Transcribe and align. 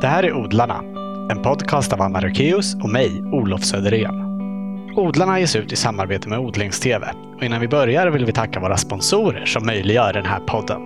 Det 0.00 0.06
här 0.06 0.22
är 0.22 0.32
Odlarna, 0.32 0.80
en 1.30 1.42
podcast 1.42 1.92
av 1.92 2.02
Anna 2.02 2.20
Rökeus 2.20 2.74
och 2.74 2.88
mig, 2.88 3.22
Olof 3.32 3.64
Söderén. 3.64 4.14
Odlarna 4.96 5.40
ges 5.40 5.56
ut 5.56 5.72
i 5.72 5.76
samarbete 5.76 6.28
med 6.28 6.38
Odlingstv 6.38 7.04
och 7.36 7.42
innan 7.42 7.60
vi 7.60 7.68
börjar 7.68 8.06
vill 8.06 8.24
vi 8.24 8.32
tacka 8.32 8.60
våra 8.60 8.76
sponsorer 8.76 9.46
som 9.46 9.66
möjliggör 9.66 10.12
den 10.12 10.24
här 10.24 10.40
podden. 10.40 10.80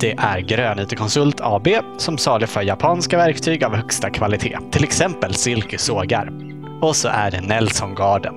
Det 0.00 0.12
är 0.18 0.40
Grönytekonsult 0.40 1.40
AB 1.40 1.68
som 1.98 2.18
saluför 2.18 2.62
japanska 2.62 3.16
verktyg 3.16 3.64
av 3.64 3.74
högsta 3.74 4.10
kvalitet, 4.10 4.58
till 4.70 4.84
exempel 4.84 5.34
silkesågar. 5.34 6.32
Och 6.82 6.96
så 6.96 7.08
är 7.08 7.30
det 7.30 7.40
Nelson 7.40 7.94
Garden. 7.94 8.34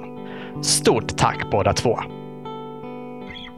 Stort 0.63 1.17
tack 1.17 1.51
båda 1.51 1.73
två! 1.73 1.99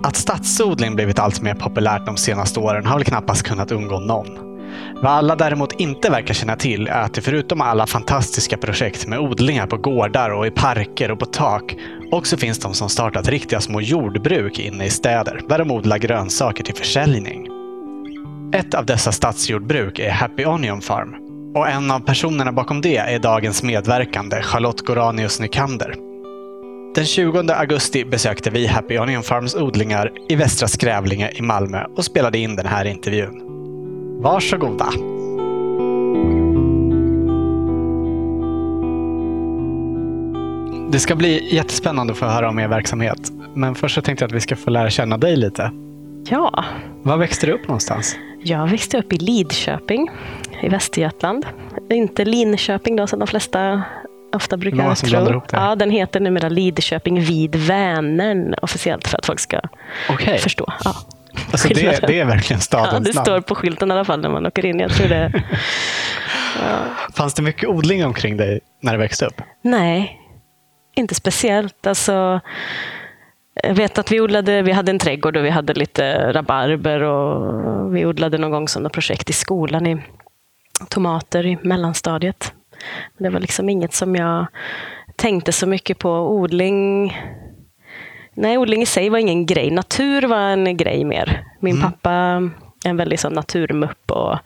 Att 0.04 0.16
stadsodling 0.16 0.96
blivit 0.96 1.20
allt 1.20 1.42
mer 1.42 1.56
populärt 1.56 2.06
de 2.06 2.18
senaste 2.18 2.60
åren 2.60 2.86
har 2.86 2.96
väl 2.96 3.06
knappast 3.06 3.44
kunnat 3.44 3.72
undgå 3.72 4.00
någon. 4.00 4.49
Vad 4.96 5.12
alla 5.12 5.36
däremot 5.36 5.80
inte 5.80 6.10
verkar 6.10 6.34
känna 6.34 6.56
till 6.56 6.88
är 6.88 7.02
att 7.02 7.14
det 7.14 7.22
förutom 7.22 7.62
alla 7.62 7.88
fantastiska 7.88 8.58
projekt 8.58 9.08
med 9.08 9.20
odlingar 9.20 9.68
på 9.68 9.78
gårdar 9.78 10.30
och 10.30 10.48
i 10.48 10.52
parker 10.52 11.12
och 11.12 11.20
på 11.20 11.26
tak 11.26 11.76
också 12.12 12.38
finns 12.38 12.60
de 12.60 12.74
som 12.74 12.90
startat 12.90 13.30
riktiga 13.30 13.62
små 13.62 13.82
jordbruk 13.82 14.60
inne 14.60 14.86
i 14.86 14.90
städer 14.90 15.42
där 15.50 15.60
de 15.60 15.72
odlar 15.72 15.98
grönsaker 15.98 16.64
till 16.64 16.76
försäljning. 16.76 17.48
Ett 18.54 18.74
av 18.74 18.86
dessa 18.86 19.12
stadsjordbruk 19.12 20.00
är 20.00 20.12
Happy 20.12 20.46
Onion 20.46 20.82
Farm 20.82 21.16
och 21.56 21.68
en 21.68 21.92
av 21.92 22.00
personerna 22.00 22.52
bakom 22.52 22.82
det 22.82 22.98
är 22.98 23.20
dagens 23.20 23.64
medverkande 23.64 24.42
Charlotte 24.42 24.82
Goranius 24.82 25.40
Nykander. 25.40 25.96
Den 26.96 27.06
20 27.06 27.54
augusti 27.54 28.06
besökte 28.06 28.50
vi 28.50 28.68
Happy 28.68 28.98
Onion 28.98 29.24
Farms 29.24 29.56
odlingar 29.56 30.12
i 30.30 30.36
Västra 30.36 30.68
Skrävlinge 30.68 31.32
i 31.36 31.42
Malmö 31.42 31.84
och 31.98 32.06
spelade 32.06 32.38
in 32.38 32.56
den 32.56 32.66
här 32.66 32.86
intervjun. 32.86 33.49
Varsågoda! 34.22 34.86
Det 40.92 41.00
ska 41.00 41.16
bli 41.16 41.56
jättespännande 41.56 42.14
att 42.14 42.20
få 42.20 42.26
höra 42.26 42.50
om 42.50 42.60
er 42.60 42.68
verksamhet. 42.68 43.20
Men 43.54 43.76
först 43.76 43.96
så 43.96 44.02
tänkte 44.02 44.24
jag 44.24 44.28
att 44.30 44.36
vi 44.36 44.40
ska 44.42 44.56
få 44.56 44.70
lära 44.70 44.90
känna 44.90 45.18
dig 45.18 45.36
lite. 45.36 45.72
Ja, 46.30 46.66
Var 47.04 47.18
växte 47.18 47.46
du 47.46 47.54
upp 47.54 47.68
någonstans? 47.68 48.16
jag 48.44 48.68
växte 48.68 48.98
upp 48.98 49.14
i 49.14 49.18
Lidköping 49.18 50.10
i 50.64 50.70
Västergötland. 50.70 51.46
Inte 51.90 52.26
Linköping 52.26 52.96
då, 52.96 53.08
som 53.08 53.20
de 53.20 53.28
flesta 53.28 53.82
ofta 54.36 54.58
brukar 54.58 55.06
blandar 55.10 55.32
tro. 55.32 55.42
Ja, 55.52 55.76
den 55.76 55.92
heter 55.92 56.20
numera 56.20 56.50
Lidköping 56.50 57.22
vid 57.22 57.56
Vänern 57.56 58.56
officiellt 58.62 59.08
för 59.08 59.18
att 59.18 59.26
folk 59.26 59.40
ska 59.40 59.60
Okej, 60.10 60.38
förstå. 60.38 60.74
Ja. 60.84 60.96
Alltså 61.52 61.68
det, 61.68 62.00
det 62.08 62.20
är 62.20 62.26
verkligen 62.26 62.58
Ja, 62.58 62.62
stadens 62.62 63.08
det 63.08 63.14
namn. 63.16 63.26
står 63.26 63.42
på 63.42 63.56
skylten 63.56 63.90
i 63.90 63.94
alla 63.94 64.06
fall 64.06 64.22
när 64.22 64.30
man 64.30 64.46
åker 64.46 64.66
in. 64.66 64.80
Jag 64.80 64.92
tror 64.92 65.08
det. 65.08 65.44
Fanns 67.16 67.34
det 67.34 67.42
mycket 67.42 67.70
odling 67.70 68.06
omkring 68.06 68.38
dig 68.38 68.60
när 68.82 68.92
du 68.92 68.98
växte 68.98 69.26
upp? 69.26 69.42
Nej, 69.62 70.20
inte 70.96 71.16
speciellt. 71.16 71.88
Alltså, 71.88 72.40
jag 73.64 73.74
vet 73.74 73.98
att 73.98 74.12
vi 74.12 74.22
odlade, 74.22 74.62
vi 74.62 74.72
hade 74.72 74.92
en 74.92 75.00
trädgård 75.00 75.38
och 75.38 75.46
vi 75.46 75.50
hade 75.50 75.74
lite 75.74 76.34
rabarber 76.34 77.02
och 77.04 77.96
vi 77.96 78.06
odlade 78.06 78.38
någon 78.38 78.52
gång 78.52 78.68
sådana 78.68 78.90
projekt 78.90 79.30
i 79.30 79.34
skolan 79.34 79.88
i 79.88 79.98
tomater 80.90 81.46
i 81.46 81.58
mellanstadiet. 81.64 82.54
Men 83.18 83.24
det 83.24 83.30
var 83.34 83.40
liksom 83.40 83.70
inget 83.70 83.94
som 83.94 84.16
jag 84.16 84.46
tänkte 85.16 85.52
så 85.52 85.68
mycket 85.68 86.00
på. 86.00 86.10
Odling 86.12 87.18
Nej, 88.42 88.58
odling 88.58 88.82
i 88.82 88.86
sig 88.86 89.10
var 89.10 89.18
ingen 89.18 89.46
grej. 89.46 89.72
Natur 89.72 90.22
var 90.22 90.40
en 90.40 90.78
grej 90.78 91.06
mer. 91.06 91.46
Min 91.60 91.82
pappa 91.82 92.12
är 92.12 92.50
en 92.86 92.98
väldigt 92.98 93.20
sån 93.20 93.34
naturmupp 93.34 94.12
och 94.12 94.38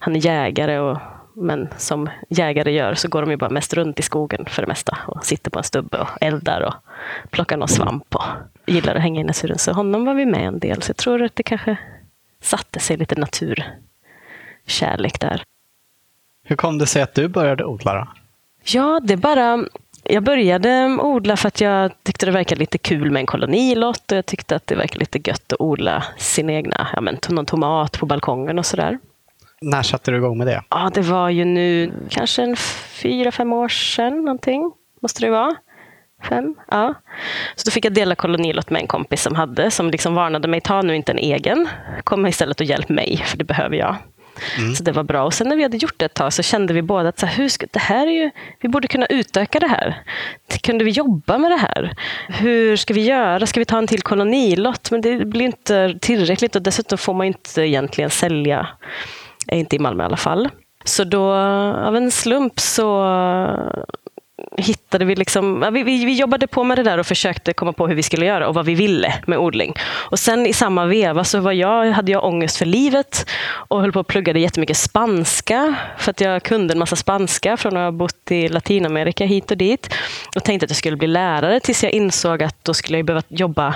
han 0.00 0.16
är 0.16 0.26
jägare. 0.26 0.78
Och, 0.78 0.98
men 1.34 1.68
som 1.76 2.10
jägare 2.28 2.72
gör 2.72 2.94
så 2.94 3.08
går 3.08 3.20
de 3.20 3.30
ju 3.30 3.36
bara 3.36 3.50
mest 3.50 3.74
runt 3.74 3.98
i 3.98 4.02
skogen 4.02 4.46
för 4.48 4.62
det 4.62 4.68
mesta 4.68 4.98
och 5.06 5.24
sitter 5.24 5.50
på 5.50 5.58
en 5.58 5.64
stubbe 5.64 5.98
och 5.98 6.08
eldar 6.20 6.60
och 6.60 6.74
plockar 7.30 7.56
någon 7.56 7.68
svamp 7.68 8.14
och 8.14 8.24
gillar 8.66 8.94
att 8.94 9.02
hänga 9.02 9.20
i 9.20 9.24
naturen. 9.24 9.58
Så 9.58 9.72
honom 9.72 10.04
var 10.04 10.14
vi 10.14 10.26
med 10.26 10.46
en 10.46 10.58
del. 10.58 10.82
Så 10.82 10.90
jag 10.90 10.96
tror 10.96 11.22
att 11.22 11.36
det 11.36 11.42
kanske 11.42 11.76
satte 12.40 12.80
sig 12.80 12.96
lite 12.96 13.14
naturkärlek 13.14 15.20
där. 15.20 15.42
Hur 16.44 16.56
kom 16.56 16.78
det 16.78 16.86
sig 16.86 17.02
att 17.02 17.14
du 17.14 17.28
började 17.28 17.64
odla 17.64 17.94
då? 17.94 18.08
Ja, 18.64 19.00
det 19.02 19.16
bara... 19.16 19.64
Jag 20.04 20.22
började 20.22 20.98
odla 21.00 21.36
för 21.36 21.48
att 21.48 21.60
jag 21.60 21.92
tyckte 22.02 22.26
det 22.26 22.32
verkade 22.32 22.58
lite 22.58 22.78
kul 22.78 23.10
med 23.10 23.20
en 23.20 23.26
kolonilott 23.26 24.12
och 24.12 24.18
jag 24.18 24.26
tyckte 24.26 24.56
att 24.56 24.66
det 24.66 24.74
verkade 24.74 24.98
lite 24.98 25.30
gött 25.30 25.52
att 25.52 25.60
odla 25.60 26.04
sin 26.16 26.50
egna, 26.50 26.88
ja 26.92 27.00
men 27.00 27.18
någon 27.28 27.46
tomat 27.46 27.98
på 27.98 28.06
balkongen 28.06 28.58
och 28.58 28.66
sådär. 28.66 28.98
När 29.60 29.82
satte 29.82 30.10
du 30.10 30.16
igång 30.16 30.38
med 30.38 30.46
det? 30.46 30.62
Ja, 30.68 30.90
det 30.94 31.00
var 31.00 31.28
ju 31.28 31.44
nu 31.44 31.92
kanske 32.10 32.42
en 32.42 32.56
fyra, 33.02 33.32
fem 33.32 33.52
år 33.52 33.68
sedan 33.68 34.24
någonting. 34.24 34.72
Måste 35.02 35.20
det 35.26 35.30
vara. 35.30 35.54
Fem? 36.28 36.54
Ja. 36.70 36.94
Så 37.56 37.62
då 37.64 37.70
fick 37.70 37.84
jag 37.84 37.94
dela 37.94 38.14
kolonilott 38.14 38.70
med 38.70 38.82
en 38.82 38.86
kompis 38.86 39.22
som 39.22 39.34
hade, 39.34 39.70
som 39.70 39.90
liksom 39.90 40.14
varnade 40.14 40.48
mig, 40.48 40.60
ta 40.60 40.82
nu 40.82 40.96
inte 40.96 41.12
en 41.12 41.18
egen. 41.18 41.68
Kom 42.04 42.26
istället 42.26 42.60
och 42.60 42.66
hjälp 42.66 42.88
mig, 42.88 43.22
för 43.26 43.36
det 43.36 43.44
behöver 43.44 43.76
jag. 43.76 43.96
Mm. 44.58 44.74
Så 44.74 44.82
det 44.82 44.92
var 44.92 45.02
bra. 45.02 45.24
Och 45.24 45.34
sen 45.34 45.48
när 45.48 45.56
vi 45.56 45.62
hade 45.62 45.76
gjort 45.76 45.94
det 45.96 46.04
ett 46.04 46.14
tag 46.14 46.32
så 46.32 46.42
kände 46.42 46.74
vi 46.74 46.82
båda 46.82 47.08
att 47.08 47.18
så 47.18 47.26
här, 47.26 47.36
hur 47.36 47.48
ska, 47.48 47.66
det 47.70 47.78
här 47.78 48.06
är 48.06 48.10
ju, 48.10 48.30
vi 48.60 48.68
borde 48.68 48.88
kunna 48.88 49.06
utöka 49.06 49.60
det 49.60 49.68
här. 49.68 50.02
Kunde 50.62 50.84
vi 50.84 50.90
jobba 50.90 51.38
med 51.38 51.50
det 51.50 51.56
här? 51.56 51.94
Hur 52.28 52.76
ska 52.76 52.94
vi 52.94 53.04
göra? 53.04 53.46
Ska 53.46 53.60
vi 53.60 53.64
ta 53.64 53.78
en 53.78 53.86
till 53.86 54.02
kolonilott? 54.02 54.90
Men 54.90 55.00
det 55.00 55.24
blir 55.24 55.44
inte 55.44 55.98
tillräckligt 56.00 56.56
och 56.56 56.62
dessutom 56.62 56.98
får 56.98 57.14
man 57.14 57.26
inte 57.26 57.62
egentligen 57.62 58.10
sälja. 58.10 58.68
Inte 59.46 59.76
i 59.76 59.78
Malmö 59.78 60.02
i 60.02 60.06
alla 60.06 60.16
fall. 60.16 60.48
Så 60.84 61.04
då 61.04 61.32
av 61.32 61.96
en 61.96 62.10
slump 62.10 62.60
så 62.60 63.04
hittade 64.56 65.04
vi 65.04 65.14
liksom, 65.14 65.68
vi, 65.72 65.82
vi, 65.82 66.04
vi 66.04 66.12
jobbade 66.12 66.46
på 66.46 66.64
med 66.64 66.78
det 66.78 66.82
där 66.82 66.98
och 66.98 67.06
försökte 67.06 67.52
komma 67.52 67.72
på 67.72 67.86
hur 67.86 67.94
vi 67.94 68.02
skulle 68.02 68.26
göra 68.26 68.48
och 68.48 68.54
vad 68.54 68.66
vi 68.66 68.74
ville 68.74 69.14
med 69.26 69.38
odling. 69.38 69.74
Och 70.10 70.18
sen 70.18 70.46
i 70.46 70.52
samma 70.52 70.86
veva 70.86 71.24
så 71.24 71.40
var 71.40 71.52
jag, 71.52 71.92
hade 71.92 72.12
jag 72.12 72.24
ångest 72.24 72.56
för 72.56 72.66
livet 72.66 73.26
och 73.50 73.80
höll 73.80 73.92
på 73.92 74.00
att 74.00 74.06
plugga 74.06 74.38
jättemycket 74.38 74.76
spanska 74.76 75.74
för 75.98 76.10
att 76.10 76.20
jag 76.20 76.42
kunde 76.42 76.72
en 76.72 76.78
massa 76.78 76.96
spanska 76.96 77.56
från 77.56 77.76
att 77.76 77.82
ha 77.82 77.92
bott 77.92 78.30
i 78.30 78.48
Latinamerika 78.48 79.24
hit 79.24 79.50
och 79.50 79.56
dit. 79.56 79.94
Och 80.36 80.44
tänkte 80.44 80.64
att 80.64 80.70
jag 80.70 80.76
skulle 80.76 80.96
bli 80.96 81.08
lärare 81.08 81.60
tills 81.60 81.82
jag 81.82 81.92
insåg 81.92 82.42
att 82.42 82.64
då 82.64 82.74
skulle 82.74 82.98
jag 82.98 83.06
behöva 83.06 83.22
jobba 83.28 83.74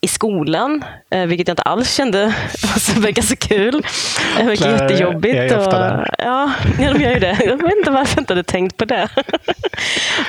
i 0.00 0.08
skolan, 0.08 0.84
eh, 1.10 1.26
vilket 1.26 1.48
jag 1.48 1.52
inte 1.52 1.62
alls 1.62 1.94
kände 1.94 2.34
alltså, 2.74 3.00
verkar 3.00 3.22
så 3.22 3.36
kul. 3.36 3.82
Det 4.36 4.44
verkar 4.44 4.70
jättejobbigt. 4.70 5.34
är 5.34 5.48
ju 5.48 5.56
ofta 5.56 5.76
och, 5.76 5.82
där. 5.82 6.14
ja, 6.18 6.52
ja, 6.78 6.92
de 6.92 7.00
gör 7.02 7.12
ju 7.12 7.18
det. 7.18 7.38
Jag 7.44 7.62
vet 7.62 7.76
inte 7.78 7.90
varför 7.90 8.16
jag 8.16 8.22
inte 8.22 8.32
hade 8.32 8.42
tänkt 8.42 8.76
på 8.76 8.84
det. 8.84 9.08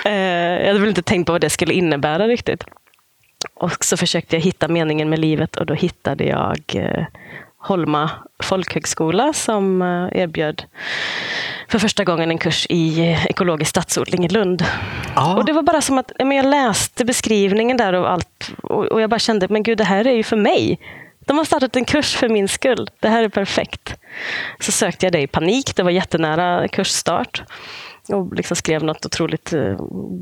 Eh, 0.05 0.13
jag 0.61 0.67
hade 0.67 0.79
väl 0.79 0.89
inte 0.89 1.01
tänkt 1.01 1.25
på 1.25 1.31
vad 1.31 1.41
det 1.41 1.49
skulle 1.49 1.73
innebära 1.73 2.27
riktigt. 2.27 2.63
Och 3.53 3.85
så 3.85 3.97
försökte 3.97 4.35
jag 4.35 4.41
hitta 4.41 4.67
meningen 4.67 5.09
med 5.09 5.19
livet 5.19 5.55
och 5.55 5.65
då 5.65 5.73
hittade 5.73 6.23
jag 6.23 6.59
eh, 6.73 7.05
Holma 7.61 8.09
folkhögskola 8.43 9.33
som 9.33 9.81
eh, 9.81 10.21
erbjöd 10.21 10.63
för 11.67 11.79
första 11.79 12.03
gången 12.03 12.31
en 12.31 12.37
kurs 12.37 12.67
i 12.69 12.99
eh, 12.99 13.25
ekologisk 13.25 13.69
stadsodling 13.69 14.25
i 14.25 14.29
Lund. 14.29 14.65
Ja. 15.15 15.37
Och 15.37 15.45
det 15.45 15.53
var 15.53 15.61
bara 15.61 15.81
som 15.81 15.97
att 15.97 16.11
men 16.19 16.31
jag 16.31 16.45
läste 16.45 17.05
beskrivningen 17.05 17.77
där 17.77 17.93
och 17.93 18.11
allt 18.11 18.51
och, 18.63 18.85
och 18.85 19.01
jag 19.01 19.09
bara 19.09 19.19
kände, 19.19 19.47
men 19.49 19.63
gud, 19.63 19.77
det 19.77 19.83
här 19.83 20.07
är 20.07 20.13
ju 20.13 20.23
för 20.23 20.37
mig. 20.37 20.79
De 21.19 21.37
har 21.37 21.45
startat 21.45 21.75
en 21.75 21.85
kurs 21.85 22.15
för 22.15 22.29
min 22.29 22.47
skull. 22.47 22.89
Det 22.99 23.07
här 23.07 23.23
är 23.23 23.29
perfekt. 23.29 23.95
Så 24.59 24.71
sökte 24.71 25.05
jag 25.05 25.13
det 25.13 25.21
i 25.21 25.27
panik. 25.27 25.75
Det 25.75 25.83
var 25.83 25.91
jättenära 25.91 26.67
kursstart. 26.67 27.43
Och 28.09 28.33
liksom 28.33 28.55
skrev 28.55 28.83
något 28.83 29.05
otroligt 29.05 29.53
eh, 29.53 29.77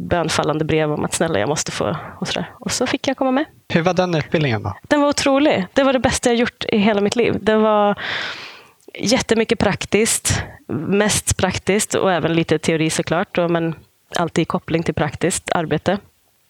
bönfallande 0.09 0.65
brev 0.65 0.91
om 0.91 1.05
att 1.05 1.13
snälla, 1.13 1.39
jag 1.39 1.49
måste 1.49 1.71
få... 1.71 1.97
Och, 2.19 2.27
sådär. 2.27 2.51
och 2.59 2.71
så 2.71 2.87
fick 2.87 3.07
jag 3.07 3.17
komma 3.17 3.31
med. 3.31 3.45
Hur 3.73 3.81
var 3.81 3.93
den 3.93 4.15
utbildningen 4.15 4.63
då? 4.63 4.77
Den 4.81 5.01
var 5.01 5.09
otrolig. 5.09 5.65
Det 5.73 5.83
var 5.83 5.93
det 5.93 5.99
bästa 5.99 6.29
jag 6.29 6.35
gjort 6.35 6.65
i 6.65 6.77
hela 6.77 7.01
mitt 7.01 7.15
liv. 7.15 7.37
Det 7.41 7.55
var 7.57 7.99
jättemycket 8.93 9.59
praktiskt. 9.59 10.43
Mest 10.87 11.37
praktiskt 11.37 11.95
och 11.95 12.11
även 12.11 12.33
lite 12.33 12.59
teori 12.59 12.89
såklart. 12.89 13.37
Men 13.49 13.75
alltid 14.15 14.41
i 14.41 14.45
koppling 14.45 14.83
till 14.83 14.93
praktiskt 14.93 15.51
arbete. 15.51 15.97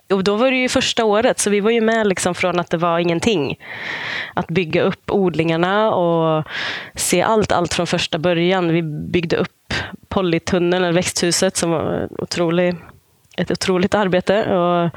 Och 0.09 0.23
då 0.23 0.35
var 0.35 0.51
det 0.51 0.57
ju 0.57 0.69
första 0.69 1.05
året, 1.05 1.39
så 1.39 1.49
vi 1.49 1.59
var 1.59 1.71
ju 1.71 1.81
med 1.81 2.07
liksom 2.07 2.35
från 2.35 2.59
att 2.59 2.69
det 2.69 2.77
var 2.77 2.99
ingenting. 2.99 3.59
Att 4.33 4.47
bygga 4.47 4.81
upp 4.81 5.11
odlingarna 5.11 5.91
och 5.91 6.43
se 6.95 7.21
allt, 7.21 7.51
allt 7.51 7.73
från 7.73 7.87
första 7.87 8.17
början. 8.17 8.67
Vi 8.67 8.81
byggde 8.83 9.37
upp 9.37 9.73
polytunneln, 10.09 10.83
eller 10.83 10.93
växthuset, 10.93 11.57
som 11.57 11.71
var 11.71 12.07
otrolig, 12.21 12.75
ett 13.37 13.51
otroligt 13.51 13.95
arbete. 13.95 14.57
Och 14.57 14.89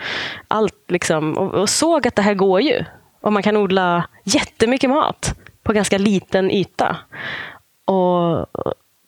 allt 0.48 0.84
liksom, 0.88 1.38
och, 1.38 1.54
och 1.54 1.68
såg 1.68 2.06
att 2.06 2.16
det 2.16 2.22
här 2.22 2.34
går 2.34 2.60
ju. 2.60 2.84
Och 3.20 3.32
man 3.32 3.42
kan 3.42 3.56
odla 3.56 4.08
jättemycket 4.24 4.90
mat 4.90 5.34
på 5.62 5.72
ganska 5.72 5.98
liten 5.98 6.50
yta. 6.50 6.96
Och 7.86 8.46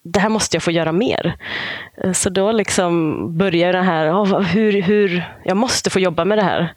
det 0.04 0.20
här 0.20 0.28
måste 0.28 0.56
jag 0.56 0.62
få 0.62 0.70
göra 0.70 0.92
mer. 0.92 1.36
Så 2.12 2.30
då 2.30 2.52
liksom 2.52 3.16
börjar 3.38 3.72
det 3.72 3.82
här, 3.82 4.10
oh, 4.10 4.40
hur, 4.40 4.82
hur, 4.82 5.24
jag 5.44 5.56
måste 5.56 5.90
få 5.90 6.00
jobba 6.00 6.24
med 6.24 6.38
det 6.38 6.44
här. 6.44 6.74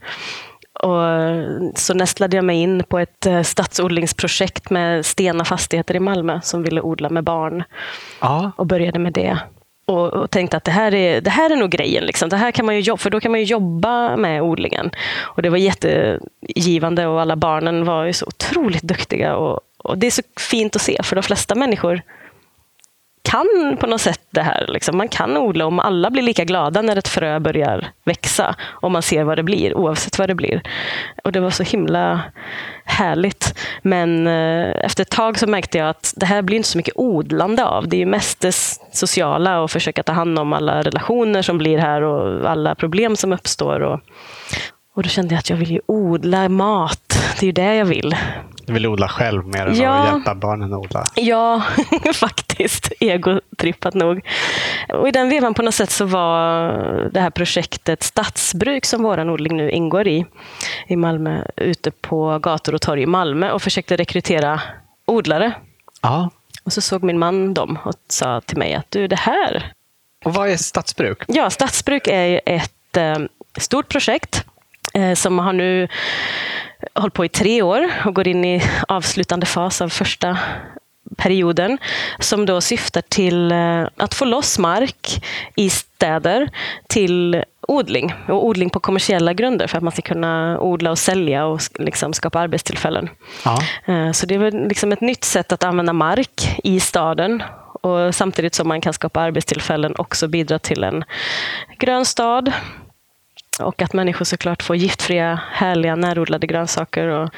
Och 0.74 1.80
så 1.80 1.94
nästlade 1.94 2.36
jag 2.36 2.46
mig 2.46 2.62
in 2.62 2.84
på 2.84 3.00
ett 3.00 3.26
eh, 3.26 3.42
stadsodlingsprojekt 3.42 4.70
med 4.70 5.06
Stena 5.06 5.46
Fastigheter 5.46 5.96
i 5.96 6.00
Malmö 6.00 6.40
som 6.44 6.64
ville 6.64 6.82
odla 6.82 7.10
med 7.10 7.24
barn. 7.24 7.64
Ja. 8.22 8.52
Och 8.56 8.68
började 8.68 9.00
med 9.00 9.14
det. 9.14 9.38
Och, 9.86 10.14
och 10.14 10.32
tänkte 10.32 10.58
att 10.58 10.64
det 10.64 10.72
här 10.72 10.94
är, 10.94 11.22
det 11.22 11.30
här 11.30 11.50
är 11.50 11.56
nog 11.56 11.70
grejen. 11.70 12.06
Liksom. 12.06 12.30
Det 12.30 12.38
här 12.38 12.52
kan 12.52 12.66
man 12.66 12.76
ju 12.76 12.82
jobba, 12.82 12.98
för 12.98 13.10
då 13.10 13.20
kan 13.20 13.32
man 13.32 13.40
ju 13.40 13.46
jobba 13.46 14.18
med 14.18 14.42
odlingen. 14.42 14.92
Och 15.22 15.42
det 15.42 15.50
var 15.50 15.58
jättegivande 15.58 17.08
och 17.08 17.22
alla 17.22 17.36
barnen 17.36 17.86
var 17.86 18.06
ju 18.06 18.14
så 18.14 18.26
otroligt 18.26 18.84
duktiga. 18.84 19.36
Och, 19.36 19.60
och 19.78 19.98
det 19.98 20.08
är 20.08 20.12
så 20.12 20.22
fint 20.40 20.76
att 20.76 20.82
se, 20.82 21.04
för 21.04 21.16
de 21.16 21.24
flesta 21.24 21.56
människor 21.56 22.02
kan 23.26 23.78
på 23.80 23.88
något 23.88 24.02
sätt 24.02 24.22
det 24.30 24.42
här. 24.42 24.66
Liksom. 24.68 24.98
Man 24.98 25.08
kan 25.08 25.38
odla 25.38 25.66
om 25.66 25.80
alla 25.80 26.10
blir 26.10 26.24
lika 26.24 26.44
glada 26.44 26.82
när 26.82 26.96
ett 26.96 27.08
frö 27.08 27.40
börjar 27.40 27.88
växa 28.04 28.56
Om 28.82 28.92
man 28.92 29.02
ser 29.02 29.24
vad 29.24 29.38
det 29.38 29.44
blir, 29.44 29.78
oavsett 29.78 30.20
vad 30.20 30.30
det 30.30 30.36
blir. 30.36 30.62
Och 31.24 31.32
Det 31.32 31.40
var 31.40 31.50
så 31.50 31.64
himla 31.64 32.22
härligt. 32.86 33.60
Men 33.82 34.28
eh, 34.28 34.86
efter 34.86 35.02
ett 35.02 35.10
tag 35.10 35.40
så 35.40 35.48
märkte 35.48 35.78
jag 35.78 35.90
att 35.90 36.14
det 36.16 36.26
här 36.26 36.42
blir 36.42 36.58
inte 36.58 36.70
så 36.70 36.78
mycket 36.78 36.98
odlande 36.98 37.66
av. 37.66 37.88
Det 37.88 38.02
är 38.02 38.06
mest 38.06 38.42
det 38.42 38.56
sociala 38.92 39.60
och 39.60 39.72
försöka 39.72 40.04
ta 40.04 40.14
hand 40.14 40.40
om 40.40 40.54
alla 40.54 40.82
relationer 40.82 41.42
som 41.42 41.58
blir 41.58 41.78
här 41.78 42.02
och 42.02 42.50
alla 42.50 42.76
problem 42.76 43.16
som 43.16 43.34
uppstår. 43.34 43.80
Och, 43.80 44.00
och 44.96 45.04
då 45.04 45.10
kände 45.10 45.34
jag 45.34 45.40
att 45.40 45.50
jag 45.50 45.58
vill 45.58 45.72
ju 45.72 45.80
odla 45.86 46.50
mat. 46.50 47.00
Det 47.40 47.44
är 47.44 47.46
ju 47.46 47.52
det 47.52 47.76
jag 47.76 47.86
vill. 47.86 48.16
Du 48.66 48.74
vill 48.74 48.88
odla 48.88 49.08
själv 49.08 49.48
mer 49.48 49.66
än 49.66 49.76
Ja. 49.76 49.92
att 49.94 50.14
hjälpa 50.14 50.36
barnen 50.36 50.74
att 50.74 50.80
odla? 50.80 51.04
Ja, 51.16 51.64
faktiskt. 52.14 52.92
Egotrippat 53.00 53.94
nog. 53.94 54.22
Och 54.90 55.08
I 55.08 55.12
den 55.12 55.30
vevan 55.30 55.54
på 55.54 55.62
något 55.62 55.76
sätt 55.76 55.90
så 55.92 56.06
var 56.06 56.70
det 57.14 57.20
här 57.20 57.30
projektet 57.30 58.04
Stadsbruk 58.04 58.86
som 58.86 59.04
vår 59.04 59.30
odling 59.30 59.58
nu 59.58 59.72
ingår 59.72 60.08
i, 60.08 60.26
i 60.88 60.96
Malmö, 60.96 61.44
ute 61.56 61.92
på 61.92 62.40
gator 62.40 62.76
och 62.76 62.82
torg 62.82 63.02
i 63.02 63.06
Malmö 63.06 63.52
och 63.52 63.62
försökte 63.62 63.96
rekrytera 63.98 64.62
odlare. 65.06 65.54
Ja. 66.02 66.30
Och 66.64 66.74
så 66.74 66.82
såg 66.82 67.04
min 67.04 67.20
man 67.20 67.54
dem 67.54 67.80
och 67.84 67.94
sa 68.10 68.42
till 68.42 68.58
mig 68.58 68.74
att 68.74 68.92
du, 68.92 69.08
det 69.08 69.20
här... 69.20 69.72
Och 70.26 70.34
vad 70.34 70.50
är 70.50 70.58
stadsbruk? 70.58 71.24
Ja, 71.28 71.50
Stadsbruk 71.50 72.08
är 72.08 72.42
ett 72.46 72.98
eh, 72.98 73.16
stort 73.58 73.88
projekt 73.90 74.46
som 75.16 75.40
har 75.40 75.54
nu 75.54 75.88
hållit 76.94 77.14
på 77.14 77.26
i 77.26 77.30
tre 77.30 77.62
år 77.62 77.92
och 78.06 78.16
går 78.16 78.28
in 78.28 78.46
i 78.46 78.62
avslutande 78.88 79.46
fas 79.46 79.82
av 79.82 79.90
första 79.90 80.38
perioden 81.18 81.78
som 82.20 82.46
då 82.46 82.62
syftar 82.62 83.02
till 83.02 83.52
eh, 83.52 83.88
att 83.98 84.14
få 84.14 84.26
loss 84.26 84.60
mark 84.60 85.26
i 85.56 85.70
städer 85.70 86.50
till 86.88 87.44
odling 87.68 88.14
och 88.28 88.46
odling 88.46 88.70
på 88.70 88.80
kommersiella 88.80 89.34
grunder 89.34 89.68
för 89.68 89.78
att 89.78 89.84
man 89.84 89.92
ska 89.92 90.02
kunna 90.02 90.60
odla 90.60 90.92
och 90.92 91.00
sälja 91.00 91.46
och 91.46 91.60
liksom 91.80 92.14
skapa 92.14 92.40
arbetstillfällen. 92.40 93.10
Ja. 93.46 93.60
Eh, 93.86 94.12
Så 94.12 94.26
det 94.26 94.36
är 94.36 94.40
väl 94.40 94.68
liksom 94.68 94.92
ett 94.92 95.02
nytt 95.02 95.24
sätt 95.24 95.52
att 95.52 95.64
använda 95.64 95.94
mark 95.94 96.60
i 96.64 96.80
staden 96.80 97.44
och 97.82 98.16
samtidigt 98.16 98.56
som 98.56 98.68
man 98.68 98.82
kan 98.82 98.94
skapa 98.94 99.22
arbetstillfällen 99.22 99.96
också 99.98 100.28
bidra 100.28 100.60
till 100.60 100.84
en 100.84 101.04
grön 101.78 102.06
stad. 102.06 102.52
Och 103.60 103.82
att 103.82 103.94
människor 103.94 104.26
såklart 104.26 104.64
får 104.64 104.76
giftfria, 104.76 105.40
härliga, 105.52 105.96
närodlade 105.96 106.48
grönsaker. 106.48 107.08
Och, 107.08 107.30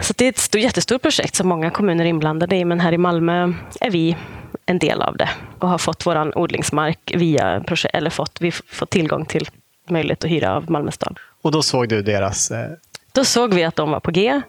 så 0.00 0.14
det 0.16 0.24
är 0.24 0.28
ett 0.28 0.38
stort, 0.38 0.60
jättestort 0.60 1.02
projekt 1.02 1.34
som 1.34 1.48
många 1.48 1.70
kommuner 1.70 2.04
är 2.04 2.08
inblandade 2.08 2.56
i, 2.56 2.64
men 2.64 2.80
här 2.80 2.92
i 2.92 2.98
Malmö 2.98 3.52
är 3.80 3.90
vi 3.90 4.16
en 4.66 4.78
del 4.78 5.02
av 5.02 5.16
det 5.16 5.28
och 5.58 5.68
har 5.68 5.78
fått 5.78 6.06
vår 6.06 6.38
odlingsmark 6.38 7.12
via 7.14 7.60
projekt, 7.60 7.94
eller 7.94 8.10
fått, 8.10 8.40
vi 8.40 8.52
fått 8.52 8.90
tillgång 8.90 9.24
till 9.24 9.48
möjlighet 9.88 10.24
att 10.24 10.30
hyra 10.30 10.54
av 10.56 10.70
Malmö 10.70 10.90
stad. 10.90 11.18
Och 11.42 11.52
då 11.52 11.62
såg 11.62 11.88
du 11.88 12.02
deras... 12.02 12.50
Eh, 12.50 12.70
Då 13.12 13.24
såg 13.24 13.54
vi 13.54 13.64
att 13.64 13.76
de 13.76 13.90
var 13.90 14.00
på 14.00 14.10
G. 14.10 14.42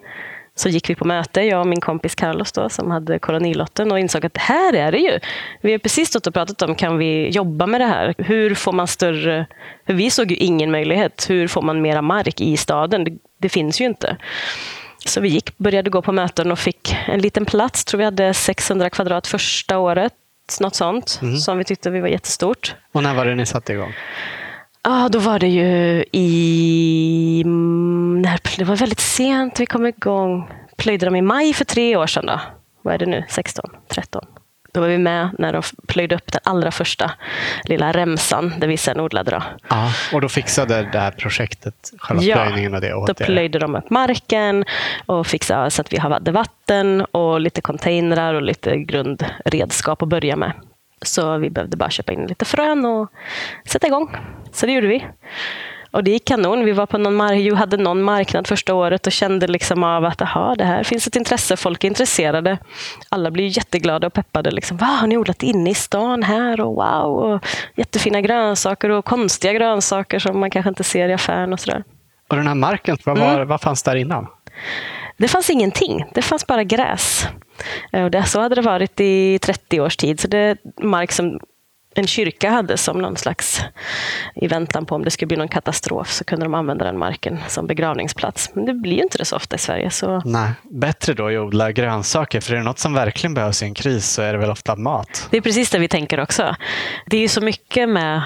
Så 0.61 0.69
gick 0.69 0.89
vi 0.89 0.95
på 0.95 1.05
möte, 1.05 1.41
jag 1.41 1.59
och 1.59 1.67
min 1.67 1.81
kompis 1.81 2.15
Carlos 2.15 2.51
då, 2.51 2.69
som 2.69 2.91
hade 2.91 3.19
kolonilotten 3.19 3.91
och 3.91 3.99
insåg 3.99 4.25
att 4.25 4.37
här 4.37 4.73
är 4.73 4.91
det 4.91 4.97
ju. 4.97 5.19
Vi 5.61 5.71
har 5.71 5.79
precis 5.79 6.07
stått 6.07 6.27
och 6.27 6.33
pratat 6.33 6.61
om, 6.61 6.75
kan 6.75 6.97
vi 6.97 7.29
jobba 7.29 7.65
med 7.65 7.81
det 7.81 7.85
här? 7.85 8.15
Hur 8.17 8.55
får 8.55 8.71
man 8.71 8.87
större... 8.87 9.45
För 9.85 9.93
vi 9.93 10.11
såg 10.11 10.31
ju 10.31 10.37
ingen 10.37 10.71
möjlighet. 10.71 11.29
Hur 11.29 11.47
får 11.47 11.61
man 11.61 11.81
mera 11.81 12.01
mark 12.01 12.41
i 12.41 12.57
staden? 12.57 13.03
Det, 13.03 13.11
det 13.37 13.49
finns 13.49 13.81
ju 13.81 13.85
inte. 13.85 14.17
Så 15.05 15.21
vi 15.21 15.29
gick, 15.29 15.57
började 15.57 15.89
gå 15.89 16.01
på 16.01 16.11
möten 16.11 16.51
och 16.51 16.59
fick 16.59 16.95
en 17.07 17.19
liten 17.19 17.45
plats. 17.45 17.85
tror 17.85 17.97
vi 17.97 18.05
hade 18.05 18.33
600 18.33 18.89
kvadrat 18.89 19.27
första 19.27 19.77
året. 19.77 20.13
Något 20.59 20.75
sånt, 20.75 21.19
som 21.45 21.57
vi 21.57 21.63
tyckte 21.63 21.89
vi 21.89 21.99
var 21.99 22.07
jättestort. 22.07 22.75
och 22.91 23.03
när 23.03 23.13
var 23.13 23.25
det 23.25 23.35
ni 23.35 23.45
satte 23.45 23.73
igång? 23.73 23.93
Ja, 24.83 25.09
då 25.11 25.19
var 25.19 25.39
det 25.39 25.47
ju 25.47 26.03
i... 26.11 27.41
mm, 27.45 28.21
När, 28.21 28.39
det 28.57 28.63
var 28.63 28.75
väldigt 28.75 28.99
sent 28.99 29.59
vi 29.59 29.65
kom 29.65 29.85
igång. 29.85 30.49
Plöjde 30.77 31.05
de 31.05 31.15
i 31.15 31.21
maj 31.21 31.53
för 31.53 31.65
tre 31.65 31.95
år 31.95 32.07
sedan. 32.07 32.25
Då. 32.25 32.39
Vad 32.81 32.93
är 32.93 32.97
det 32.97 33.05
nu? 33.05 33.23
16? 33.29 33.65
13? 33.87 34.25
Då 34.73 34.81
var 34.81 34.87
vi 34.87 34.97
med 34.97 35.29
när 35.39 35.53
de 35.53 35.61
plöjde 35.87 36.15
upp 36.15 36.31
den 36.31 36.41
allra 36.43 36.71
första 36.71 37.11
lilla 37.63 37.91
remsan 37.91 38.53
där 38.57 38.67
vi 38.67 38.77
sen 38.77 38.99
odlade. 38.99 39.31
Då. 39.31 39.43
Ja. 39.69 39.91
Och 40.13 40.21
då 40.21 40.29
fixade 40.29 40.89
det 40.91 40.99
här 40.99 41.11
projektet 41.11 41.91
själva 41.97 42.23
plöjningen 42.23 42.73
och 42.73 42.81
det 42.81 42.93
åt 42.93 43.07
då 43.07 43.13
plöjde 43.13 43.59
de 43.59 43.75
upp 43.75 43.89
marken 43.89 44.65
och 45.05 45.27
fixade 45.27 45.71
så 45.71 45.81
att 45.81 45.93
vi 45.93 45.97
hade 45.97 46.31
vatten 46.31 47.01
och 47.01 47.41
lite 47.41 47.61
containrar 47.61 48.33
och 48.33 48.41
lite 48.41 48.77
grundredskap 48.77 50.01
att 50.01 50.09
börja 50.09 50.35
med. 50.35 50.51
Så 51.01 51.37
vi 51.37 51.49
behövde 51.49 51.77
bara 51.77 51.89
köpa 51.89 52.13
in 52.13 52.25
lite 52.27 52.45
frön 52.45 52.85
och 52.85 53.11
sätta 53.65 53.87
igång. 53.87 54.15
Så 54.51 54.65
det 54.65 54.71
gjorde 54.71 54.87
vi. 54.87 55.05
Och 55.91 56.03
det 56.03 56.11
gick 56.11 56.27
kanon. 56.27 56.65
Vi 56.65 56.71
var 56.71 56.85
på 56.85 56.97
någon 56.97 57.21
mar- 57.21 57.33
ju 57.33 57.55
hade 57.55 57.77
någon 57.77 58.03
marknad 58.03 58.47
första 58.47 58.73
året 58.73 59.07
och 59.07 59.11
kände 59.13 59.47
liksom 59.47 59.83
av 59.83 60.05
att 60.05 60.21
aha, 60.21 60.55
det 60.57 60.63
här 60.63 60.83
finns 60.83 61.07
ett 61.07 61.15
intresse. 61.15 61.57
Folk 61.57 61.83
är 61.83 61.87
intresserade. 61.87 62.57
Alla 63.09 63.31
blir 63.31 63.57
jätteglada 63.57 64.07
och 64.07 64.13
peppade. 64.13 64.51
Liksom, 64.51 64.77
Va, 64.77 64.85
har 64.85 65.07
ni 65.07 65.17
odlat 65.17 65.43
inne 65.43 65.69
i 65.69 65.73
stan 65.73 66.23
här? 66.23 66.61
Och 66.61 66.75
wow! 66.75 67.15
Och 67.33 67.45
jättefina 67.75 68.21
grönsaker 68.21 68.89
och 68.89 69.05
konstiga 69.05 69.53
grönsaker 69.53 70.19
som 70.19 70.39
man 70.39 70.49
kanske 70.49 70.69
inte 70.69 70.83
ser 70.83 71.09
i 71.09 71.13
affären 71.13 71.53
och 71.53 71.59
sådär. 71.59 71.83
Och 72.29 72.35
den 72.35 72.47
här 72.47 72.55
marken, 72.55 72.97
vad, 73.05 73.17
Mm. 73.17 73.35
var, 73.35 73.45
vad 73.45 73.61
fanns 73.61 73.83
där 73.83 73.95
innan? 73.95 74.27
Det 75.17 75.27
fanns 75.27 75.49
ingenting. 75.49 76.05
Det 76.13 76.21
fanns 76.21 76.47
bara 76.47 76.63
gräs. 76.63 77.25
Eh, 77.93 78.03
Och 78.03 78.11
det, 78.11 78.23
så 78.23 78.41
hade 78.41 78.55
det 78.55 78.61
varit 78.61 78.99
i 78.99 79.39
30 79.41 79.81
års 79.81 79.97
tid. 79.97 80.19
Så 80.19 80.27
det 80.27 80.37
är 80.37 80.57
mark 80.83 81.11
som 81.11 81.39
en 81.95 82.07
kyrka 82.07 82.49
hade 82.49 82.77
som 82.77 82.97
någon 83.01 83.17
slags, 83.17 83.61
i 84.35 84.47
väntan 84.47 84.85
på 84.85 84.95
om 84.95 85.03
det 85.03 85.11
skulle 85.11 85.27
bli 85.27 85.37
någon 85.37 85.47
katastrof, 85.47 86.11
så 86.11 86.23
kunde 86.23 86.45
de 86.45 86.53
använda 86.53 86.85
den 86.85 86.97
marken 86.99 87.39
som 87.47 87.67
begravningsplats. 87.67 88.49
Men 88.53 88.65
det 88.65 88.73
blir 88.73 88.93
ju 88.95 89.01
inte 89.03 89.17
det 89.17 89.25
så 89.25 89.35
ofta 89.35 89.55
i 89.55 89.59
Sverige. 89.59 89.89
Så 89.89 90.21
Nej, 90.25 90.49
bättre 90.63 91.13
då 91.13 91.27
att 91.27 91.33
odla 91.33 91.71
grönsaker. 91.71 92.41
För 92.41 92.53
är 92.53 92.57
det 92.57 92.63
något 92.63 92.79
som 92.79 92.93
verkligen 92.93 93.33
behövs 93.33 93.61
i 93.61 93.65
en 93.65 93.73
kris 93.73 94.05
så 94.09 94.21
är 94.21 94.33
det 94.33 94.39
väl 94.39 94.49
ofta 94.51 94.75
mat. 94.75 95.27
det 95.31 95.37
är 95.37 95.41
precis 95.41 95.69
det 95.69 95.79
vi 95.79 95.87
tänker 95.87 96.19
också. 96.19 96.55
Det 97.05 97.17
är 97.17 97.21
ju 97.21 97.27
så 97.27 97.41
mycket 97.41 97.89
med 97.89 98.21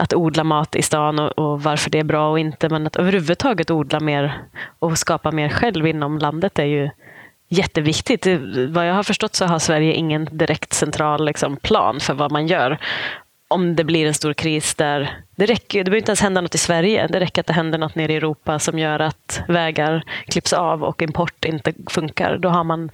att 0.00 0.14
odla 0.14 0.44
mat 0.44 0.76
i 0.76 0.82
stan 0.82 1.18
och, 1.18 1.38
och 1.38 1.62
varför 1.62 1.90
det 1.90 1.98
är 1.98 2.04
bra 2.04 2.30
och 2.30 2.38
inte, 2.38 2.68
men 2.68 2.86
att 2.86 2.96
överhuvudtaget 2.96 3.70
odla 3.70 4.00
mer 4.00 4.42
och 4.78 4.98
skapa 4.98 5.30
mer 5.30 5.48
själv 5.48 5.86
inom 5.86 6.18
landet 6.18 6.58
är 6.58 6.64
ju 6.64 6.90
jätteviktigt. 7.48 8.26
Vad 8.68 8.88
jag 8.88 8.94
har 8.94 9.02
förstått 9.02 9.34
så 9.34 9.44
har 9.44 9.58
Sverige 9.58 9.92
ingen 9.92 10.28
direkt 10.32 10.72
central 10.72 11.24
liksom, 11.24 11.56
plan 11.56 12.00
för 12.00 12.14
vad 12.14 12.32
man 12.32 12.46
gör. 12.46 12.78
Om 13.48 13.76
det 13.76 13.84
blir 13.84 14.06
en 14.06 14.14
stor 14.14 14.32
kris 14.32 14.74
där, 14.74 15.20
det, 15.36 15.46
räcker, 15.46 15.78
det 15.78 15.84
behöver 15.84 15.98
inte 15.98 16.10
ens 16.10 16.20
hända 16.20 16.40
något 16.40 16.54
i 16.54 16.58
Sverige. 16.58 17.06
Det 17.06 17.20
räcker 17.20 17.40
att 17.40 17.46
det 17.46 17.52
händer 17.52 17.78
något 17.78 17.94
nere 17.94 18.12
i 18.12 18.16
Europa 18.16 18.58
som 18.58 18.78
gör 18.78 19.00
att 19.00 19.42
vägar 19.48 20.02
klipps 20.26 20.52
av 20.52 20.84
och 20.84 21.02
import 21.02 21.44
inte 21.44 21.72
funkar. 21.90 22.38
Då 22.38 22.48
har 22.48 22.64
man 22.64 22.90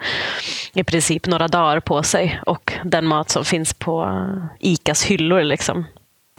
i 0.75 0.85
princip 0.85 1.27
några 1.27 1.49
dagar 1.49 1.81
på 1.81 2.03
sig 2.03 2.41
och 2.47 2.73
den 2.85 3.07
mat 3.07 3.31
som 3.31 3.45
finns 3.45 3.75
på 3.75 4.27
ICAs 4.61 5.05
hyllor. 5.05 5.43
Liksom. 5.43 5.85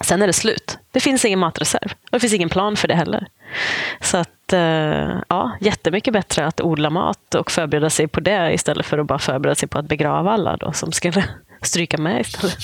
Sen 0.01 0.21
är 0.21 0.27
det 0.27 0.33
slut. 0.33 0.77
Det 0.91 0.99
finns 0.99 1.25
ingen 1.25 1.39
matreserv 1.39 1.91
och 1.91 2.11
det 2.11 2.19
finns 2.19 2.33
ingen 2.33 2.49
plan 2.49 2.75
för 2.75 2.87
det 2.87 2.95
heller. 2.95 3.27
Så 4.01 4.17
att, 4.17 4.53
eh, 4.53 5.19
ja, 5.29 5.51
jättemycket 5.61 6.13
bättre 6.13 6.45
att 6.45 6.61
odla 6.61 6.89
mat 6.89 7.35
och 7.35 7.51
förbereda 7.51 7.89
sig 7.89 8.07
på 8.07 8.19
det 8.19 8.53
istället 8.53 8.85
för 8.85 8.97
att 8.97 9.07
bara 9.07 9.19
förbereda 9.19 9.55
sig 9.55 9.69
på 9.69 9.79
att 9.79 9.85
begrava 9.85 10.31
alla 10.31 10.57
då, 10.57 10.71
som 10.71 10.91
skulle 10.91 11.23
stryka 11.61 11.97
med 11.97 12.21
istället. 12.21 12.57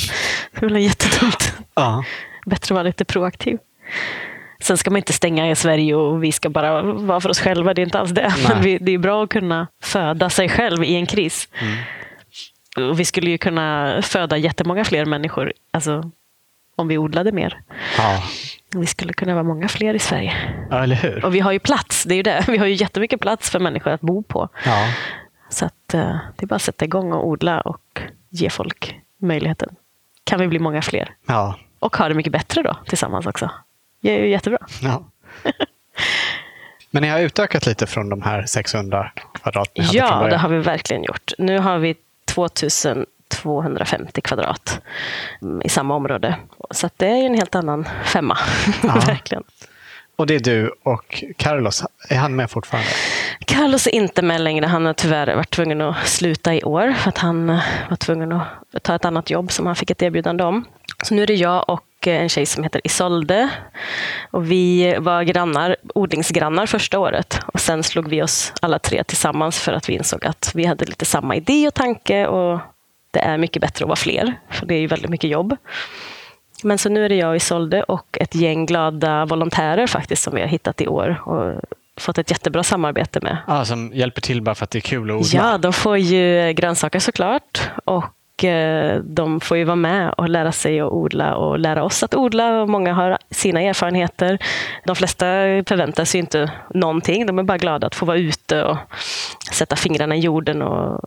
Det 0.52 0.66
är 0.66 0.70
väl 0.70 0.84
jättedumt. 0.84 1.54
Ja. 1.76 2.04
Bättre 2.46 2.66
att 2.66 2.76
vara 2.76 2.84
lite 2.84 3.06
proaktiv. 3.06 3.58
Sen 4.60 4.78
ska 4.78 4.90
man 4.90 4.98
inte 4.98 5.14
stänga 5.14 5.52
i 5.52 5.56
Sverige 5.56 5.96
och 5.96 6.24
vi 6.24 6.32
ska 6.32 6.50
bara 6.50 6.82
vara 6.82 7.22
för 7.22 7.30
oss 7.30 7.40
själva. 7.40 7.74
Det 7.74 7.82
är 7.82 7.84
inte 7.84 8.00
alls 8.00 8.12
det. 8.12 8.34
Men 8.48 8.62
vi, 8.62 8.78
det 8.78 8.92
är 8.92 8.98
bra 8.98 9.24
att 9.24 9.30
kunna 9.30 9.68
föda 9.84 10.30
sig 10.30 10.50
själv 10.50 10.84
i 10.84 10.96
en 10.96 11.06
kris. 11.06 11.50
Och 12.78 13.00
vi 13.00 13.06
skulle 13.06 13.30
ju 13.30 13.38
kunna 13.38 14.00
föda 14.02 14.38
jättemånga 14.38 14.86
fler 14.86 15.06
människor 15.06 15.54
alltså, 15.72 16.12
om 16.76 16.88
vi 16.88 16.98
odlade 16.98 17.32
mer. 17.32 17.62
Ja. 17.98 18.24
Vi 18.76 18.86
skulle 18.86 19.14
kunna 19.14 19.34
vara 19.34 19.44
många 19.44 19.68
fler 19.68 19.94
i 19.94 20.00
Sverige. 20.00 20.34
ja, 20.70 20.84
eller 20.84 20.96
hur? 20.96 21.26
Och 21.26 21.36
vi 21.36 21.40
har 21.40 21.52
ju 21.52 21.60
plats, 21.60 22.04
det 22.04 22.14
är 22.14 22.18
ju 22.18 22.24
det. 22.24 22.46
Vi 22.48 22.58
har 22.58 22.66
ju 22.66 22.74
jättemycket 22.74 23.20
plats 23.22 23.50
för 23.50 23.60
människor 23.60 23.92
att 23.92 24.02
bo 24.02 24.24
på. 24.24 24.50
Ja. 24.66 24.88
Så 25.50 25.66
att, 25.66 25.94
eh, 25.94 26.18
det 26.36 26.44
är 26.44 26.48
bara 26.48 26.56
att 26.56 26.62
sätta 26.62 26.86
igång 26.86 27.14
och 27.14 27.28
odla 27.28 27.62
och 27.62 28.02
ge 28.30 28.50
folk 28.50 28.96
möjligheten. 29.18 29.76
Kan 30.24 30.40
vi 30.40 30.48
bli 30.48 30.60
många 30.60 30.82
fler. 30.82 31.14
Ja. 31.26 31.56
Och 31.80 31.98
ha 31.98 32.10
det 32.10 32.16
mycket 32.16 32.32
bättre 32.34 32.62
då 32.64 32.78
tillsammans 32.88 33.26
också. 33.26 33.50
Det 34.02 34.12
är 34.20 34.24
ju 34.24 34.30
jättebra. 34.30 34.58
ja. 34.82 35.04
Men 36.92 37.02
ni 37.04 37.10
har 37.10 37.20
utökat 37.20 37.66
lite 37.66 37.88
från 37.88 38.10
de 38.10 38.22
här 38.22 38.46
600 38.46 39.12
kvadrat 39.34 39.72
ni 39.78 39.84
hade 39.84 40.00
från 40.00 40.22
Ja, 40.22 40.28
det 40.28 40.38
har 40.38 40.50
vi 40.50 40.60
verkligen 40.60 41.04
gjort. 41.04 41.32
Nu 41.38 41.60
har 41.60 41.78
vi 41.78 41.96
2250 43.36 44.22
kvadrat 44.22 44.82
i 45.64 45.70
samma 45.70 45.96
område. 45.96 46.36
Så 46.72 46.90
det 46.98 47.08
är 47.08 47.18
ju 47.18 47.26
en 47.26 47.36
helt 47.36 47.56
annan 47.56 47.88
femma. 48.04 48.38
Ja. 48.84 48.94
verkligen. 49.08 49.44
Och 50.16 50.28
det 50.28 50.36
är 50.36 50.40
du 50.40 50.72
och 50.84 51.24
Carlos. 51.38 51.84
Är 52.10 52.18
han 52.18 52.36
med 52.36 52.52
fortfarande? 52.52 52.90
Carlos 53.46 53.88
är 53.88 53.92
inte 53.96 54.22
med 54.22 54.42
längre. 54.42 54.66
Han 54.66 54.86
har 54.86 54.94
tyvärr 54.94 55.36
varit 55.36 55.50
tvungen 55.50 55.82
att 55.82 56.08
sluta 56.08 56.56
i 56.56 56.64
år 56.64 56.94
för 56.94 57.10
att 57.10 57.18
han 57.18 57.48
var 57.90 57.96
tvungen 57.96 58.32
att 58.32 58.84
ta 58.84 58.96
ett 58.96 59.06
annat 59.06 59.30
jobb 59.30 59.52
som 59.52 59.66
han 59.66 59.76
fick 59.76 59.90
ett 59.90 60.02
erbjudande 60.02 60.44
om. 60.44 60.66
Så 61.04 61.16
nu 61.16 61.24
är 61.24 61.28
det 61.28 61.36
jag 61.36 61.70
och 61.70 62.08
eh, 62.08 62.22
en 62.22 62.30
tjej 62.30 62.46
som 62.46 62.64
heter 62.64 62.82
Isolde. 62.84 63.50
Och 64.32 64.52
vi 64.52 64.96
var 65.00 65.24
grannar, 65.24 65.76
odlingsgrannar 65.96 66.66
första 66.66 67.00
året. 67.00 67.40
Och 67.46 67.60
sen 67.60 67.84
slog 67.84 68.08
vi 68.10 68.22
oss 68.22 68.54
alla 68.62 68.80
tre 68.80 69.04
tillsammans 69.04 69.60
för 69.60 69.74
att 69.74 69.90
vi 69.90 69.94
insåg 69.94 70.26
att 70.26 70.52
vi 70.56 70.66
hade 70.66 70.86
lite 70.86 71.06
samma 71.06 71.36
idé 71.36 71.68
och 71.68 71.74
tanke. 71.74 72.28
Och 72.28 72.60
det 73.14 73.20
är 73.20 73.38
mycket 73.38 73.62
bättre 73.62 73.86
att 73.86 73.90
vara 73.90 73.96
fler, 73.96 74.34
för 74.50 74.66
det 74.66 74.76
är 74.76 74.80
ju 74.80 74.88
väldigt 74.88 75.10
mycket 75.10 75.30
jobb. 75.30 75.58
Men 76.64 76.78
så 76.78 76.90
nu 76.90 77.06
är 77.06 77.10
det 77.10 77.16
jag 77.16 77.36
Isolde 77.36 77.84
och 77.84 78.18
ett 78.22 78.36
gäng 78.36 78.66
glada 78.66 79.26
volontärer 79.26 79.88
faktiskt 79.88 80.24
som 80.24 80.36
vi 80.36 80.42
har 80.42 80.48
hittat 80.48 80.82
i 80.82 80.88
år 80.88 81.28
och 81.30 81.62
fått 81.98 82.18
ett 82.18 82.32
jättebra 82.32 82.64
samarbete 82.64 83.20
med. 83.22 83.38
Ja, 83.48 83.66
som 83.66 83.92
hjälper 83.94 84.22
till 84.22 84.42
bara 84.42 84.56
för 84.56 84.64
att 84.64 84.72
det 84.72 84.78
är 84.78 84.82
kul 84.82 85.12
att 85.12 85.16
odla? 85.16 85.52
Ja, 85.52 85.58
de 85.58 85.74
får 85.74 85.98
ju 85.98 86.54
grönsaker 86.54 87.00
såklart. 87.00 87.62
Och 87.86 88.44
eh, 88.44 89.00
de 89.04 89.40
får 89.40 89.58
ju 89.58 89.64
vara 89.64 89.76
med 89.76 90.14
och 90.18 90.30
lära 90.30 90.52
sig 90.52 90.80
att 90.80 90.92
odla 90.92 91.36
och 91.36 91.60
lära 91.60 91.84
oss 91.84 92.04
att 92.04 92.16
odla. 92.16 92.62
Och 92.62 92.70
många 92.70 92.94
har 92.94 93.18
sina 93.30 93.62
erfarenheter. 93.62 94.38
De 94.86 94.96
flesta 94.96 95.26
förväntar 95.68 96.06
sig 96.06 96.20
inte 96.20 96.52
någonting. 96.74 97.26
De 97.26 97.40
är 97.40 97.44
bara 97.44 97.58
glada 97.58 97.88
att 97.88 97.96
få 97.96 98.06
vara 98.06 98.18
ute 98.18 98.64
och 98.64 98.78
sätta 99.52 99.76
fingrarna 99.76 100.16
i 100.16 100.20
jorden 100.20 100.62
och 100.62 101.02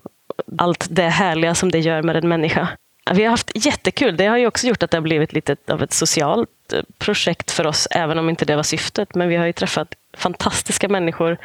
allt 0.58 0.86
det 0.90 1.08
härliga 1.08 1.54
som 1.54 1.70
det 1.70 1.78
gör 1.78 2.02
med 2.02 2.16
en 2.16 2.28
människa. 2.28 2.68
Vi 3.12 3.22
har 3.22 3.30
haft 3.30 3.50
jättekul. 3.54 4.16
Det 4.16 4.26
har 4.26 4.36
ju 4.36 4.46
också 4.46 4.66
gjort 4.66 4.82
att 4.82 4.90
det 4.90 4.96
har 4.96 5.02
blivit 5.02 5.32
lite 5.32 5.56
av 5.68 5.82
ett 5.82 5.92
socialt 5.92 6.72
eh, 6.72 6.80
projekt 6.98 7.50
för 7.50 7.66
oss, 7.66 7.88
även 7.90 8.18
om 8.18 8.30
inte 8.30 8.44
det 8.44 8.56
var 8.56 8.62
syftet. 8.62 9.14
Men 9.14 9.28
vi 9.28 9.36
har 9.36 9.46
ju 9.46 9.52
träffat 9.52 9.94
fantastiska 10.16 10.88
människor 10.88 11.38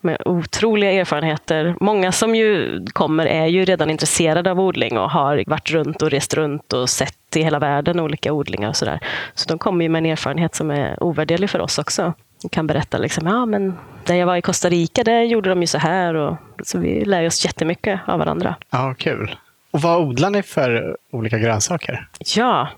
med 0.00 0.22
otroliga 0.24 0.92
erfarenheter. 0.92 1.74
Många 1.80 2.12
som 2.12 2.34
ju 2.34 2.80
kommer 2.92 3.26
är 3.26 3.46
ju 3.46 3.64
redan 3.64 3.90
intresserade 3.90 4.50
av 4.50 4.60
odling 4.60 4.98
och 4.98 5.10
har 5.10 5.44
varit 5.46 5.70
runt 5.70 6.02
och 6.02 6.10
rest 6.10 6.34
runt 6.34 6.72
och 6.72 6.90
sett 6.90 7.36
i 7.36 7.42
hela 7.42 7.58
världen 7.58 8.00
olika 8.00 8.32
odlingar 8.32 8.68
och 8.68 8.76
sådär. 8.76 9.00
Så 9.34 9.48
de 9.48 9.58
kommer 9.58 9.84
ju 9.84 9.88
med 9.88 9.98
en 9.98 10.12
erfarenhet 10.12 10.54
som 10.54 10.70
är 10.70 11.02
ovärderlig 11.02 11.50
för 11.50 11.60
oss 11.60 11.78
också. 11.78 12.14
Kan 12.50 12.66
berätta 12.66 12.98
liksom, 12.98 13.26
ja 13.26 13.46
men 13.46 13.78
där 14.04 14.14
jag 14.14 14.26
var 14.26 14.36
i 14.36 14.42
Costa 14.42 14.68
Rica, 14.68 15.04
där 15.04 15.22
gjorde 15.22 15.50
de 15.50 15.60
ju 15.60 15.66
så 15.66 15.78
här. 15.78 16.14
Och, 16.14 16.36
så 16.64 16.78
vi 16.78 17.04
lär 17.04 17.26
oss 17.26 17.44
jättemycket 17.44 18.00
av 18.06 18.18
varandra. 18.18 18.54
Ja, 18.70 18.94
kul. 18.98 19.36
Och 19.70 19.80
vad 19.80 20.00
odlar 20.00 20.30
ni 20.30 20.42
för 20.42 20.96
olika 21.10 21.38
grönsaker? 21.38 22.08
Ja, 22.36 22.68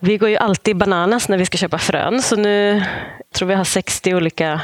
vi 0.00 0.16
går 0.16 0.28
ju 0.28 0.36
alltid 0.36 0.76
bananas 0.76 1.28
när 1.28 1.38
vi 1.38 1.46
ska 1.46 1.58
köpa 1.58 1.78
frön. 1.78 2.22
Så 2.22 2.36
nu 2.36 2.82
tror 3.32 3.48
vi 3.48 3.54
har 3.54 3.64
60 3.64 4.14
olika 4.14 4.60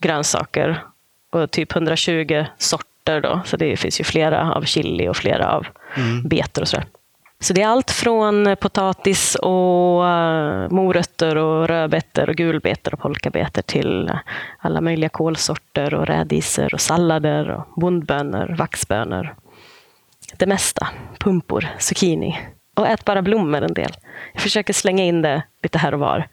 grönsaker 0.00 0.82
och 1.30 1.50
typ 1.50 1.72
120 1.72 2.44
sorter. 2.58 3.20
Då. 3.22 3.40
Så 3.44 3.56
det 3.56 3.76
finns 3.76 4.00
ju 4.00 4.04
flera 4.04 4.54
av 4.54 4.62
chili 4.62 5.08
och 5.08 5.16
flera 5.16 5.52
av 5.52 5.66
betor 6.24 6.62
och 6.62 6.68
sådär. 6.68 6.86
Så 7.42 7.52
det 7.52 7.62
är 7.62 7.66
allt 7.66 7.90
från 7.90 8.56
potatis 8.60 9.34
och 9.34 10.08
eh, 10.08 10.70
morötter 10.70 11.36
och 11.36 11.68
rödbetor 11.68 12.28
och 12.30 12.36
gulbetor 12.36 12.94
och 12.94 13.00
polkabetor 13.00 13.62
till 13.62 14.10
alla 14.58 14.80
möjliga 14.80 15.08
kålsorter 15.08 15.94
och 15.94 16.06
rädisor 16.06 16.74
och 16.74 16.80
sallader 16.80 17.50
och 17.50 17.80
bondbönor, 17.80 18.56
vaxbönor. 18.58 19.34
Det 20.36 20.46
mesta. 20.46 20.88
Pumpor, 21.18 21.68
zucchini 21.78 22.38
och 22.76 22.88
ätbara 22.88 23.22
blommor 23.22 23.62
en 23.62 23.74
del. 23.74 23.92
Jag 24.32 24.42
försöker 24.42 24.72
slänga 24.72 25.04
in 25.04 25.22
det 25.22 25.42
lite 25.62 25.78
här 25.78 25.94
och 25.94 26.00
var. 26.00 26.28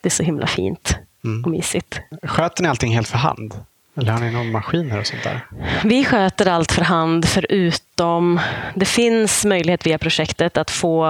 Det 0.00 0.08
är 0.08 0.10
så 0.10 0.22
himla 0.22 0.46
fint 0.46 0.98
och 1.44 1.50
mysigt. 1.50 2.00
Sköter 2.22 2.62
ni 2.62 2.68
allting 2.68 2.94
helt 2.94 3.08
för 3.08 3.18
hand? 3.18 3.54
Eller 3.96 4.12
har 4.12 4.20
ni 4.20 4.30
någon 4.30 4.50
maskiner 4.50 4.98
och 4.98 5.06
sånt 5.06 5.22
där? 5.22 5.40
Vi 5.84 6.04
sköter 6.04 6.48
allt 6.48 6.72
för 6.72 6.82
hand 6.82 7.24
förutom 7.24 8.40
det 8.74 8.84
finns 8.84 9.44
möjlighet 9.44 9.86
via 9.86 9.98
projektet 9.98 10.56
att 10.56 10.70
få 10.70 11.06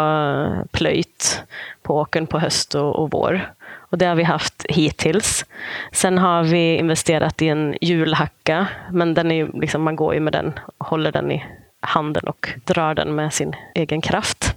plöjt 0.71 1.43
på 1.83 1.97
åkern 1.97 2.27
på 2.27 2.39
höst 2.39 2.75
och, 2.75 2.97
och 2.97 3.11
vår. 3.11 3.53
Och 3.95 3.99
det 3.99 4.07
har 4.07 4.15
vi 4.15 4.23
haft 4.23 4.67
hittills. 4.69 5.45
Sen 5.93 6.19
har 6.19 6.43
vi 6.43 6.77
investerat 6.77 7.43
i 7.43 7.49
en 7.49 7.77
hjulhacka, 7.81 8.67
men 8.91 9.15
den 9.15 9.31
är 9.31 9.35
ju, 9.35 9.53
liksom, 9.53 9.83
man 9.83 9.97
går 9.97 10.15
ju 10.15 10.21
med 10.21 10.33
den, 10.33 10.53
håller 10.79 11.13
den 11.13 11.33
i 11.33 11.45
handen 11.81 12.25
och 12.25 12.49
drar 12.65 12.95
den 12.95 13.15
med 13.15 13.33
sin 13.33 13.55
egen 13.75 14.01
kraft. 14.01 14.57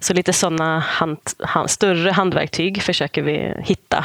Så 0.00 0.14
lite 0.14 0.32
sådana 0.32 0.78
hand, 0.78 1.18
hand, 1.38 1.70
större 1.70 2.10
handverktyg 2.10 2.82
försöker 2.82 3.22
vi 3.22 3.54
hitta. 3.58 4.04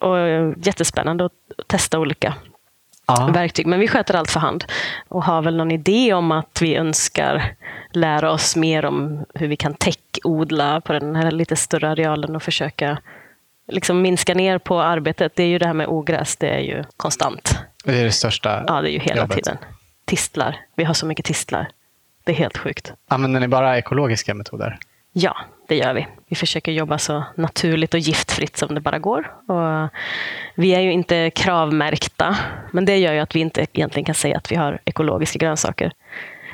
Och 0.00 0.18
eh, 0.18 0.52
jättespännande 0.62 1.24
att 1.24 1.32
testa 1.66 1.98
olika 1.98 2.34
Ja. 3.06 3.30
verktyg. 3.34 3.66
Men 3.66 3.80
vi 3.80 3.88
sköter 3.88 4.14
allt 4.14 4.30
för 4.30 4.40
hand 4.40 4.64
och 5.08 5.24
har 5.24 5.42
väl 5.42 5.56
någon 5.56 5.70
idé 5.70 6.14
om 6.14 6.32
att 6.32 6.58
vi 6.62 6.74
önskar 6.76 7.54
lära 7.90 8.30
oss 8.32 8.56
mer 8.56 8.84
om 8.84 9.24
hur 9.34 9.48
vi 9.48 9.56
kan 9.56 9.74
täckodla 9.74 10.80
på 10.80 10.92
den 10.92 11.16
här 11.16 11.30
lite 11.30 11.56
större 11.56 11.90
arealen 11.90 12.36
och 12.36 12.42
försöka 12.42 12.98
liksom 13.68 14.02
minska 14.02 14.34
ner 14.34 14.58
på 14.58 14.80
arbetet. 14.82 15.32
Det 15.36 15.42
är 15.42 15.46
ju 15.48 15.58
det 15.58 15.66
här 15.66 15.74
med 15.74 15.86
ogräs, 15.88 16.36
det 16.36 16.48
är 16.48 16.60
ju 16.60 16.84
konstant. 16.96 17.58
Det 17.84 18.00
är 18.00 18.04
det 18.04 18.12
största 18.12 18.64
Ja, 18.66 18.80
det 18.80 18.90
är 18.90 18.92
ju 18.92 18.98
hela 18.98 19.20
jobbet. 19.20 19.36
tiden. 19.36 19.56
Tistlar. 20.04 20.56
Vi 20.76 20.84
har 20.84 20.94
så 20.94 21.06
mycket 21.06 21.24
tistlar. 21.24 21.68
Det 22.24 22.32
är 22.32 22.36
helt 22.36 22.58
sjukt. 22.58 22.92
Använder 23.08 23.40
ni 23.40 23.48
bara 23.48 23.78
ekologiska 23.78 24.34
metoder? 24.34 24.78
Ja, 25.12 25.36
det 25.68 25.76
gör 25.76 25.94
vi. 25.94 26.06
Vi 26.28 26.36
försöker 26.36 26.72
jobba 26.72 26.98
så 26.98 27.24
naturligt 27.36 27.94
och 27.94 28.00
giftfritt 28.00 28.56
som 28.56 28.74
det 28.74 28.80
bara 28.80 28.98
går. 28.98 29.32
Och 29.48 29.88
vi 30.54 30.74
är 30.74 30.80
ju 30.80 30.92
inte 30.92 31.30
kravmärkta, 31.30 32.36
men 32.72 32.84
det 32.84 32.96
gör 32.96 33.12
ju 33.12 33.18
att 33.20 33.36
vi 33.36 33.40
inte 33.40 33.66
egentligen 33.72 34.04
kan 34.04 34.14
säga 34.14 34.36
att 34.36 34.52
vi 34.52 34.56
har 34.56 34.78
ekologiska 34.84 35.38
grönsaker. 35.38 35.92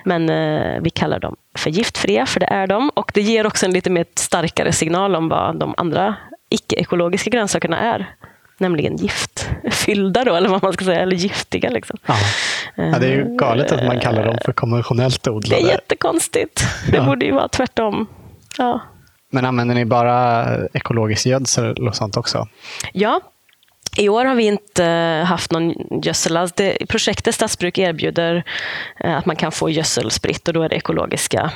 Men 0.05 0.31
eh, 0.31 0.81
vi 0.83 0.91
kallar 0.91 1.19
dem 1.19 1.37
för 1.57 1.71
giftfria, 1.71 2.27
för 2.27 2.41
det 2.41 2.47
är 2.47 2.67
de. 2.67 2.91
Och 2.95 3.11
det 3.15 3.21
ger 3.21 3.47
också 3.47 3.67
en 3.67 3.73
lite 3.73 3.91
mer 3.91 4.05
starkare 4.15 4.73
signal 4.73 5.17
om 5.17 5.29
vad 5.29 5.59
de 5.59 5.75
andra 5.77 6.15
icke-ekologiska 6.51 7.31
grönsakerna 7.31 7.79
är. 7.81 8.15
Nämligen 8.59 8.97
giftfyllda 8.97 10.25
då, 10.25 10.35
eller 10.35 10.49
vad 10.49 10.63
man 10.63 10.73
ska 10.73 10.85
säga, 10.85 11.01
eller 11.01 11.17
giftiga. 11.17 11.71
Liksom. 11.71 11.99
Ja. 12.07 12.15
ja, 12.75 12.99
det 12.99 13.07
är 13.07 13.11
ju 13.11 13.37
galet 13.37 13.73
att 13.73 13.87
man 13.87 14.01
kallar 14.01 14.25
dem 14.25 14.39
för 14.45 14.53
konventionellt 14.53 15.23
Det 15.23 15.31
är 15.31 15.35
odlade. 15.35 15.63
jättekonstigt. 15.63 16.65
Det 16.91 16.97
Ja. 16.97 17.05
borde 17.05 17.25
ju 17.27 17.33
vara 17.33 17.49
tvärtom. 17.49 18.07
Ja. 18.59 18.81
Men 19.31 19.45
använder 19.45 19.75
ni 19.75 19.85
bara 19.85 20.47
ekologisk 20.73 21.27
gödsel 21.27 21.89
och 21.89 21.97
sånt 21.97 22.17
också? 22.17 22.49
Ja, 22.93 23.21
i 23.97 24.09
år 24.09 24.25
har 24.25 24.35
vi 24.35 24.45
inte 24.45 24.85
eh, 24.85 25.25
haft 25.25 25.53
någon 25.53 25.75
gödsel 26.03 26.37
alls. 26.37 26.53
Projektet 26.89 27.35
Stadsbruk 27.35 27.79
erbjuder 27.79 28.45
eh, 29.01 29.17
att 29.17 29.27
man 29.27 29.37
kan 29.37 29.53
få 29.53 29.71
gödsel 29.71 30.11
spritt 30.11 30.49
och 30.49 30.55
då 30.55 30.63
är 30.63 30.69
det 30.69 30.77
ekologiska 30.77 31.51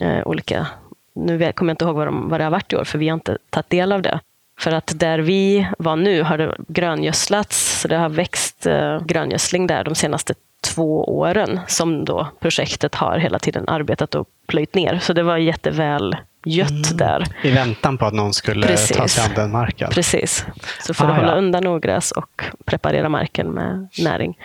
eh, 0.00 0.26
olika. 0.26 0.66
Nu 1.14 1.52
kommer 1.52 1.70
jag 1.70 1.74
inte 1.74 1.84
ihåg 1.84 1.96
vad, 1.96 2.06
de, 2.06 2.28
vad 2.28 2.40
det 2.40 2.44
har 2.44 2.50
varit 2.50 2.72
i 2.72 2.76
år, 2.76 2.84
för 2.84 2.98
vi 2.98 3.08
har 3.08 3.14
inte 3.14 3.38
tagit 3.50 3.70
del 3.70 3.92
av 3.92 4.02
det. 4.02 4.20
För 4.58 4.72
att 4.72 4.92
där 4.96 5.18
vi 5.18 5.68
var 5.78 5.96
nu 5.96 6.22
har 6.22 6.38
det 6.38 6.56
gröngödslats, 6.68 7.80
så 7.80 7.88
det 7.88 7.96
har 7.96 8.08
växt 8.08 8.66
eh, 8.66 9.04
gröngödsling 9.04 9.66
där 9.66 9.84
de 9.84 9.94
senaste 9.94 10.34
två 10.64 11.18
åren 11.18 11.60
som 11.66 12.04
då 12.04 12.28
projektet 12.40 12.94
har 12.94 13.18
hela 13.18 13.38
tiden 13.38 13.68
arbetat 13.68 14.14
och 14.14 14.28
plöjt 14.46 14.74
ner. 14.74 14.98
Så 14.98 15.12
det 15.12 15.22
var 15.22 15.36
jätteväl 15.36 16.16
gött 16.44 16.98
där. 16.98 17.24
I 17.42 17.50
väntan 17.50 17.98
på 17.98 18.06
att 18.06 18.14
någon 18.14 18.34
skulle 18.34 18.66
Precis. 18.66 18.96
ta 18.96 19.08
sig 19.08 19.24
an 19.24 19.30
den 19.34 19.50
marken? 19.50 19.90
Precis. 19.90 20.46
Så 20.86 20.94
för 20.94 21.04
Ah, 21.04 21.08
att 21.08 21.16
hålla 21.16 21.28
ja. 21.32 21.38
undan 21.38 21.66
ogräs 21.66 22.10
och 22.10 22.44
preparera 22.64 23.08
marken 23.08 23.46
med 23.50 23.88
näring. 23.98 24.38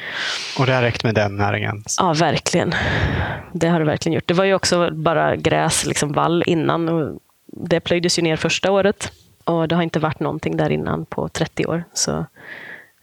Och 0.60 0.66
det 0.66 0.74
har 0.74 0.82
räckt 0.82 1.04
med 1.04 1.16
den 1.16 1.36
näringen? 1.36 1.84
Ja, 1.98 2.14
verkligen. 2.14 2.74
Det 3.54 3.68
har 3.68 3.80
det 3.80 3.86
verkligen 3.86 4.14
gjort. 4.14 4.28
Det 4.28 4.34
var 4.34 4.44
ju 4.46 4.54
också 4.54 4.90
bara 4.92 5.36
gräs, 5.36 5.86
liksom 5.86 6.12
vall 6.12 6.44
innan. 6.48 6.90
Och 6.90 7.20
det 7.48 7.80
plöjdes 7.80 8.20
ju 8.20 8.24
ner 8.24 8.36
första 8.36 8.72
året. 8.72 9.12
Och 9.44 9.68
det 9.68 9.76
har 9.76 9.84
inte 9.84 10.00
varit 10.00 10.20
någonting 10.20 10.58
där 10.58 10.70
innan 10.70 11.06
på 11.06 11.30
30 11.30 11.66
år. 11.66 11.84
Så 11.94 12.26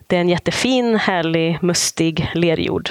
det 0.06 0.16
är 0.16 0.20
en 0.20 0.28
jättefin, 0.28 0.96
härlig, 0.96 1.58
mustig 1.62 2.30
lerjord. 2.34 2.90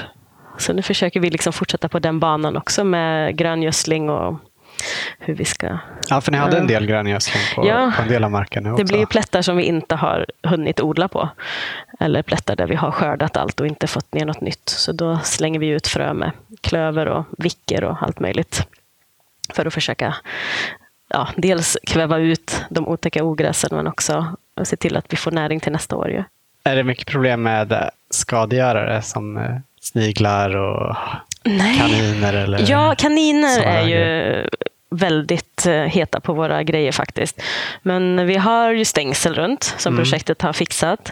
Så 0.57 0.73
nu 0.73 0.81
försöker 0.81 1.19
vi 1.19 1.29
liksom 1.29 1.53
fortsätta 1.53 1.89
på 1.89 1.99
den 1.99 2.19
banan 2.19 2.57
också 2.57 2.83
med 2.83 3.37
gröngödsling 3.37 4.09
och 4.09 4.39
hur 5.19 5.33
vi 5.35 5.45
ska 5.45 5.77
Ja, 6.09 6.21
för 6.21 6.31
ni 6.31 6.37
hade 6.37 6.57
en 6.57 6.67
del 6.67 6.85
gröngödsling 6.85 7.43
på, 7.55 7.67
Ja. 7.67 7.91
på 7.95 8.01
en 8.01 8.07
del 8.07 8.23
av 8.23 8.31
marken 8.31 8.65
också. 8.67 8.83
Det 8.83 8.87
blir 8.87 8.99
ju 8.99 9.05
plättar 9.05 9.41
som 9.41 9.57
vi 9.57 9.63
inte 9.63 9.95
har 9.95 10.25
hunnit 10.43 10.79
odla 10.81 11.07
på. 11.07 11.29
Eller 11.99 12.21
plättar 12.21 12.55
där 12.55 12.67
vi 12.67 12.75
har 12.75 12.91
skördat 12.91 13.37
allt 13.37 13.59
och 13.59 13.67
inte 13.67 13.87
fått 13.87 14.13
ner 14.13 14.25
något 14.25 14.41
nytt. 14.41 14.69
Så 14.69 14.91
då 14.91 15.19
slänger 15.23 15.59
vi 15.59 15.67
ut 15.67 15.87
frö 15.87 16.13
med 16.13 16.31
klöver 16.61 17.05
och 17.05 17.25
vicker 17.37 17.83
och 17.83 17.97
allt 18.03 18.19
möjligt. 18.19 18.67
För 19.53 19.65
att 19.65 19.73
försöka 19.73 20.15
ja, 21.09 21.27
dels 21.35 21.77
kväva 21.87 22.17
ut 22.17 22.61
de 22.69 22.87
otäcka 22.87 23.23
ogräsen 23.23 23.69
men 23.73 23.87
också 23.87 24.35
se 24.63 24.75
till 24.75 24.97
att 24.97 25.05
vi 25.09 25.17
får 25.17 25.31
näring 25.31 25.59
till 25.59 25.71
nästa 25.71 25.95
år. 25.95 26.09
Ju. 26.11 26.23
Är 26.63 26.75
det 26.75 26.83
mycket 26.83 27.07
problem 27.07 27.41
med 27.43 27.89
skadegörare 28.09 29.01
som 29.01 29.37
eh, 29.37 29.55
sniglar 29.81 30.55
och 30.55 30.95
Nej. 31.45 31.77
kaniner? 31.79 32.33
Eller 32.33 32.71
Ja, 32.71 32.95
kaniner 32.97 33.61
är 33.63 33.81
ju 33.81 33.89
grejer? 33.95 34.49
väldigt 34.91 35.65
eh, 35.65 35.73
heta 35.73 36.19
på 36.19 36.33
våra 36.33 36.63
grejer 36.63 36.91
faktiskt. 36.91 37.41
Men 37.81 38.27
vi 38.27 38.35
har 38.37 38.71
ju 38.71 38.85
stängsel 38.85 39.33
runt 39.33 39.63
som 39.77 39.93
Mm. 39.93 40.03
projektet 40.03 40.41
har 40.41 40.53
fixat. 40.53 41.11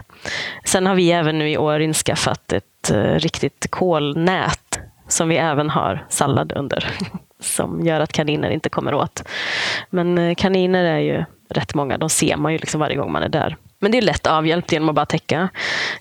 Sen 0.65 0.85
har 0.87 0.95
vi 0.95 1.11
även 1.11 1.39
nu 1.39 1.49
i 1.49 1.57
år 1.57 1.79
inskaffat 1.81 2.53
ett 2.53 2.91
eh, 2.91 2.97
riktigt 3.03 3.67
kolnät 3.69 4.79
som 5.07 5.29
vi 5.29 5.37
även 5.37 5.69
har 5.69 6.05
sallad 6.09 6.51
under. 6.51 6.87
Som 7.39 7.85
gör 7.85 7.99
att 7.99 8.11
kaniner 8.13 8.49
inte 8.49 8.69
kommer 8.69 8.93
åt. 8.93 9.23
Men 9.89 10.17
eh, 10.17 10.35
kaniner 10.35 10.83
är 10.83 10.99
ju 10.99 11.23
rätt 11.49 11.75
många. 11.75 11.97
De 11.97 12.09
ser 12.09 12.37
man 12.37 12.51
ju 12.51 12.57
liksom 12.57 12.79
varje 12.79 12.95
gång 12.95 13.11
man 13.11 13.23
är 13.23 13.29
där. 13.29 13.57
Men 13.83 13.91
det 13.91 13.97
är 13.97 14.01
lätt 14.01 14.27
avhjälpt 14.27 14.71
genom 14.71 14.89
att 14.89 14.95
bara 14.95 15.05
täcka. 15.05 15.49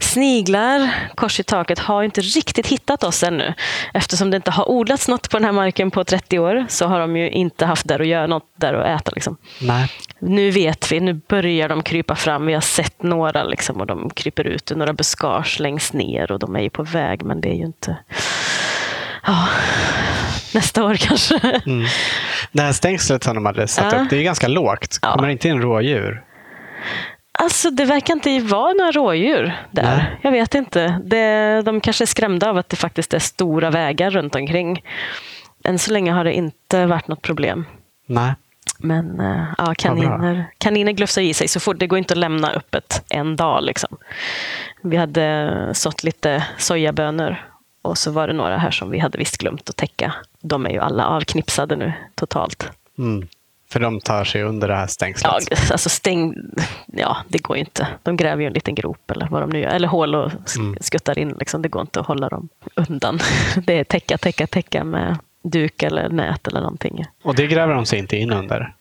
Sniglar, 0.00 0.90
kors 1.14 1.40
i 1.40 1.42
taket, 1.42 1.78
har 1.78 2.02
inte 2.02 2.20
riktigt 2.20 2.66
hittat 2.66 3.04
oss 3.04 3.22
ännu. 3.22 3.54
Eftersom 3.94 4.30
det 4.30 4.36
inte 4.36 4.50
har 4.50 4.70
odlats 4.70 5.08
något 5.08 5.30
på 5.30 5.36
den 5.36 5.44
här 5.44 5.52
marken 5.52 5.90
på 5.90 6.04
30 6.04 6.38
år 6.38 6.66
så 6.68 6.86
har 6.86 7.00
de 7.00 7.16
ju 7.16 7.30
inte 7.30 7.66
haft 7.66 7.88
där 7.88 8.00
att 8.00 8.06
göra 8.06 8.26
något 8.26 8.46
där 8.56 8.74
att 8.74 9.00
äta. 9.00 9.10
Liksom. 9.14 9.36
Nej. 9.60 9.88
Nu 10.18 10.50
vet 10.50 10.92
vi, 10.92 11.00
nu 11.00 11.20
börjar 11.28 11.68
de 11.68 11.82
krypa 11.82 12.16
fram. 12.16 12.46
Vi 12.46 12.54
har 12.54 12.60
sett 12.60 13.02
några 13.02 13.44
liksom, 13.44 13.80
och 13.80 13.86
de 13.86 14.10
kryper 14.10 14.44
ut 14.46 14.72
ur 14.72 14.76
några 14.76 14.92
buskage 14.92 15.60
längst 15.60 15.92
ner 15.92 16.32
och 16.32 16.38
de 16.38 16.56
är 16.56 16.60
ju 16.60 16.70
på 16.70 16.82
väg 16.82 17.22
men 17.22 17.40
det 17.40 17.48
är 17.48 17.54
ju 17.54 17.64
inte... 17.64 17.96
Ja, 19.26 19.48
nästa 20.54 20.84
år 20.84 20.94
kanske. 20.94 21.38
Mm. 21.66 21.86
Det 22.52 22.62
här 22.62 22.72
stängslet 22.72 23.24
som 23.24 23.34
de 23.34 23.46
hade 23.46 23.68
satt 23.68 23.92
Ja. 23.92 23.98
upp, 23.98 24.10
det 24.10 24.16
är 24.16 24.18
ju 24.18 24.24
ganska 24.24 24.48
lågt. 24.48 24.98
Ja. 25.02 25.12
Kommer 25.12 25.28
det 25.28 25.32
inte 25.32 25.48
in 25.48 25.62
rådjur? 25.62 26.22
Alltså 27.32 27.70
det 27.70 27.84
verkar 27.84 28.14
inte 28.14 28.40
vara 28.40 28.72
några 28.72 28.90
rådjur 28.92 29.56
där. 29.70 29.96
Nej. 29.96 30.18
Jag 30.22 30.32
vet 30.32 30.54
inte. 30.54 31.00
Det, 31.04 31.62
de 31.62 31.80
kanske 31.80 32.04
är 32.04 32.06
skrämda 32.06 32.50
av 32.50 32.56
att 32.56 32.68
det 32.68 32.76
faktiskt 32.76 33.14
är 33.14 33.18
stora 33.18 33.70
vägar 33.70 34.10
runt 34.10 34.34
omkring. 34.34 34.84
Än 35.64 35.78
så 35.78 35.92
länge 35.92 36.12
har 36.12 36.24
det 36.24 36.32
inte 36.32 36.86
varit 36.86 37.08
något 37.08 37.22
problem. 37.22 37.64
Nej. 38.06 38.34
Men 38.78 39.20
eh, 39.20 39.44
ja, 39.58 39.74
kaniner, 39.78 40.46
kaniner 40.58 40.92
glufsar 40.92 41.22
i 41.22 41.34
sig 41.34 41.48
så 41.48 41.60
fort. 41.60 41.78
Det 41.78 41.86
går 41.86 41.98
inte 41.98 42.14
att 42.14 42.18
lämna 42.18 42.50
öppet 42.50 43.04
en 43.08 43.36
dag. 43.36 43.62
Liksom. 43.62 43.96
Vi 44.82 44.96
hade 44.96 45.68
sått 45.72 46.04
lite 46.04 46.46
sojabönor 46.58 47.36
och 47.82 47.98
så 47.98 48.10
var 48.10 48.26
det 48.26 48.32
några 48.32 48.58
här 48.58 48.70
som 48.70 48.90
vi 48.90 48.98
hade 48.98 49.18
visst 49.18 49.38
glömt 49.38 49.70
att 49.70 49.76
täcka. 49.76 50.14
De 50.40 50.66
är 50.66 50.70
ju 50.70 50.78
alla 50.78 51.06
avknipsade 51.06 51.76
nu 51.76 51.92
totalt. 52.14 52.70
Mm. 52.98 53.28
För 53.72 53.80
de 53.80 54.00
tar 54.00 54.24
sig 54.24 54.42
under 54.42 54.68
det 54.68 54.74
här 54.76 54.86
stängslet. 54.86 55.32
Ja, 55.50 55.56
alltså 55.72 55.88
stäng... 55.88 56.34
Ja, 56.86 57.16
det 57.28 57.38
går 57.38 57.56
ju 57.56 57.60
inte. 57.60 57.86
De 58.02 58.16
gräver 58.16 58.40
ju 58.42 58.46
en 58.46 58.52
liten 58.52 58.74
grop 58.74 59.10
eller 59.10 59.26
vad 59.30 59.42
de 59.42 59.50
nu 59.50 59.58
gör. 59.60 59.68
Eller 59.70 59.88
hål 59.88 60.14
och 60.14 60.30
Mm. 60.56 60.76
skuttar 60.80 61.18
in. 61.18 61.34
Liksom. 61.38 61.62
Det 61.62 61.68
går 61.68 61.82
inte 61.82 62.00
att 62.00 62.06
hålla 62.06 62.28
dem 62.28 62.48
undan. 62.74 63.18
Det 63.66 63.78
är 63.78 63.84
täcka, 63.84 64.18
täcka, 64.18 64.46
täcka 64.46 64.84
med 64.84 65.16
duk 65.44 65.82
eller 65.82 66.08
nät 66.08 66.46
eller 66.48 66.60
någonting. 66.60 67.04
Och 67.24 67.34
det 67.34 67.46
gräver 67.46 67.74
de 67.74 67.86
sig 67.86 67.98
inte 67.98 68.16
in 68.16 68.32
under? 68.32 68.74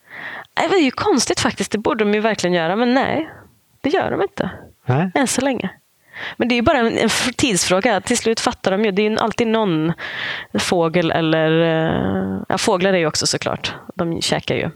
Nej, 0.60 0.67
Det 0.69 0.75
är 0.75 0.83
ju 0.83 0.91
konstigt 0.91 1.39
faktiskt. 1.39 1.71
Det 1.71 1.77
borde 1.77 2.03
de 2.03 2.13
ju 2.13 2.19
verkligen 2.19 2.53
göra. 2.53 2.75
Men 2.75 2.93
nej, 2.93 3.29
det 3.81 3.89
gör 3.89 4.12
de 4.12 4.21
inte. 4.21 4.50
Nej. 4.86 5.12
Än 5.15 5.27
så 5.27 5.41
länge. 5.41 5.69
Men 6.38 6.48
det 6.48 6.53
är 6.53 6.55
ju 6.55 6.62
bara 6.62 6.77
en 6.77 7.10
tidsfråga. 7.38 8.01
Till 8.01 8.17
slut 8.17 8.39
fattar 8.39 8.71
de 8.71 8.86
ju. 8.86 8.91
Det 8.91 9.01
är 9.05 9.10
ju 9.10 9.17
alltid 9.17 9.48
någon 9.48 9.93
fågel 10.60 11.12
eller... 11.12 11.62
eh, 11.62 12.41
Ja, 12.50 12.57
fåglar 12.57 12.93
är 12.93 12.98
ju 12.98 13.05
också 13.07 13.27
såklart. 13.27 13.74
De 13.95 14.21
käkar 14.21 14.55
ju. 14.55 14.69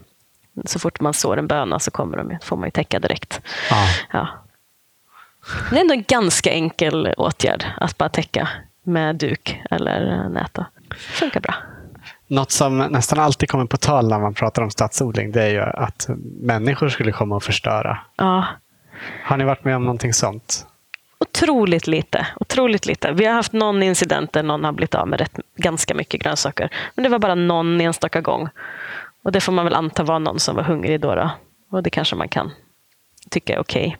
Så 0.64 0.78
fort 0.78 1.00
man 1.00 1.14
sår 1.14 1.36
en 1.36 1.46
böna 1.46 1.78
så 1.78 1.90
kommer 1.90 2.16
de, 2.16 2.38
får 2.42 2.56
man 2.56 2.66
ju 2.66 2.70
täcka 2.70 2.98
direkt. 3.00 3.40
Ja. 3.70 3.86
Ja. 4.12 4.28
Det 5.70 5.76
är 5.76 5.80
ändå 5.80 5.94
en 5.94 6.04
ganska 6.08 6.50
enkel 6.50 7.14
åtgärd 7.16 7.64
att 7.80 7.98
bara 7.98 8.08
täcka 8.08 8.48
med 8.82 9.16
duk 9.16 9.62
eller 9.70 10.28
nät. 10.28 10.54
då. 10.54 10.64
Funkar 10.96 11.40
bra. 11.40 11.54
Något 12.26 12.50
som 12.50 12.78
nästan 12.78 13.18
alltid 13.18 13.48
kommer 13.50 13.66
på 13.66 13.76
tal 13.76 14.08
när 14.08 14.18
man 14.18 14.34
pratar 14.34 14.62
om 14.62 14.70
stadsodling, 14.70 15.32
det 15.32 15.42
är 15.42 15.48
ju 15.50 15.60
att 15.62 16.06
människor 16.42 16.88
skulle 16.88 17.12
komma 17.12 17.36
och 17.36 17.42
förstöra. 17.42 17.98
Ja, 18.16 18.44
Har 19.24 19.36
ni 19.36 19.44
varit 19.44 19.64
med 19.64 19.76
om 19.76 19.82
någonting 19.84 20.12
sånt? 20.14 20.66
otroligt 21.18 21.86
lite. 21.86 22.26
Otroligt 22.40 22.86
lite. 22.86 23.12
Vi 23.12 23.24
har 23.26 23.34
haft 23.34 23.52
någon 23.52 23.82
incident 23.82 24.32
där 24.32 24.42
någon 24.42 24.64
har 24.64 24.72
blivit 24.72 24.94
av 24.94 25.08
med 25.08 25.18
rätt, 25.20 25.38
ganska 25.56 25.94
mycket 25.94 26.22
grönsaker. 26.22 26.70
Men 26.94 27.02
det 27.02 27.08
var 27.08 27.18
bara 27.18 27.34
någon 27.34 27.80
enstaka 27.80 28.20
gång. 28.20 28.48
Och 29.26 29.32
det 29.32 29.40
får 29.40 29.52
man 29.52 29.64
väl 29.64 29.74
anta 29.74 30.02
var 30.02 30.18
någon 30.18 30.40
som 30.40 30.56
var 30.56 30.62
hungrig 30.62 31.00
då. 31.00 31.14
då. 31.14 31.30
Och 31.70 31.82
det 31.82 31.90
kanske 31.90 32.16
man 32.16 32.28
kan 32.28 32.50
tycka 33.30 33.54
är 33.54 33.58
okej. 33.58 33.96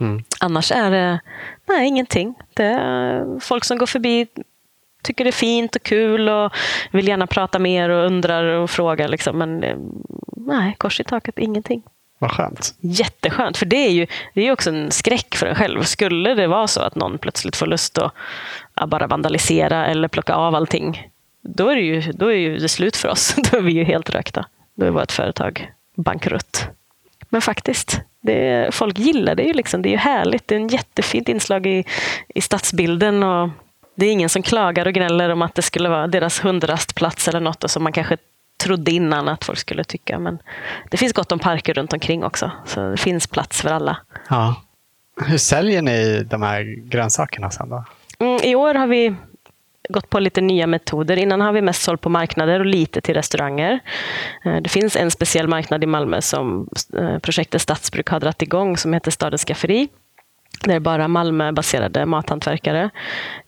Mm. 0.00 0.24
Annars 0.40 0.72
är 0.72 0.90
det 0.90 1.20
nej, 1.68 1.88
ingenting. 1.88 2.34
Det 2.54 2.64
är 2.64 3.40
folk 3.40 3.64
som 3.64 3.78
går 3.78 3.86
förbi 3.86 4.26
tycker 5.02 5.24
det 5.24 5.30
är 5.30 5.32
fint 5.32 5.76
och 5.76 5.82
kul 5.82 6.28
och 6.28 6.52
vill 6.90 7.08
gärna 7.08 7.26
prata 7.26 7.58
mer 7.58 7.88
och 7.88 8.06
undrar 8.06 8.44
och 8.44 8.70
frågar. 8.70 9.08
Liksom. 9.08 9.38
Men 9.38 9.62
eh, 9.62 9.76
nej, 10.36 10.74
kors 10.78 11.00
i 11.00 11.04
taket, 11.04 11.38
ingenting. 11.38 11.82
Vad 12.18 12.30
skönt. 12.30 12.74
Jätteskönt, 12.80 13.56
för 13.56 13.66
det 13.66 13.86
är 13.86 13.90
ju 13.90 14.06
det 14.34 14.48
är 14.48 14.52
också 14.52 14.70
en 14.70 14.90
skräck 14.90 15.34
för 15.34 15.46
en 15.46 15.54
själv. 15.54 15.82
Skulle 15.82 16.34
det 16.34 16.46
vara 16.46 16.66
så 16.66 16.80
att 16.80 16.94
någon 16.94 17.18
plötsligt 17.18 17.56
får 17.56 17.66
lust 17.66 17.98
att 17.98 18.88
bara 18.88 19.06
vandalisera 19.06 19.86
eller 19.86 20.08
plocka 20.08 20.34
av 20.34 20.54
allting, 20.54 21.10
då 21.48 21.68
är 21.68 21.76
det 21.76 21.82
ju, 21.82 22.12
då 22.12 22.26
är 22.32 22.36
ju 22.36 22.58
det 22.58 22.68
slut 22.68 22.96
för 22.96 23.08
oss. 23.08 23.34
Då 23.50 23.58
är 23.58 23.62
vi 23.62 23.72
ju 23.72 23.84
helt 23.84 24.10
rökta. 24.10 24.46
Då 24.76 24.86
är 24.86 24.90
vårt 24.90 25.12
företag 25.12 25.72
bankrutt. 25.96 26.68
Men 27.28 27.42
faktiskt, 27.42 28.00
det 28.20 28.74
folk 28.74 28.98
gillar 28.98 29.34
det 29.34 29.42
ju. 29.42 29.52
Liksom. 29.52 29.82
Det 29.82 29.88
är 29.88 29.90
ju 29.90 29.96
härligt. 29.96 30.48
Det 30.48 30.54
är 30.54 30.60
en 30.60 30.68
jättefint 30.68 31.28
inslag 31.28 31.66
i, 31.66 31.84
i 32.28 32.40
stadsbilden. 32.40 33.22
Och 33.22 33.50
det 33.94 34.06
är 34.06 34.12
ingen 34.12 34.28
som 34.28 34.42
klagar 34.42 34.86
och 34.86 34.92
gnäller 34.92 35.30
om 35.30 35.42
att 35.42 35.54
det 35.54 35.62
skulle 35.62 35.88
vara 35.88 36.06
deras 36.06 36.44
hundrastplats 36.44 37.28
eller 37.28 37.40
något 37.40 37.64
och 37.64 37.70
som 37.70 37.82
man 37.82 37.92
kanske 37.92 38.16
trodde 38.64 38.90
innan 38.90 39.28
att 39.28 39.44
folk 39.44 39.58
skulle 39.58 39.84
tycka. 39.84 40.18
Men 40.18 40.38
det 40.90 40.96
finns 40.96 41.12
gott 41.12 41.32
om 41.32 41.38
parker 41.38 41.74
runt 41.74 41.92
omkring 41.92 42.24
också. 42.24 42.50
Så 42.66 42.90
det 42.90 42.96
finns 42.96 43.26
plats 43.26 43.62
för 43.62 43.68
alla. 43.68 43.96
Ja. 44.30 44.62
Hur 45.26 45.38
säljer 45.38 45.82
ni 45.82 46.22
de 46.30 46.42
här 46.42 46.88
grönsakerna 46.88 47.50
sen 47.50 47.68
då? 47.68 47.84
Mm, 48.18 48.40
I 48.42 48.54
år 48.54 48.74
har 48.74 48.86
vi 48.86 49.14
gått 49.88 50.10
på 50.10 50.18
lite 50.18 50.40
nya 50.40 50.66
metoder. 50.66 51.16
Innan 51.16 51.40
har 51.40 51.52
vi 51.52 51.62
mest 51.62 51.82
sålt 51.82 52.00
på 52.00 52.08
marknader 52.08 52.60
och 52.60 52.66
lite 52.66 53.00
till 53.00 53.14
restauranger. 53.14 53.80
Eh, 54.44 54.56
det 54.56 54.68
finns 54.68 54.96
en 54.96 55.10
speciell 55.10 55.48
marknad 55.48 55.84
i 55.84 55.86
Malmö 55.86 56.20
som 56.20 56.68
eh, 56.98 57.18
projektet 57.18 57.62
Stadsbruk 57.62 58.08
har 58.08 58.20
dragit 58.20 58.42
igång 58.42 58.76
som 58.76 58.92
heter 58.92 59.10
Stadens 59.10 59.44
Skafferi. 59.44 59.88
Det 60.64 60.72
är 60.72 60.80
bara 60.80 61.08
Malmöbaserade 61.08 62.06
mathantverkare. 62.06 62.90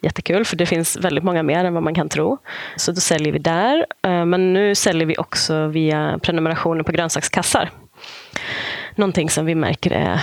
Jättekul, 0.03 0.45
för 0.45 0.57
det 0.57 0.67
finns 0.67 0.97
väldigt 0.97 1.25
många 1.25 1.43
mer 1.43 1.65
än 1.65 1.75
vad 1.75 1.83
man 1.83 1.95
kan 1.95 2.09
tro. 2.09 2.39
Så 2.77 2.93
då 2.93 3.01
säljer 3.01 3.33
vi 3.33 3.39
där. 3.39 3.87
Eh, 4.03 4.25
men 4.25 4.53
nu 4.53 4.75
säljer 4.75 5.07
vi 5.07 5.17
också 5.19 5.67
via 5.67 6.19
prenumerationer 6.23 6.83
på 6.83 6.93
grönsakskassar. 6.93 7.71
Någonting 8.95 9.31
som 9.31 9.47
vi 9.47 9.55
märker 9.55 9.91
är 9.91 10.21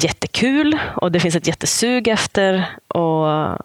jättekul 0.00 0.78
och 0.96 1.12
det 1.12 1.20
finns 1.20 1.36
ett 1.36 1.46
jättesug 1.46 2.08
efter. 2.08 2.64
Och 2.88 3.58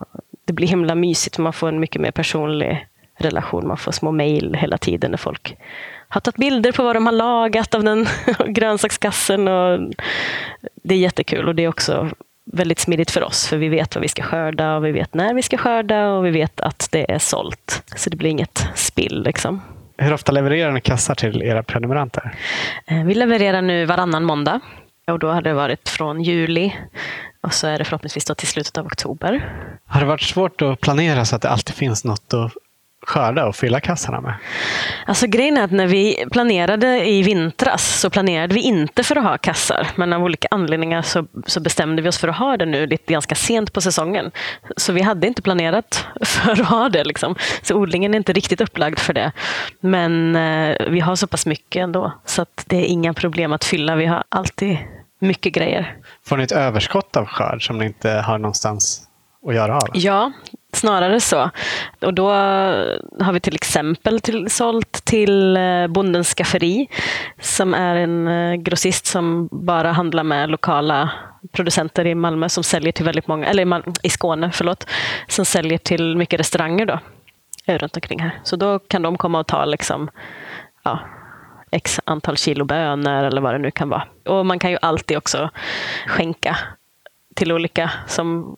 det 0.48 0.54
blir 0.54 0.68
himla 0.68 0.96
mysigt. 0.96 1.38
Man 1.38 1.54
får 1.54 1.68
en 1.68 1.80
mycket 1.80 2.02
mer 2.02 2.12
personlig 2.12 2.88
relation. 3.20 3.68
Man 3.68 3.78
får 3.78 3.92
små 3.92 4.12
mejl 4.12 4.56
hela 4.56 4.78
tiden 4.78 5.12
när 5.12 5.18
folk 5.18 5.56
har 6.10 6.22
tagit 6.22 6.38
bilder 6.38 6.72
på 6.72 6.84
vad 6.84 6.96
de 6.96 7.06
har 7.06 7.14
lagat 7.14 7.76
av 7.76 7.84
den 7.84 8.08
grönsakskassen. 8.48 9.48
Och 9.48 9.80
det 10.84 10.96
är 10.96 11.00
jättekul 11.00 11.48
och 11.48 11.56
det 11.56 11.64
är 11.64 11.68
också 11.68 12.10
väldigt 12.54 12.80
smidigt 12.80 13.12
för 13.12 13.24
oss 13.24 13.48
för 13.48 13.58
vi 13.58 13.70
vet 13.70 13.96
vad 13.96 14.02
vi 14.02 14.08
ska 14.08 14.24
skörda 14.24 14.76
och 14.76 14.86
vi 14.86 14.92
vet 14.92 15.14
när 15.14 15.34
vi 15.34 15.42
ska 15.42 15.58
skörda 15.58 16.10
och 16.10 16.26
vi 16.26 16.32
vet 16.32 16.60
att 16.62 16.88
det 16.92 17.12
är 17.12 17.20
sålt. 17.20 17.84
Så 17.96 18.10
det 18.10 18.16
blir 18.18 18.30
inget 18.30 18.68
spill. 18.76 19.24
Liksom. 19.24 19.62
Hur 19.98 20.14
ofta 20.14 20.32
levererar 20.32 20.72
ni 20.72 20.82
kassar 20.82 21.16
till 21.16 21.44
era 21.44 21.64
prenumeranter? 21.64 22.36
Eh, 22.88 23.04
Vi 23.04 23.14
levererar 23.14 23.62
nu 23.62 23.86
varannan 23.86 24.24
måndag 24.24 24.60
och 25.12 25.20
då 25.20 25.32
har 25.32 25.42
det 25.42 25.54
varit 25.54 25.90
från 25.90 26.24
juli 26.24 26.74
och 27.42 27.54
så 27.54 27.68
är 27.68 27.78
det 27.78 27.86
förhoppningsvis 27.86 28.26
då 28.26 28.36
till 28.36 28.48
slutet 28.48 28.78
av 28.78 28.86
oktober. 28.86 29.54
Har 29.86 30.00
det 30.00 30.06
varit 30.06 30.22
svårt 30.22 30.62
att 30.62 30.82
planera 30.82 31.26
så 31.26 31.36
att 31.36 31.42
det 31.42 31.50
alltid 31.50 31.76
finns 31.76 32.04
något 32.04 32.34
att 32.34 32.52
skörda 33.08 33.46
och 33.46 33.56
fylla 33.56 33.80
kassarna 33.80 34.22
med? 34.22 34.34
Alltså 35.06 35.28
grejen 35.28 35.58
är 35.58 35.64
att 35.64 35.72
när 35.72 35.88
vi 35.88 36.26
planerade 36.32 37.10
i 37.10 37.24
vintras 37.24 38.00
så 38.00 38.10
planerade 38.10 38.56
vi 38.56 38.62
inte 38.62 39.04
för 39.04 39.16
att 39.16 39.24
ha 39.24 39.38
kassar. 39.38 39.88
Men 39.96 40.14
av 40.14 40.24
olika 40.24 40.48
anledningar 40.52 41.02
så, 41.02 41.28
så 41.46 41.60
bestämde 41.60 42.02
vi 42.02 42.10
oss 42.10 42.18
för 42.18 42.28
att 42.28 42.38
ha 42.38 42.58
det 42.58 42.66
nu 42.66 42.88
lite 42.88 43.14
ganska 43.14 43.36
sent 43.36 43.74
på 43.74 43.82
säsongen. 43.82 44.32
Så 44.78 44.94
vi 44.94 45.02
hade 45.02 45.28
inte 45.28 45.42
planerat 45.42 46.06
för 46.22 46.52
att 46.52 46.68
ha 46.68 46.90
det. 46.90 47.04
Liksom. 47.04 47.36
Så 47.62 47.76
odlingen 47.76 48.14
är 48.14 48.18
inte 48.18 48.34
riktigt 48.34 48.62
upplagd 48.62 49.00
för 49.00 49.14
det. 49.14 49.32
Men 49.80 50.36
eh, 50.36 50.78
vi 50.90 51.00
har 51.00 51.16
så 51.16 51.28
pass 51.28 51.46
mycket 51.46 51.80
ändå. 51.80 52.12
Så 52.26 52.42
att 52.42 52.64
det 52.68 52.78
är 52.78 52.86
inga 52.86 53.14
problem 53.14 53.54
att 53.54 53.64
fylla. 53.64 53.96
Vi 53.96 54.06
har 54.06 54.24
alltid 54.30 54.78
mycket 55.20 55.54
grejer. 55.54 55.98
Får 56.26 56.38
ni 56.38 56.44
ett 56.44 56.52
överskott 56.52 57.18
av 57.18 57.26
skörd 57.26 57.68
som 57.68 57.78
ni 57.78 57.86
inte 57.86 58.10
har 58.10 58.38
någonstans 58.38 59.08
att 59.48 59.56
göra 59.56 59.76
av? 59.76 59.90
Ja, 59.94 60.32
snarare 60.74 61.20
så. 61.20 61.50
Och 62.02 62.14
då 62.14 62.30
har 63.20 63.34
vi 63.34 63.40
till 63.40 63.56
exempel 63.56 64.20
till, 64.20 64.50
sålt 64.50 65.06
till 65.06 65.58
eh, 65.58 65.88
Bondens 65.88 66.34
Skafferi 66.34 66.88
som 67.42 67.74
är 67.74 67.96
en 67.96 68.28
eh, 68.28 68.56
grossist 68.56 69.06
som 69.06 69.50
bara 69.52 69.92
handlar 69.92 70.24
med 70.24 70.50
lokala 70.50 71.12
producenter 71.52 72.08
i 72.08 72.16
Malmö 72.16 72.50
som 72.50 72.64
säljer 72.64 72.92
till 72.92 73.06
väldigt 73.06 73.28
många, 73.28 73.48
eller 73.48 73.84
i 74.04 74.10
Skåne, 74.10 74.52
förlåt, 74.54 74.88
som 75.28 75.46
säljer 75.46 75.78
till 75.78 76.18
mycket 76.18 76.40
restauranger 76.40 76.86
då, 76.86 77.00
eh, 77.66 77.78
runt 77.78 77.96
omkring 77.96 78.20
här. 78.20 78.40
Så 78.44 78.56
då 78.56 78.80
kan 78.80 79.02
de 79.02 79.18
komma 79.18 79.40
och 79.40 79.48
ta 79.48 79.66
liksom, 79.66 80.10
ja, 80.84 81.00
x 81.78 82.00
antal 82.04 82.38
kilo 82.38 82.66
bönor 82.66 83.24
eller 83.24 83.42
vad 83.42 83.54
det 83.54 83.58
nu 83.58 83.72
kan 83.72 83.90
vara. 83.90 84.04
Och 84.26 84.46
man 84.46 84.60
kan 84.60 84.72
ju 84.72 84.78
alltid 84.82 85.18
också 85.18 85.50
skänka 86.08 86.58
till 87.36 87.52
olika 87.52 87.92
som 88.08 88.58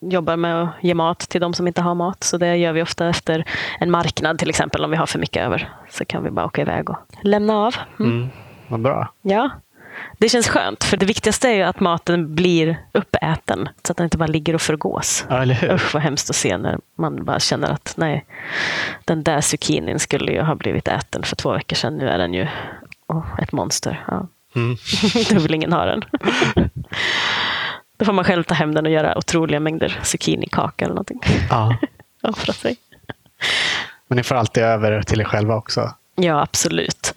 jobbar 0.00 0.36
med 0.36 0.62
att 0.62 0.68
ge 0.80 0.94
mat 0.94 1.18
till 1.18 1.40
de 1.40 1.54
som 1.54 1.66
inte 1.66 1.82
har 1.82 1.94
mat. 1.94 2.24
Så 2.24 2.36
det 2.38 2.56
gör 2.56 2.72
vi 2.72 2.82
ofta 2.82 3.08
efter 3.08 3.44
en 3.80 3.90
marknad 3.90 4.38
till 4.38 4.50
exempel 4.50 4.84
om 4.84 4.90
vi 4.90 4.96
har 4.96 5.06
för 5.06 5.18
mycket 5.18 5.46
över. 5.46 5.68
Så 5.88 6.04
kan 6.04 6.24
vi 6.24 6.30
bara 6.30 6.46
åka 6.46 6.62
iväg 6.62 6.90
och 6.90 6.96
lämna 7.22 7.54
av. 7.54 7.74
Mm. 8.00 8.12
Mm, 8.12 8.28
vad 8.68 8.80
bra. 8.80 9.12
Ja, 9.22 9.50
det 10.18 10.28
känns 10.28 10.48
skönt, 10.48 10.84
för 10.84 10.96
det 10.96 11.06
viktigaste 11.06 11.48
är 11.48 11.54
ju 11.54 11.62
att 11.62 11.80
maten 11.80 12.34
blir 12.34 12.78
uppäten, 12.92 13.68
så 13.82 13.92
att 13.92 13.96
den 13.96 14.04
inte 14.04 14.18
bara 14.18 14.26
ligger 14.26 14.54
och 14.54 14.62
förgås. 14.62 15.24
Ja, 15.28 15.42
eller 15.42 15.54
hur? 15.54 15.72
Usch 15.72 15.94
vad 15.94 16.02
hemskt 16.02 16.30
att 16.30 16.36
se 16.36 16.58
när 16.58 16.78
man 16.94 17.24
bara 17.24 17.40
känner 17.40 17.70
att 17.70 17.94
nej, 17.96 18.24
den 19.04 19.22
där 19.22 19.40
zucchinin 19.40 19.98
skulle 19.98 20.32
ju 20.32 20.40
ha 20.40 20.54
blivit 20.54 20.88
äten 20.88 21.22
för 21.22 21.36
två 21.36 21.52
veckor 21.52 21.76
sedan. 21.76 21.96
Nu 21.96 22.08
är 22.08 22.18
den 22.18 22.34
ju 22.34 22.46
oh, 23.06 23.26
ett 23.38 23.52
monster. 23.52 24.04
Ja. 24.06 24.26
Mm. 24.56 24.76
Då 25.30 25.38
vill 25.38 25.54
ingen 25.54 25.72
ha 25.72 25.84
den. 25.84 26.02
Då 27.98 28.04
får 28.04 28.12
man 28.12 28.24
själv 28.24 28.42
ta 28.42 28.54
hem 28.54 28.74
den 28.74 28.86
och 28.86 28.92
göra 28.92 29.18
otroliga 29.18 29.60
mängder 29.60 29.98
zucchinikaka 30.02 30.84
eller 30.84 30.94
någonting. 30.94 31.20
Ja. 31.50 31.76
Offra 32.22 32.52
sig. 32.52 32.76
Men 34.08 34.16
ni 34.16 34.22
får 34.22 34.34
alltid 34.34 34.62
över 34.62 35.02
till 35.02 35.20
er 35.20 35.24
själva 35.24 35.54
också? 35.54 35.94
Ja, 36.22 36.42
absolut. 36.42 37.14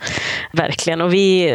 Verkligen. 0.51 1.01
Och 1.01 1.13
vi, 1.13 1.49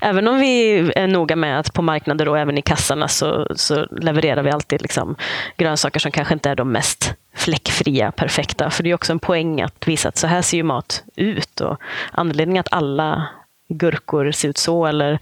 även 0.00 0.28
om 0.28 0.40
vi 0.40 0.78
är 0.96 1.06
noga 1.06 1.36
med 1.36 1.58
att 1.58 1.72
på 1.72 1.82
marknader 1.82 2.28
och 2.28 2.38
även 2.38 2.58
i 2.58 2.62
kassarna 2.62 3.08
så, 3.08 3.46
så 3.56 3.86
levererar 3.90 4.42
vi 4.42 4.50
alltid 4.50 4.82
liksom 4.82 5.16
grönsaker 5.56 6.00
som 6.00 6.12
kanske 6.12 6.34
inte 6.34 6.50
är 6.50 6.56
de 6.56 6.72
mest 6.72 7.14
fläckfria, 7.34 8.12
perfekta. 8.12 8.70
För 8.70 8.82
det 8.82 8.90
är 8.90 8.94
också 8.94 9.12
en 9.12 9.18
poäng 9.18 9.60
att 9.60 9.88
visa 9.88 10.08
att 10.08 10.16
så 10.16 10.26
här 10.26 10.42
ser 10.42 10.56
ju 10.56 10.62
mat 10.62 11.04
ut. 11.16 11.60
Och 11.60 11.76
anledningen 12.12 12.60
att 12.60 12.72
alla 12.72 13.28
gurkor 13.68 14.30
ser 14.30 14.48
ut 14.48 14.58
så 14.58 14.86
eller 14.86 15.18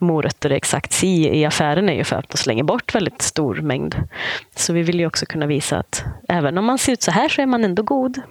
morötter 0.00 0.50
är 0.50 0.54
exakt 0.54 0.92
si 0.92 1.28
i 1.28 1.44
affären 1.44 1.88
är 1.88 1.94
ju 1.94 2.04
för 2.04 2.16
att 2.16 2.28
de 2.28 2.36
slänger 2.36 2.64
bort 2.64 2.94
väldigt 2.94 3.22
stor 3.22 3.54
mängd. 3.54 3.96
Så 4.56 4.72
vi 4.72 4.82
vill 4.82 5.00
ju 5.00 5.06
också 5.06 5.26
kunna 5.26 5.46
visa 5.46 5.78
att 5.78 6.04
även 6.28 6.58
om 6.58 6.64
man 6.64 6.78
ser 6.78 6.92
ut 6.92 7.02
så 7.02 7.10
här 7.10 7.28
så 7.28 7.42
är 7.42 7.46
man 7.46 7.64
ändå 7.64 7.82
god. 7.82 8.22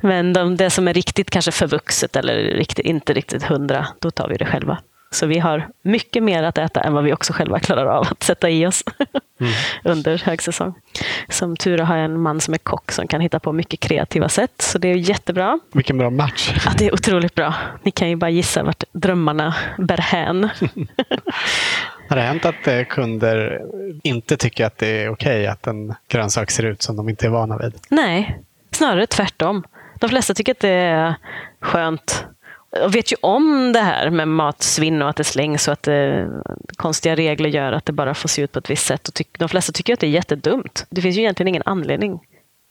Men 0.00 0.32
de, 0.32 0.56
det 0.56 0.70
som 0.70 0.88
är 0.88 0.94
riktigt 0.94 1.30
kanske 1.30 1.52
förvuxet 1.52 2.16
eller 2.16 2.34
riktigt, 2.34 2.86
inte 2.86 3.12
riktigt 3.12 3.42
hundra, 3.42 3.86
då 3.98 4.10
tar 4.10 4.28
vi 4.28 4.36
det 4.36 4.46
själva. 4.46 4.78
Så 5.12 5.26
vi 5.26 5.38
har 5.38 5.68
mycket 5.82 6.22
mer 6.22 6.42
att 6.42 6.58
äta 6.58 6.80
än 6.80 6.92
vad 6.92 7.04
vi 7.04 7.12
också 7.12 7.32
själva 7.32 7.60
klarar 7.60 7.86
av 7.86 8.06
att 8.10 8.22
sätta 8.22 8.50
i 8.50 8.66
oss 8.66 8.84
mm. 9.40 9.52
under 9.84 10.18
högsäsong. 10.18 10.74
Som 11.28 11.56
tur 11.56 11.78
har 11.78 11.96
jag 11.96 12.04
en 12.04 12.20
man 12.20 12.40
som 12.40 12.54
är 12.54 12.58
kock 12.58 12.92
som 12.92 13.06
kan 13.06 13.20
hitta 13.20 13.40
på 13.40 13.52
mycket 13.52 13.80
kreativa 13.80 14.28
sätt. 14.28 14.52
Så 14.62 14.78
det 14.78 14.88
är 14.88 14.94
jättebra. 14.94 15.58
Vilken 15.72 15.98
bra 15.98 16.10
match. 16.10 16.52
Ja, 16.64 16.72
det 16.78 16.86
är 16.86 16.94
otroligt 16.94 17.34
bra. 17.34 17.54
Ni 17.82 17.90
kan 17.90 18.08
ju 18.08 18.16
bara 18.16 18.30
gissa 18.30 18.62
vart 18.62 18.84
drömmarna 18.92 19.54
bär 19.78 19.98
hän. 19.98 20.42
har 22.08 22.16
det 22.16 22.22
hänt 22.22 22.44
att 22.44 22.66
eh, 22.66 22.84
kunder 22.84 23.60
inte 24.02 24.36
tycker 24.36 24.66
att 24.66 24.78
det 24.78 25.02
är 25.02 25.08
okej 25.08 25.46
att 25.46 25.66
en 25.66 25.94
grönsak 26.08 26.50
ser 26.50 26.62
ut 26.62 26.82
som 26.82 26.96
de 26.96 27.08
inte 27.08 27.26
är 27.26 27.30
vana 27.30 27.58
vid? 27.58 27.74
Nej, 27.88 28.38
snarare 28.76 29.06
tvärtom. 29.06 29.64
De 30.00 30.08
flesta 30.08 30.34
tycker 30.34 30.52
att 30.52 30.60
det 30.60 30.68
är 30.68 31.14
skönt 31.60 32.26
och 32.84 32.94
vet 32.94 33.12
ju 33.12 33.16
om 33.20 33.72
det 33.72 33.80
här 33.80 34.10
med 34.10 34.28
matsvinn 34.28 35.02
och 35.02 35.08
att 35.08 35.16
det 35.16 35.24
slängs 35.24 35.68
och 35.68 35.72
att 35.72 35.82
det, 35.82 36.28
konstiga 36.76 37.16
regler 37.16 37.48
gör 37.48 37.72
att 37.72 37.86
det 37.86 37.92
bara 37.92 38.14
får 38.14 38.28
se 38.28 38.42
ut 38.42 38.52
på 38.52 38.58
ett 38.58 38.70
visst 38.70 38.86
sätt. 38.86 39.08
Och 39.08 39.14
tyck, 39.14 39.38
de 39.38 39.48
flesta 39.48 39.72
tycker 39.72 39.94
att 39.94 40.00
det 40.00 40.06
är 40.06 40.10
jättedumt. 40.10 40.86
Det 40.90 41.00
finns 41.00 41.16
ju 41.16 41.20
egentligen 41.20 41.48
ingen 41.48 41.62
anledning 41.66 42.20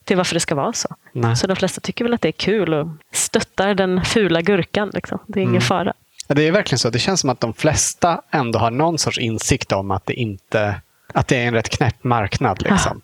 till 0.04 0.18
varför 0.18 0.34
det 0.34 0.40
ska 0.40 0.56
vara 0.56 0.74
så. 0.74 0.96
Nej. 1.14 1.36
Så 1.36 1.48
de 1.48 1.56
flesta 1.56 1.82
tycker 1.82 2.06
väl 2.06 2.14
att 2.14 2.22
det 2.22 2.28
är 2.28 2.32
kul 2.32 2.74
och 2.74 2.88
stöttar 3.12 3.74
den 3.74 4.06
fula 4.06 4.42
gurkan. 4.42 4.92
Liksom. 4.94 5.20
Det 5.28 5.40
är 5.40 5.42
ingen 5.42 5.50
mm. 5.50 5.62
fara. 5.62 5.94
det 6.28 6.48
är 6.48 6.52
verkligen 6.52 6.80
så. 6.80 6.90
Det 6.90 7.00
känns 7.00 7.22
som 7.22 7.30
att 7.30 7.40
de 7.40 7.54
flesta 7.54 8.22
ändå 8.32 8.60
har 8.60 8.72
någon 8.72 8.98
sorts 8.98 9.18
insikt 9.18 9.72
om 9.72 9.92
att 9.92 10.06
det 10.06 10.14
inte 10.14 10.82
att 11.14 11.28
det 11.28 11.36
är 11.36 11.48
en 11.48 11.54
rätt 11.54 11.70
knäpp 11.70 12.04
marknad. 12.04 12.62
Liksom. 12.62 13.02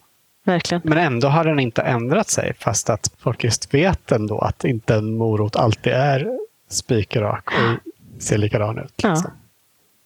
Verkligen. 0.47 0.81
Men 0.85 0.97
ändå 0.97 1.27
har 1.27 1.43
den 1.43 1.59
inte 1.59 1.81
ändrat 1.81 2.29
sig 2.29 2.53
fast 2.59 2.89
att 2.89 3.11
folk 3.19 3.43
just 3.43 3.73
vet 3.73 4.11
ändå 4.11 4.39
att 4.39 4.63
inte 4.63 4.95
en 4.95 5.17
morot 5.17 5.55
alltid 5.55 5.93
är 5.93 6.37
spikrak 6.69 7.47
och 7.47 7.93
ser 8.21 8.37
likadan 8.37 8.79
ut. 8.79 9.03
Liksom. 9.03 9.31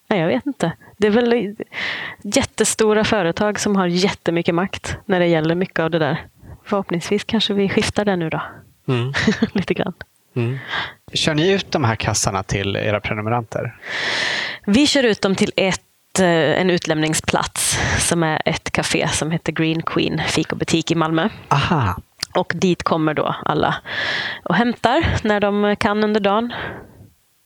Ja. 0.08 0.16
jag 0.16 0.28
vet 0.28 0.46
inte. 0.46 0.72
Det 0.98 1.08
är 1.08 1.12
väl 1.12 1.56
jättestora 2.22 3.04
företag 3.04 3.60
som 3.60 3.76
har 3.76 3.88
jättemycket 3.88 4.56
makt 4.56 4.98
när 5.06 5.20
det 5.20 5.28
gäller 5.28 5.56
mycket 5.56 5.80
av 5.80 5.92
det 5.92 6.00
där. 6.00 6.26
Förhoppningsvis 6.66 7.24
kanske 7.24 7.54
vi 7.54 7.70
skiftar 7.70 8.06
det 8.06 8.16
nu 8.16 8.30
då. 8.30 8.42
Mm. 8.88 9.14
Lite 9.54 9.74
grann. 9.74 9.94
Mm. 10.36 10.58
Kör 11.14 11.34
ni 11.34 11.52
ut 11.52 11.72
de 11.72 11.84
här 11.84 11.96
kassarna 11.96 12.44
till 12.44 12.76
era 12.76 13.00
prenumeranter? 13.00 13.78
Vi 14.66 14.88
kör 14.88 15.04
ut 15.04 15.22
dem 15.22 15.36
till 15.36 15.52
ett, 15.56 15.82
eh, 16.20 16.62
en 16.62 16.70
utlämningsplats 16.70 17.80
som 18.00 18.24
är 18.24 18.42
ett 18.46 18.72
café 18.72 19.08
som 19.08 19.32
heter 19.32 19.52
Green 19.52 19.82
Queen 19.82 20.22
fikobutik 20.28 20.92
i 20.92 20.96
Malmö. 20.96 21.30
Aha. 21.48 21.96
Och 22.36 22.54
dit 22.56 22.84
kommer 22.84 23.14
då 23.14 23.36
alla 23.46 23.76
och 24.44 24.56
hämtar 24.56 25.06
när 25.24 25.40
de 25.40 25.76
kan 25.80 26.04
under 26.04 26.20
dagen. 26.20 26.54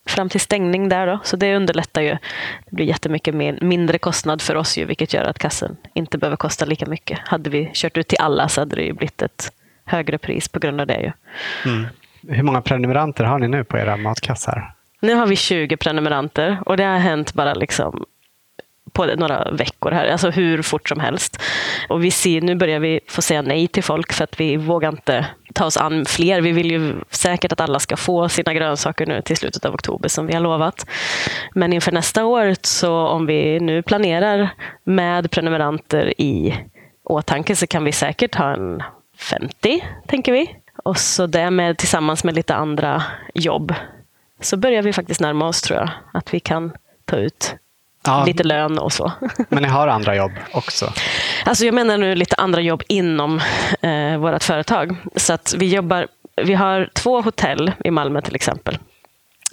Fram 0.08 0.30
till 0.30 0.39
stängning 0.39 0.89
där 0.89 1.08
då. 1.08 1.19
Så 1.23 1.36
det 1.36 1.56
underlättar 1.56 2.01
ju. 2.01 2.17
Det 2.65 2.75
blir 2.75 2.86
jättemycket 2.86 3.36
mindre 3.62 3.97
kostnad 3.97 4.41
för 4.41 4.56
oss 4.56 4.78
ju, 4.78 4.86
vilket 4.86 5.13
gör 5.13 5.23
att 5.23 5.39
kassen 5.39 5.78
inte 5.93 6.17
behöver 6.17 6.38
kosta 6.38 6.65
lika 6.65 6.86
mycket. 6.86 7.19
Hade 7.19 7.49
vi 7.49 7.71
kört 7.73 7.97
ut 7.97 8.08
till 8.08 8.19
alla 8.19 8.49
så 8.49 8.62
hade 8.62 8.75
det 8.75 8.82
ju 8.82 8.93
blivit 8.93 9.21
ett 9.21 9.51
högre 9.86 10.17
pris 10.17 10.49
på 10.49 10.60
grund 10.60 10.82
av 10.82 10.88
det. 10.88 11.01
Ju. 11.01 11.12
Mm. 11.71 11.88
Hur 12.28 12.43
många 12.43 12.62
prenumeranter 12.62 13.23
har 13.23 13.39
ni 13.39 13.47
nu 13.47 13.63
på 13.63 13.78
era 13.78 13.97
matkassar? 13.97 14.73
Nu 14.99 15.13
har 15.15 15.28
vi 15.28 15.36
20 15.36 15.78
prenumeranter 15.78 16.60
och 16.65 16.78
det 16.78 16.84
har 16.84 16.97
hänt 16.97 17.34
bara 17.34 17.54
liksom 17.54 18.06
på 18.91 19.05
några 19.05 19.51
veckor 19.51 19.91
här, 19.91 20.07
alltså 20.07 20.29
hur 20.29 20.61
fort 20.61 20.89
som 20.89 20.99
helst. 20.99 21.41
Och 21.89 22.03
vi 22.03 22.11
ser, 22.11 22.41
nu 22.41 22.55
börjar 22.55 22.79
vi 22.79 22.99
få 23.07 23.21
säga 23.21 23.41
nej 23.41 23.67
till 23.67 23.83
folk 23.83 24.13
för 24.13 24.23
att 24.23 24.39
vi 24.39 24.57
vågar 24.57 24.89
inte 24.89 25.25
ta 25.53 25.65
oss 25.65 25.77
an 25.77 26.05
fler. 26.05 26.41
Vi 26.41 26.51
vill 26.51 26.71
ju 26.71 26.93
säkert 27.09 27.51
att 27.51 27.61
alla 27.61 27.79
ska 27.79 27.97
få 27.97 28.29
sina 28.29 28.53
grönsaker 28.53 29.05
nu 29.05 29.21
till 29.21 29.37
slutet 29.37 29.65
av 29.65 29.73
oktober 29.73 30.09
som 30.09 30.27
vi 30.27 30.33
har 30.33 30.41
lovat. 30.41 30.87
Men 31.53 31.73
inför 31.73 31.91
nästa 31.91 32.25
år, 32.25 32.55
så 32.61 32.97
om 32.97 33.25
vi 33.25 33.59
nu 33.59 33.81
planerar 33.81 34.49
med 34.83 35.31
prenumeranter 35.31 36.21
i 36.21 36.55
åtanke 37.03 37.55
så 37.55 37.67
kan 37.67 37.83
vi 37.83 37.91
säkert 37.91 38.35
ha 38.35 38.53
en 38.53 38.83
50, 39.17 39.83
tänker 40.07 40.31
vi. 40.31 40.55
Och 40.83 40.97
så 40.97 41.27
det 41.27 41.51
med 41.51 41.77
tillsammans 41.77 42.23
med 42.23 42.35
lite 42.35 42.55
andra 42.55 43.03
jobb 43.33 43.73
så 44.41 44.57
börjar 44.57 44.81
vi 44.81 44.93
faktiskt 44.93 45.21
närma 45.21 45.47
oss 45.47 45.61
tror 45.61 45.79
jag. 45.79 45.89
Att 46.13 46.33
vi 46.33 46.39
kan 46.39 46.71
ta 47.05 47.17
ut 47.17 47.55
ja. 48.05 48.25
lite 48.25 48.43
lön 48.43 48.77
och 48.77 48.93
så. 48.93 49.11
Men 49.49 49.63
ni 49.63 49.69
har 49.69 49.87
andra 49.87 50.15
jobb 50.15 50.31
också? 50.53 50.93
Alltså 51.45 51.65
jag 51.65 51.73
menar 51.73 51.97
nu 51.97 52.15
lite 52.15 52.35
andra 52.35 52.61
jobb 52.61 52.83
inom 52.87 53.41
eh, 53.81 54.17
vårt 54.17 54.43
företag. 54.43 54.95
Så 55.15 55.33
att 55.33 55.55
vi 55.57 55.73
jobbar, 55.73 56.07
vi 56.43 56.53
har 56.53 56.89
två 56.93 57.21
hotell 57.21 57.71
i 57.83 57.91
Malmö 57.91 58.21
till 58.21 58.35
exempel. 58.35 58.77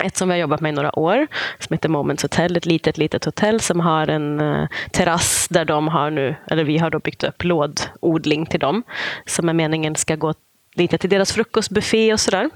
Ett 0.05 0.17
som 0.17 0.29
vi 0.29 0.35
har 0.35 0.39
jobbat 0.39 0.61
med 0.61 0.69
i 0.69 0.73
några 0.73 0.99
år, 0.99 1.27
som 1.59 1.75
heter 1.75 1.89
Moments 1.89 2.23
Hotel. 2.23 2.57
Ett 2.57 2.67
litet, 2.67 2.99
litet 2.99 3.25
hotell 3.25 3.61
som 3.61 3.81
har 3.81 4.09
en 4.09 4.41
uh, 4.41 4.67
terrass 4.91 5.49
där 5.51 5.65
de 5.65 5.89
har 5.89 6.11
nu, 6.11 6.37
eller 6.47 6.65
vi 6.65 6.79
har 6.79 6.91
då 6.91 6.99
byggt 6.99 7.25
upp 7.25 7.45
lådodling 7.45 8.47
till 8.47 8.61
dem. 8.61 8.83
Som 9.27 9.49
är 9.49 9.53
meningen 9.53 9.97
ska 9.97 10.17
gå 10.17 10.35
lite 10.75 10.99
till 10.99 11.11
deras 11.11 11.33
frukostbuffé 11.33 12.13
och 12.13 12.21
sådär. 12.21 12.51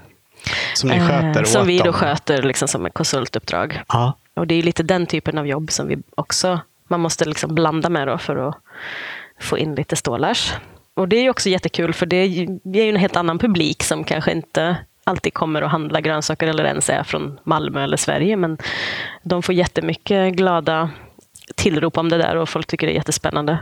Som 0.73 0.89
ni 0.89 0.99
sköter 0.99 1.39
uh, 1.39 1.43
Som 1.43 1.67
vi 1.67 1.77
då 1.77 1.83
dem. 1.83 1.93
sköter 1.93 2.41
liksom 2.41 2.67
som 2.67 2.85
ett 2.85 2.93
konsultuppdrag. 2.93 3.81
Ja. 3.87 4.13
Och 4.37 4.47
det 4.47 4.55
är 4.55 4.63
lite 4.63 4.83
den 4.83 5.05
typen 5.05 5.37
av 5.37 5.47
jobb 5.47 5.71
som 5.71 5.87
vi 5.87 5.97
också 6.15 6.59
man 6.87 6.99
måste 6.99 7.25
liksom 7.25 7.55
blanda 7.55 7.89
med 7.89 8.07
då 8.07 8.17
för 8.17 8.35
att 8.47 8.55
få 9.39 9.57
in 9.57 9.75
lite 9.75 9.95
stålars. 9.95 10.53
Och 10.93 11.07
det 11.07 11.15
är 11.15 11.29
också 11.29 11.49
jättekul 11.49 11.93
för 11.93 12.05
det 12.05 12.17
är 12.17 12.25
ju 12.75 12.89
en 12.89 12.95
helt 12.95 13.15
annan 13.15 13.39
publik 13.39 13.83
som 13.83 14.03
kanske 14.03 14.31
inte 14.31 14.77
alltid 15.03 15.33
kommer 15.33 15.61
att 15.61 15.71
handla 15.71 16.01
grönsaker 16.01 16.47
eller 16.47 16.65
ens 16.65 16.89
är 16.89 17.03
från 17.03 17.39
Malmö 17.43 17.83
eller 17.83 17.97
Sverige. 17.97 18.37
Men 18.37 18.57
de 19.23 19.43
får 19.43 19.55
jättemycket 19.55 20.33
glada 20.33 20.89
tillrop 21.55 21.97
om 21.97 22.09
det 22.09 22.17
där 22.17 22.35
och 22.35 22.49
folk 22.49 22.67
tycker 22.67 22.87
det 22.87 22.93
är 22.93 22.95
jättespännande. 22.95 23.59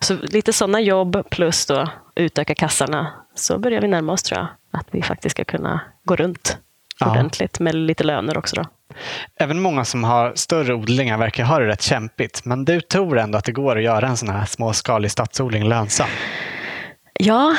Så 0.00 0.16
lite 0.22 0.52
sådana 0.52 0.80
jobb 0.80 1.22
plus 1.30 1.66
då 1.66 1.88
utöka 2.14 2.54
kassarna 2.54 3.12
så 3.34 3.58
börjar 3.58 3.80
vi 3.80 3.88
närma 3.88 4.12
oss 4.12 4.22
tror 4.22 4.38
jag. 4.38 4.48
Att 4.70 4.86
vi 4.90 5.02
faktiskt 5.02 5.36
ska 5.36 5.44
kunna 5.44 5.80
gå 6.04 6.16
runt 6.16 6.58
ja. 7.00 7.10
ordentligt 7.10 7.60
med 7.60 7.74
lite 7.74 8.04
löner 8.04 8.38
också. 8.38 8.56
Då. 8.56 8.64
Även 9.36 9.60
många 9.60 9.84
som 9.84 10.04
har 10.04 10.32
större 10.34 10.74
odlingar 10.74 11.18
verkar 11.18 11.44
ha 11.44 11.58
det 11.58 11.66
rätt 11.66 11.82
kämpigt. 11.82 12.44
Men 12.44 12.64
du 12.64 12.80
tror 12.80 13.18
ändå 13.18 13.38
att 13.38 13.44
det 13.44 13.52
går 13.52 13.76
att 13.76 13.84
göra 13.84 14.08
en 14.08 14.16
sån 14.16 14.28
här 14.28 14.44
småskalig 14.44 15.10
stadsodling 15.10 15.68
lönsam? 15.68 16.08
Ja, 17.12 17.56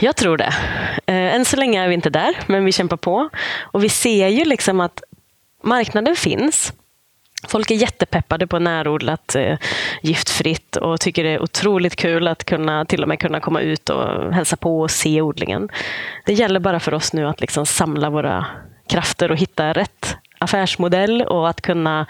jag 0.00 0.16
tror 0.16 0.36
det. 0.36 0.54
Eh, 1.06 1.34
än 1.34 1.44
så 1.44 1.56
länge 1.56 1.84
är 1.84 1.88
vi 1.88 1.94
inte 1.94 2.10
där, 2.10 2.34
men 2.46 2.64
vi 2.64 2.72
kämpar 2.72 2.96
på. 2.96 3.28
Och 3.60 3.84
vi 3.84 3.88
ser 3.88 4.28
ju 4.28 4.44
liksom 4.44 4.80
att 4.80 5.02
marknaden 5.64 6.16
finns. 6.16 6.72
Folk 7.48 7.70
är 7.70 7.74
jättepeppade 7.74 8.46
på 8.46 8.58
närodlat 8.58 9.34
eh, 9.34 9.58
giftfritt 10.02 10.76
och 10.76 11.00
tycker 11.00 11.24
det 11.24 11.30
är 11.30 11.42
otroligt 11.42 11.96
kul 11.96 12.28
att 12.28 12.44
kunna 12.44 12.84
till 12.84 13.02
och 13.02 13.08
med 13.08 13.18
kunna 13.18 13.40
komma 13.40 13.60
ut 13.60 13.90
och 13.90 14.34
hälsa 14.34 14.56
på 14.56 14.80
och 14.80 14.90
se 14.90 15.20
odlingen. 15.20 15.68
Det 16.26 16.32
gäller 16.32 16.60
bara 16.60 16.80
för 16.80 16.94
oss 16.94 17.12
nu 17.12 17.28
att 17.28 17.40
liksom 17.40 17.66
samla 17.66 18.10
våra 18.10 18.46
krafter 18.88 19.30
och 19.30 19.36
hitta 19.36 19.72
rätt 19.72 20.16
affärsmodell 20.40 21.22
och 21.22 21.48
att 21.48 21.60
kunna 21.60 22.06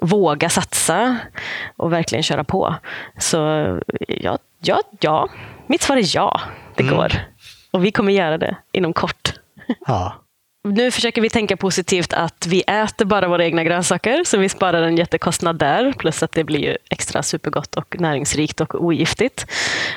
våga 0.00 0.48
satsa 0.48 1.16
och 1.76 1.92
verkligen 1.92 2.22
köra 2.22 2.44
på. 2.44 2.74
Så 3.18 3.36
ja, 4.08 4.38
ja, 4.60 4.80
ja. 5.00 5.28
mitt 5.66 5.82
svar 5.82 5.96
är 5.96 6.16
ja, 6.16 6.40
det 6.76 6.82
Mm. 6.82 6.96
går. 6.96 7.12
Och 7.70 7.84
vi 7.84 7.92
kommer 7.92 8.12
göra 8.12 8.38
det 8.38 8.56
inom 8.72 8.92
kort. 8.92 9.32
Ja. 9.86 10.14
Nu 10.68 10.90
försöker 10.90 11.22
vi 11.22 11.30
tänka 11.30 11.56
positivt 11.56 12.12
att 12.12 12.46
vi 12.46 12.62
äter 12.66 13.04
bara 13.04 13.28
våra 13.28 13.44
egna 13.44 13.64
grönsaker, 13.64 14.24
så 14.24 14.38
vi 14.38 14.48
sparar 14.48 14.82
en 14.82 14.96
jättekostnad 14.96 15.58
där. 15.58 15.92
Plus 15.92 16.22
att 16.22 16.32
det 16.32 16.44
blir 16.44 16.58
ju 16.60 16.76
extra 16.90 17.22
supergott 17.22 17.74
och 17.76 18.00
näringsrikt 18.00 18.60
och 18.60 18.84
ogiftigt. 18.84 19.46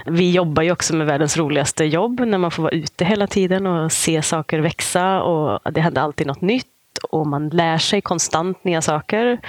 Vi 0.06 0.32
jobbar 0.32 0.64
ju 0.64 0.72
också 0.72 0.96
med 0.96 1.08
världens 1.08 1.38
roligaste 1.38 1.86
jobb, 1.86 2.20
när 2.20 2.38
man 2.38 2.52
får 2.52 2.64
vara 2.64 2.74
ute 2.74 3.06
hela 3.06 3.28
tiden 3.28 3.68
och 3.68 3.92
se 3.92 4.22
saker 4.22 4.60
växa. 4.60 5.22
och 5.22 5.72
Det 5.74 5.82
händer 5.82 6.02
alltid 6.02 6.28
något 6.28 6.42
nytt 6.42 6.68
och 7.04 7.28
man 7.28 7.50
lär 7.50 7.78
sig 7.78 8.02
konstant 8.02 8.64
nya 8.64 8.82
saker. 8.82 9.40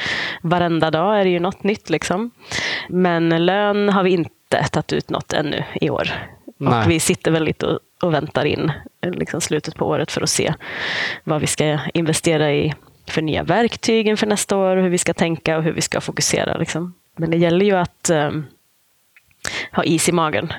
Varenda 0.43 0.91
dag 0.91 1.21
är 1.21 1.25
det 1.25 1.31
ju 1.31 1.41
något 1.41 1.63
nytt. 1.63 1.91
Liksom. 1.91 2.31
Men 2.89 3.47
lön 3.47 3.89
har 3.89 4.03
vi 4.03 4.11
inte 4.11 4.69
tagit 4.71 4.93
ut 4.93 5.11
något 5.11 5.33
ännu 5.33 5.65
i 5.81 5.91
år. 5.91 6.11
Nej. 6.57 6.85
Och 6.85 6.91
vi 6.91 7.01
sitter 7.01 7.31
väl 7.31 7.45
lite 7.45 7.67
och, 7.67 7.79
och 8.03 8.15
väntar 8.15 8.45
in 8.45 8.73
eh, 9.01 9.11
liksom 9.11 9.41
slutet 9.41 9.75
på 9.75 9.87
året 9.87 10.13
för 10.13 10.23
att 10.23 10.31
se 10.31 10.55
vad 11.25 11.41
vi 11.41 11.47
ska 11.47 11.79
investera 11.95 12.53
i 12.53 12.75
för 13.07 13.23
nya 13.23 13.43
verktyg 13.43 14.09
inför 14.09 14.27
nästa 14.27 14.57
år, 14.57 14.77
hur 14.77 14.89
vi 14.89 14.99
ska 14.99 15.15
tänka 15.15 15.57
och 15.57 15.63
hur 15.63 15.73
vi 15.73 15.81
ska 15.81 16.01
fokusera. 16.01 16.57
Liksom. 16.57 16.95
Men 17.17 17.31
det 17.31 17.37
gäller 17.37 17.67
ju 17.67 17.77
att 17.77 18.11
eh, 18.11 18.31
ha 19.73 19.85
is 19.85 20.09
i 20.09 20.13
magen. 20.13 20.53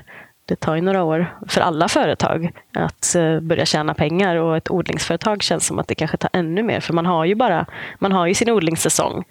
Det 0.47 0.55
tar 0.55 0.75
ju 0.75 0.81
några 0.81 1.03
år 1.03 1.35
för 1.47 1.61
alla 1.61 1.87
företag 1.87 2.51
att 2.73 3.15
eh, 3.15 3.39
börja 3.39 3.65
tjäna 3.65 3.93
pengar 3.93 4.35
och 4.35 4.57
ett 4.57 4.71
odlingsföretag 4.71 5.43
känns 5.43 5.65
som 5.67 5.79
att 5.79 5.87
det 5.87 5.95
kanske 5.95 6.17
tar 6.17 6.29
ännu 6.33 6.63
mer 6.63 6.79
för 6.79 6.93
man 6.93 7.05
har 7.05 7.25
ju 7.25 7.35
bara 7.35 7.65
man 7.99 8.11
har 8.11 8.27
ju 8.27 8.33
sin 8.33 8.49
odlingssäsong. 8.49 9.23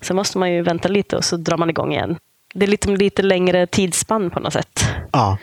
Sen 0.00 0.16
måste 0.16 0.38
man 0.38 0.52
ju 0.52 0.62
vänta 0.62 0.88
lite 0.88 1.16
och 1.16 1.24
så 1.24 1.36
drar 1.36 1.56
man 1.56 1.70
igång 1.70 1.92
igen. 1.92 2.16
Det 2.54 2.64
är 2.66 2.68
lite, 2.68 2.88
lite 2.90 3.22
längre 3.22 3.66
tidsspann 3.66 4.30
på 4.30 4.40
något 4.40 4.52
sätt. 4.52 4.84
ja. 5.12 5.38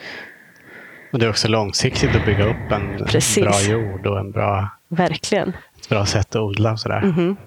Och 1.13 1.19
det 1.19 1.25
är 1.25 1.29
också 1.29 1.47
långsiktigt 1.47 2.15
att 2.15 2.25
bygga 2.25 2.45
upp 2.45 2.71
en 2.71 3.05
Precis. 3.08 3.43
bra 3.43 3.62
jord 3.62 4.05
och 4.08 4.19
en 4.19 4.32
bra, 4.32 4.69
Verkligen. 4.88 5.49
ett 5.82 5.89
bra 5.89 6.05
sätt 6.05 6.36
att 6.36 6.41
odla. 6.41 6.71
Och 6.71 6.79
sådär. 6.79 7.01
Mhm. 7.01 7.38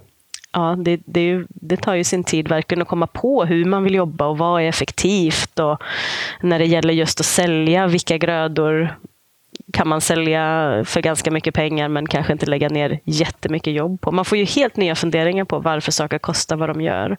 Ja, 0.52 0.76
det, 0.78 1.00
det, 1.04 1.44
det 1.48 1.76
tar 1.76 1.94
ju 1.94 2.04
sin 2.04 2.24
tid 2.24 2.48
verkligen 2.48 2.82
att 2.82 2.88
komma 2.88 3.06
på 3.06 3.44
hur 3.44 3.64
man 3.64 3.84
vill 3.84 3.94
jobba 3.94 4.26
och 4.26 4.38
vad 4.38 4.62
är 4.62 4.68
effektivt. 4.68 5.58
Och 5.58 5.82
när 6.40 6.58
det 6.58 6.66
gäller 6.66 6.94
just 6.94 7.20
att 7.20 7.26
sälja, 7.26 7.86
vilka 7.86 8.18
grödor 8.18 8.96
kan 9.72 9.88
man 9.88 10.00
sälja 10.00 10.82
för 10.84 11.00
ganska 11.00 11.30
mycket 11.30 11.54
pengar 11.54 11.88
men 11.88 12.06
kanske 12.06 12.32
inte 12.32 12.46
lägga 12.46 12.68
ner 12.68 13.00
jättemycket 13.04 13.72
jobb 13.72 14.00
på. 14.00 14.12
Man 14.12 14.24
får 14.24 14.38
ju 14.38 14.44
helt 14.44 14.76
nya 14.76 14.94
funderingar 14.94 15.44
på 15.44 15.58
varför 15.58 15.92
saker 15.92 16.18
kostar 16.18 16.56
vad 16.56 16.68
de 16.68 16.80
gör. 16.80 17.16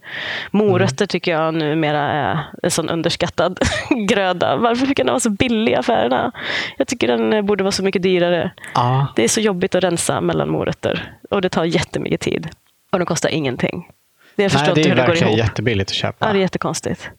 Morötter 0.52 1.06
tycker 1.06 1.32
jag 1.32 1.54
numera 1.54 2.00
är 2.00 2.40
en 2.64 2.72
sån 2.72 2.90
underskattad 2.90 3.60
gröda. 4.08 4.56
Varför 4.56 4.86
kan 4.86 5.06
den 5.06 5.14
vara 5.14 5.20
så 5.20 5.30
billig 5.30 5.72
i 5.72 5.76
affärerna? 5.76 6.32
Jag 6.78 6.88
tycker 6.88 7.08
den 7.08 7.46
borde 7.46 7.64
vara 7.64 7.72
så 7.72 7.84
mycket 7.84 8.04
dyrare. 8.04 8.52
Ja. 8.74 9.08
Det 9.16 9.24
är 9.24 9.28
så 9.28 9.42
jobbigt 9.42 9.76
att 9.76 9.84
rensa 9.84 10.22
mellan 10.22 10.50
morötter 10.50 11.14
och 11.30 11.42
det 11.42 11.50
tar 11.50 11.66
jättemycket 11.66 12.22
tid. 12.22 12.50
Och 12.94 13.00
de 13.00 13.06
kostar 13.06 13.30
ingenting. 13.30 13.88
Jag 14.36 14.52
förstår 14.52 14.76
Nej, 14.76 14.84
det 14.84 14.90
är 14.90 14.96
hur 14.96 15.02
det 15.02 15.08
går 15.08 15.16
ihop. 15.18 15.38
jättebilligt 15.38 15.90
att 15.92 15.96
köpa. 15.96 16.28
Ja, 16.28 16.34
det 16.34 16.40
är 16.40 16.42
jättekonstigt. 16.42 17.10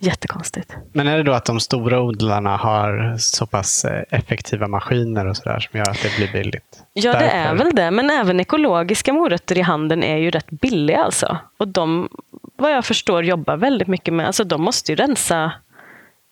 Jättekonstigt. 0.00 0.76
Men 0.92 1.06
är 1.08 1.16
det 1.16 1.22
då 1.22 1.32
att 1.32 1.44
de 1.44 1.60
stora 1.60 2.00
odlarna 2.02 2.56
har 2.56 3.16
så 3.18 3.46
pass 3.46 3.84
eh, 3.84 4.02
effektiva 4.10 4.68
maskiner 4.68 5.26
och 5.26 5.36
sådär 5.36 5.60
som 5.60 5.78
gör 5.78 5.90
att 5.90 6.02
det 6.02 6.16
blir 6.16 6.32
billigt? 6.32 6.82
Ja, 6.92 7.12
det 7.12 7.18
är 7.18 7.48
Därför. 7.50 7.64
väl 7.64 7.74
det. 7.74 7.90
Men 7.90 8.10
även 8.10 8.40
ekologiska 8.40 9.12
morötter 9.12 9.58
i 9.58 9.60
handeln 9.60 10.02
är 10.02 10.16
ju 10.16 10.30
rätt 10.30 10.50
billiga. 10.50 10.98
Alltså. 11.04 11.38
Och 11.58 11.68
de, 11.68 12.08
vad 12.56 12.72
jag 12.72 12.84
förstår, 12.84 13.24
jobbar 13.24 13.56
väldigt 13.56 13.88
mycket 13.88 14.14
med... 14.14 14.26
Alltså, 14.26 14.44
de 14.44 14.62
måste 14.62 14.92
ju 14.92 14.96
rensa 14.96 15.52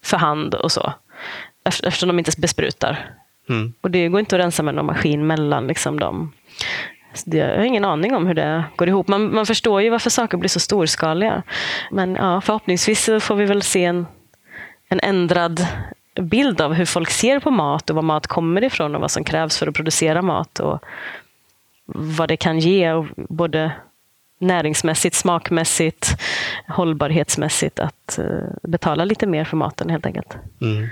för 0.04 0.16
hand 0.16 0.54
och 0.54 0.72
så. 0.72 0.92
Eft- 1.68 1.86
Eftersom 1.86 2.08
de 2.08 2.18
inte 2.18 2.40
besprutar. 2.40 3.10
Mm. 3.48 3.72
Och 3.80 3.90
det 3.90 4.08
går 4.08 4.20
inte 4.20 4.36
att 4.36 4.42
rensa 4.42 4.62
med 4.62 4.74
någon 4.74 4.86
maskin 4.86 5.26
mellan 5.26 5.66
liksom, 5.66 6.00
dem. 6.00 6.32
Det- 7.24 7.36
Jag 7.38 7.56
har 7.56 7.64
ingen 7.64 7.84
aning 7.84 8.14
om 8.14 8.26
hur 8.26 8.34
det 8.34 8.64
går 8.76 8.88
ihop. 8.88 9.08
Man, 9.08 9.34
man 9.34 9.46
förstår 9.46 9.82
ju 9.82 9.90
varför 9.90 10.10
saker 10.10 10.38
blir 10.38 10.48
så 10.48 10.60
storskaliga. 10.60 11.42
Men 11.90 12.14
ja, 12.14 12.40
förhoppningsvis 12.40 13.04
så 13.04 13.20
får 13.20 13.34
vi 13.36 13.44
väl 13.44 13.62
se 13.62 13.84
en, 13.84 14.06
en 14.88 15.00
ändrad 15.00 15.66
bild 16.20 16.60
av 16.60 16.72
hur 16.72 16.84
folk 16.86 17.10
ser 17.10 17.40
på 17.40 17.50
mat 17.50 17.90
och 17.90 17.96
var 17.96 18.02
mat 18.02 18.26
kommer 18.26 18.64
ifrån 18.64 18.94
och 18.94 19.00
vad 19.00 19.10
som 19.10 19.24
krävs 19.24 19.58
för 19.58 19.66
att 19.66 19.74
producera 19.74 20.22
mat. 20.22 20.60
Och 20.60 20.78
vad 21.86 22.28
det 22.28 22.36
kan 22.36 22.58
ge, 22.58 22.92
och 22.92 23.06
både 23.16 23.72
näringsmässigt, 24.38 25.16
smakmässigt, 25.16 26.16
hållbarhetsmässigt. 26.68 27.78
Att 27.80 28.18
eh, 28.18 28.24
betala 28.62 29.04
lite 29.04 29.26
mer 29.26 29.44
för 29.44 29.56
maten 29.56 29.90
helt 29.90 30.06
enkelt. 30.06 30.36
Mm. 30.60 30.88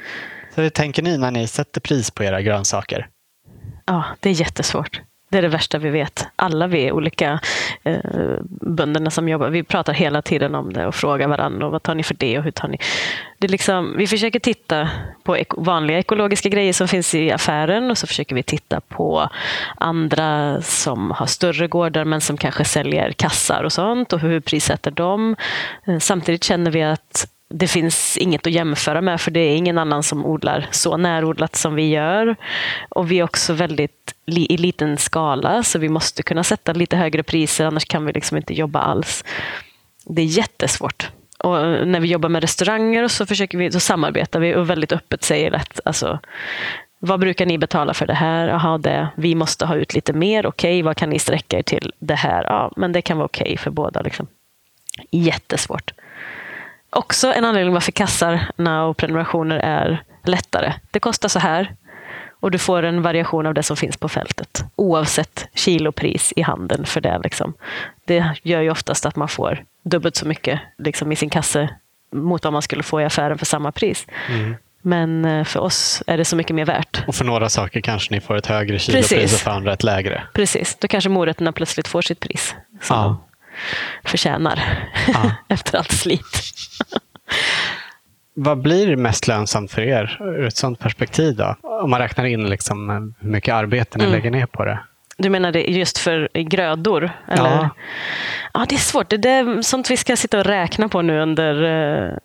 Så 0.54 0.60
hur 0.62 0.70
tänker 0.70 1.02
ni 1.02 1.18
när 1.18 1.30
ni 1.30 1.46
sätter 1.46 1.80
pris 1.80 2.10
på 2.10 2.24
era 2.24 2.42
grönsaker? 2.42 3.08
Ja, 3.86 4.04
det 4.20 4.28
är 4.30 4.32
jättesvårt. 4.40 5.00
Det 5.34 5.38
är 5.38 5.42
det 5.42 5.48
värsta 5.48 5.78
vi 5.78 5.90
vet. 5.90 6.26
Alla 6.36 6.66
vi 6.66 6.92
olika 6.92 7.40
eh, 7.84 7.98
bönderna 8.60 9.10
som 9.10 9.28
jobbar, 9.28 9.48
vi 9.48 9.62
pratar 9.62 9.92
hela 9.92 10.22
tiden 10.22 10.54
om 10.54 10.72
det 10.72 10.86
och 10.86 10.94
frågar 10.94 11.28
varandra. 11.28 11.66
Och 11.66 11.72
vad 11.72 11.82
tar 11.82 11.94
ni 11.94 12.02
för 12.02 12.14
det 12.14 12.38
och 12.38 12.44
hur 12.44 12.50
tar 12.50 12.68
ni? 12.68 12.78
Det 13.38 13.46
är 13.46 13.50
liksom, 13.50 13.94
vi 13.96 14.06
försöker 14.06 14.40
titta 14.40 14.90
på 15.22 15.36
ek 15.36 15.48
vanliga 15.56 15.98
ekologiska 15.98 16.48
grejer 16.48 16.72
som 16.72 16.88
finns 16.88 17.14
i 17.14 17.30
affären 17.30 17.90
och 17.90 17.98
så 17.98 18.06
försöker 18.06 18.34
vi 18.34 18.42
titta 18.42 18.80
på 18.80 19.28
andra 19.76 20.62
som 20.62 21.10
har 21.10 21.26
större 21.26 21.68
gårdar 21.68 22.04
men 22.04 22.20
som 22.20 22.36
kanske 22.36 22.64
säljer 22.64 23.12
kassar 23.12 23.64
och 23.64 23.72
sånt 23.72 24.12
och 24.12 24.20
hur 24.20 24.40
prissätter 24.40 24.90
de? 24.90 25.36
Eh, 25.86 25.98
samtidigt 25.98 26.44
känner 26.44 26.70
vi 26.70 26.82
att 26.82 27.26
det 27.56 27.68
finns 27.68 28.16
inget 28.16 28.46
att 28.46 28.52
jämföra 28.52 29.00
med 29.00 29.20
för 29.20 29.30
det 29.30 29.40
är 29.40 29.56
ingen 29.56 29.78
annan 29.78 30.02
som 30.02 30.26
odlar 30.26 30.68
så 30.70 30.96
närodlat 30.96 31.56
som 31.56 31.74
vi 31.74 31.88
gör. 31.88 32.36
Och 32.88 33.10
vi 33.10 33.18
är 33.18 33.22
också 33.22 33.52
väldigt 33.52 34.14
li- 34.26 34.46
i 34.50 34.56
liten 34.56 34.96
skala 34.96 35.62
så 35.62 35.78
vi 35.78 35.88
måste 35.88 36.22
kunna 36.22 36.44
sätta 36.44 36.72
lite 36.72 36.96
högre 36.96 37.22
priser 37.22 37.64
annars 37.64 37.84
kan 37.84 38.06
vi 38.06 38.12
liksom 38.12 38.36
inte 38.36 38.54
jobba 38.54 38.80
alls. 38.80 39.24
Det 40.04 40.22
är 40.22 40.26
jättesvårt. 40.26 41.10
Och 41.38 41.56
när 41.88 42.00
vi 42.00 42.08
jobbar 42.08 42.28
med 42.28 42.42
restauranger 42.42 43.08
så 43.08 43.26
försöker 43.26 43.58
vi, 43.58 43.72
så 43.72 43.80
samarbetar 43.80 44.40
vi 44.40 44.54
och 44.54 44.70
väldigt 44.70 44.92
öppet 44.92 45.24
säger 45.24 45.52
att 45.52 45.80
alltså, 45.84 46.18
vad 46.98 47.20
brukar 47.20 47.46
ni 47.46 47.58
betala 47.58 47.94
för 47.94 48.06
det 48.06 48.14
här? 48.14 48.48
Aha, 48.48 48.78
det. 48.78 49.08
Vi 49.16 49.34
måste 49.34 49.66
ha 49.66 49.74
ut 49.74 49.94
lite 49.94 50.12
mer. 50.12 50.46
Okej, 50.46 50.82
vad 50.82 50.96
kan 50.96 51.10
ni 51.10 51.18
sträcka 51.18 51.58
er 51.58 51.62
till 51.62 51.92
det 51.98 52.14
här? 52.14 52.44
Ja, 52.44 52.72
men 52.76 52.92
det 52.92 53.02
kan 53.02 53.16
vara 53.16 53.26
okej 53.26 53.56
för 53.56 53.70
båda. 53.70 54.02
Liksom. 54.02 54.26
Jättesvårt. 55.10 55.92
Också 56.94 57.32
en 57.32 57.44
anledning 57.44 57.74
varför 57.74 57.92
kassarna 57.92 58.84
och 58.84 58.96
prenumerationer 58.96 59.56
är 59.58 60.02
lättare. 60.24 60.72
Det 60.90 61.00
kostar 61.00 61.28
så 61.28 61.38
här 61.38 61.74
och 62.40 62.50
du 62.50 62.58
får 62.58 62.82
en 62.82 63.02
variation 63.02 63.46
av 63.46 63.54
det 63.54 63.62
som 63.62 63.76
finns 63.76 63.96
på 63.96 64.08
fältet. 64.08 64.64
Oavsett 64.76 65.48
kilopris 65.54 66.32
i 66.36 66.42
handeln 66.42 66.86
för 66.86 67.00
det. 67.00 67.20
Liksom. 67.24 67.54
Det 68.04 68.24
gör 68.42 68.60
ju 68.60 68.70
oftast 68.70 69.06
att 69.06 69.16
man 69.16 69.28
får 69.28 69.64
dubbelt 69.82 70.16
så 70.16 70.26
mycket 70.26 70.60
liksom, 70.78 71.12
i 71.12 71.16
sin 71.16 71.30
kasse 71.30 71.68
mot 72.12 72.44
vad 72.44 72.52
man 72.52 72.62
skulle 72.62 72.82
få 72.82 73.00
i 73.00 73.04
affären 73.04 73.38
för 73.38 73.46
samma 73.46 73.72
pris. 73.72 74.06
Men 74.82 75.24
eh, 75.24 75.44
för 75.44 75.60
oss 75.60 76.02
är 76.06 76.16
det 76.18 76.24
så 76.24 76.36
mycket 76.36 76.56
mer 76.56 76.64
värt. 76.64 77.04
Och 77.06 77.14
för 77.14 77.24
några 77.24 77.48
saker 77.48 77.80
kanske 77.80 78.14
ni 78.14 78.20
får 78.20 78.36
ett 78.36 78.46
högre 78.46 78.78
kilopris 78.78 79.08
Precis. 79.08 79.34
och 79.34 79.40
för 79.40 79.50
andra 79.50 79.72
ett 79.72 79.82
lägre. 79.82 80.22
Precis, 80.32 80.76
då 80.80 80.88
kanske 80.88 81.10
morötterna 81.10 81.52
plötsligt 81.52 81.88
får 81.88 82.02
sitt 82.02 82.20
pris. 82.20 82.54
Som 82.80 82.96
Ja. 82.96 83.16
Förtjänar 84.04 84.62
Ja. 85.14 85.30
efter 85.48 85.78
allt 85.78 85.92
slit. 85.92 86.42
Vad 88.34 88.58
blir 88.62 88.96
mest 88.96 89.28
lönsamt 89.28 89.70
för 89.72 89.82
er 89.82 90.18
ur 90.20 90.46
ett 90.46 90.56
sådant 90.56 90.78
perspektiv? 90.78 91.36
Då? 91.36 91.56
Om 91.62 91.90
man 91.90 92.00
räknar 92.00 92.24
in 92.24 92.48
liksom 92.50 92.90
hur 93.20 93.28
mycket 93.28 93.54
arbete 93.54 93.98
Mm. 93.98 94.10
ni 94.10 94.16
lägger 94.16 94.30
ner 94.30 94.46
på 94.46 94.64
det. 94.64 94.78
Du 95.16 95.30
menar 95.30 95.52
det 95.52 95.60
just 95.62 95.98
för 95.98 96.28
grödor? 96.34 97.10
Eller? 97.28 97.50
Ja. 97.50 97.68
ja, 98.54 98.66
det 98.68 98.74
är 98.74 98.78
svårt. 98.78 99.08
Det 99.10 99.28
är 99.30 99.62
sånt 99.62 99.90
vi 99.90 99.96
ska 99.96 100.16
sitta 100.16 100.38
och 100.38 100.44
räkna 100.46 100.88
på 100.88 101.02
nu 101.02 101.20
under, 101.20 101.62
eh, 101.62 102.16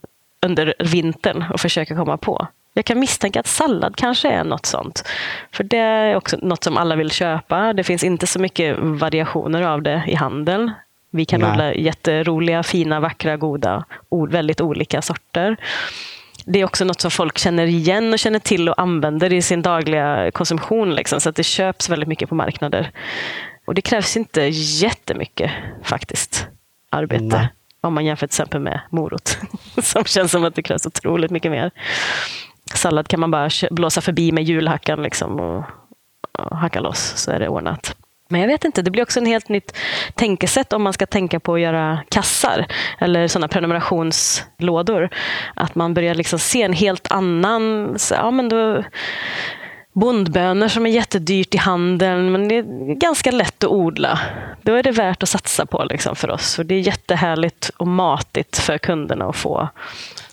under 0.45 0.73
vintern 0.79 1.45
och 1.53 1.59
försöka 1.59 1.95
komma 1.95 2.17
på. 2.17 2.47
Jag 2.73 2.85
kan 2.85 2.99
misstänka 2.99 3.39
att 3.39 3.47
sallad 3.47 3.95
kanske 3.95 4.29
är 4.29 4.43
något 4.43 4.65
sånt. 4.65 5.03
För 5.51 5.63
det 5.63 5.77
är 5.77 6.15
också 6.15 6.37
något 6.41 6.63
som 6.63 6.77
alla 6.77 6.95
vill 6.95 7.11
köpa. 7.11 7.73
Det 7.73 7.83
finns 7.83 8.03
inte 8.03 8.27
så 8.27 8.39
mycket 8.39 8.75
variationer 8.79 9.61
av 9.61 9.81
det 9.81 10.03
i 10.07 10.15
handeln. 10.15 10.71
Vi 11.11 11.25
kan 11.25 11.41
Nej. 11.41 11.51
odla 11.51 11.73
jätteroliga, 11.73 12.63
fina, 12.63 12.99
vackra, 12.99 13.37
goda, 13.37 13.85
väldigt 14.29 14.61
olika 14.61 15.01
sorter. 15.01 15.57
det 16.45 16.59
är 16.59 16.65
också 16.65 16.85
något 16.85 17.01
som 17.01 17.11
folk 17.11 17.37
känner 17.37 17.65
igen 17.65 18.13
och 18.13 18.19
känner 18.19 18.39
till 18.39 18.69
och 18.69 18.81
använder 18.81 19.33
i 19.33 19.41
sin 19.41 19.61
dagliga 19.61 20.31
konsumtion. 20.31 20.95
Liksom, 20.95 21.21
så 21.21 21.29
att 21.29 21.35
det 21.35 21.43
köps 21.43 21.89
väldigt 21.89 22.09
mycket 22.09 22.29
på 22.29 22.35
marknader. 22.35 22.91
Och 23.65 23.73
det 23.73 23.81
krävs 23.81 24.17
inte 24.17 24.41
jättemycket 24.51 25.51
faktiskt 25.83 26.47
arbete. 26.89 27.23
Nej. 27.23 27.49
Om 27.81 27.93
man 27.93 28.05
jämför 28.05 28.27
till 28.27 28.33
exempel 28.33 28.61
med 28.61 28.81
morot, 28.89 29.37
som 29.83 30.03
känns 30.03 30.31
som 30.31 30.43
att 30.43 30.55
det 30.55 30.63
krävs 30.63 30.85
otroligt 30.85 31.31
mycket 31.31 31.51
mer. 31.51 31.71
Sallad 32.73 33.07
kan 33.07 33.19
man 33.19 33.31
bara 33.31 33.49
blåsa 33.71 34.01
förbi 34.01 34.31
med 34.31 34.43
hjulhackan 34.43 35.03
liksom 35.03 35.39
och, 35.39 35.63
och 36.31 36.57
hacka 36.57 36.79
loss, 36.79 37.13
så 37.15 37.31
är 37.31 37.39
det 37.39 37.47
ordnat. 37.47 37.95
Men 38.31 38.41
jag 38.41 38.47
vet 38.47 38.65
inte, 38.65 38.81
det 38.81 38.91
blir 38.91 39.03
också 39.03 39.19
en 39.19 39.25
helt 39.25 39.49
nytt 39.49 39.77
tänkesätt 40.15 40.73
om 40.73 40.83
man 40.83 40.93
ska 40.93 41.05
tänka 41.05 41.39
på 41.39 41.53
att 41.53 41.61
göra 41.61 41.99
kassar 42.09 42.65
eller 42.99 43.27
sådana 43.27 43.47
prenumerationslådor. 43.47 45.09
Att 45.55 45.75
man 45.75 45.93
börjar 45.93 46.15
liksom 46.15 46.39
se 46.39 46.61
en 46.61 46.73
helt 46.73 47.11
annan... 47.11 47.95
Ja, 48.11 48.31
men 48.31 48.49
då, 48.49 48.83
bondbönor 49.93 50.67
som 50.67 50.85
är 50.85 50.89
jättedyrt 50.89 51.55
i 51.55 51.57
handeln, 51.57 52.31
men 52.31 52.47
det 52.47 52.55
är 52.55 52.95
ganska 52.95 53.31
lätt 53.31 53.63
att 53.63 53.69
odla. 53.69 54.19
Då 54.61 54.73
är 54.73 54.83
det 54.83 54.91
värt 54.91 55.23
att 55.23 55.29
satsa 55.29 55.65
på 55.65 55.83
liksom 55.83 56.15
för 56.15 56.29
oss. 56.29 56.59
Och 56.59 56.65
det 56.65 56.75
är 56.75 56.79
jättehärligt 56.79 57.71
och 57.77 57.87
matigt 57.87 58.57
för 58.57 58.77
kunderna 58.77 59.25
att 59.25 59.35
få 59.35 59.69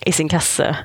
i 0.00 0.12
sin 0.12 0.28
kasse. 0.28 0.76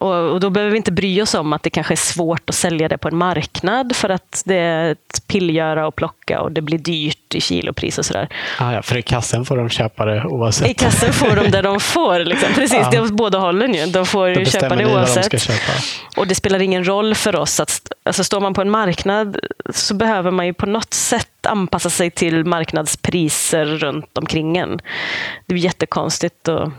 Och, 0.00 0.40
då 0.40 0.50
behöver 0.50 0.70
vi 0.70 0.76
inte 0.76 0.92
bry 0.92 1.22
oss 1.22 1.34
om 1.34 1.52
att 1.52 1.62
det 1.62 1.70
kanske 1.70 1.94
är 1.94 1.96
svårt 1.96 2.50
att 2.50 2.54
sälja 2.54 2.88
det 2.88 2.98
på 2.98 3.08
en 3.08 3.16
marknad 3.16 3.96
för 3.96 4.08
att 4.08 4.42
det 4.46 4.56
är 4.56 4.92
ett 4.92 5.26
pillgöra 5.26 5.86
och 5.86 5.96
plocka 5.96 6.40
och 6.40 6.52
det 6.52 6.60
blir 6.60 6.78
dyrt 6.78 7.34
i 7.34 7.40
kilopris 7.40 7.98
och 7.98 8.06
sådär. 8.06 8.28
Ah, 8.58 8.72
ja, 8.72 8.82
för 8.82 8.96
i 8.96 9.02
kassen 9.02 9.44
får 9.44 9.56
de 9.56 9.68
köpa 9.68 10.04
det 10.04 10.24
oavsett. 10.24 10.68
I 10.68 10.74
kassen 10.74 11.12
får 11.12 11.36
de 11.36 11.50
det 11.50 11.62
de 11.62 11.80
får. 11.80 12.18
Liksom. 12.24 12.48
Precis, 12.54 12.78
ja. 12.82 12.90
det 12.90 12.96
är 12.96 13.02
åt 13.02 13.10
båda 13.10 13.38
hållen 13.38 13.74
ju. 13.74 13.86
De 13.86 14.06
får 14.06 14.28
ju 14.28 14.44
köpa 14.44 14.76
det 14.76 14.94
oavsett. 14.94 15.30
De 15.30 15.54
och 16.16 16.26
det 16.26 16.34
spelar 16.34 16.62
ingen 16.62 16.86
roll 16.88 17.14
för 17.14 17.36
oss. 17.36 17.60
att 17.60 17.92
alltså, 18.02 18.24
Står 18.24 18.40
man 18.40 18.54
på 18.54 18.60
en 18.60 18.70
marknad 18.70 19.38
så 19.70 19.94
behöver 19.94 20.30
man 20.30 20.46
ju 20.46 20.54
på 20.54 20.66
något 20.66 20.94
sätt 20.94 21.46
anpassa 21.46 21.90
sig 21.90 22.10
till 22.10 22.44
marknadspriser 22.44 23.66
runt 23.66 24.18
omkring 24.18 24.56
en. 24.56 24.80
Det 25.46 25.54
blir 25.54 25.64
jättekonstigt. 25.64 26.48
Och 26.48 26.70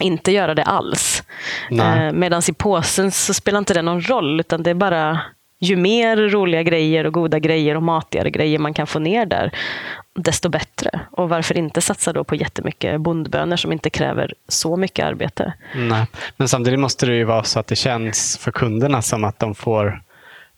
inte 0.00 0.32
göra 0.32 0.54
det 0.54 0.62
alls. 0.62 1.22
Eh, 1.70 2.12
Medan 2.12 2.42
i 2.48 2.52
påsen 2.52 3.12
så 3.12 3.34
spelar 3.34 3.58
inte 3.58 3.74
det 3.74 3.82
någon 3.82 4.00
roll, 4.00 4.40
utan 4.40 4.62
det 4.62 4.70
är 4.70 4.74
bara 4.74 5.20
ju 5.60 5.76
mer 5.76 6.16
roliga 6.16 6.62
grejer 6.62 7.06
och 7.06 7.12
goda 7.12 7.38
grejer 7.38 7.74
och 7.74 7.82
matigare 7.82 8.30
grejer 8.30 8.58
man 8.58 8.74
kan 8.74 8.86
få 8.86 8.98
ner 8.98 9.26
där, 9.26 9.50
desto 10.14 10.48
bättre. 10.48 11.00
Och 11.10 11.28
varför 11.28 11.58
inte 11.58 11.80
satsa 11.80 12.12
då 12.12 12.24
på 12.24 12.34
jättemycket 12.34 13.00
bondbönor 13.00 13.56
som 13.56 13.72
inte 13.72 13.90
kräver 13.90 14.34
så 14.48 14.76
mycket 14.76 15.06
arbete? 15.06 15.52
Nej. 15.74 16.06
Men 16.36 16.48
samtidigt 16.48 16.80
måste 16.80 17.06
det 17.06 17.14
ju 17.16 17.24
vara 17.24 17.42
så 17.42 17.58
att 17.60 17.66
det 17.66 17.76
känns 17.76 18.38
för 18.38 18.50
kunderna 18.50 19.02
som 19.02 19.24
att 19.24 19.38
de 19.38 19.54
får 19.54 20.02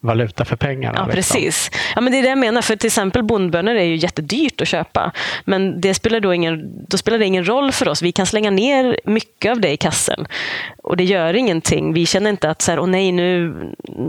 valuta 0.00 0.44
för 0.44 0.56
pengarna. 0.56 0.98
Ja, 0.98 1.06
liksom. 1.06 1.14
precis. 1.14 1.70
Ja, 1.94 2.00
men 2.00 2.12
det 2.12 2.18
är 2.18 2.22
det 2.22 2.28
jag 2.28 2.38
menar. 2.38 2.62
För 2.62 2.76
till 2.76 2.86
exempel 2.86 3.22
bondbönor 3.22 3.74
är 3.74 3.84
ju 3.84 3.96
jättedyrt 3.96 4.60
att 4.60 4.68
köpa. 4.68 5.12
Men 5.44 5.80
det 5.80 5.94
spelar 5.94 6.20
då, 6.20 6.34
ingen, 6.34 6.86
då 6.88 6.98
spelar 6.98 7.18
det 7.18 7.24
ingen 7.24 7.48
roll 7.48 7.72
för 7.72 7.88
oss. 7.88 8.02
Vi 8.02 8.12
kan 8.12 8.26
slänga 8.26 8.50
ner 8.50 9.00
mycket 9.04 9.52
av 9.52 9.60
det 9.60 9.72
i 9.72 9.76
kassen. 9.76 10.26
Och 10.82 10.96
det 10.96 11.04
gör 11.04 11.34
ingenting. 11.34 11.92
Vi 11.92 12.06
känner 12.06 12.30
inte 12.30 12.50
att 12.50 12.62
så 12.62 12.70
här, 12.70 12.80
oh 12.80 12.86
nej, 12.86 13.12
nu, 13.12 13.54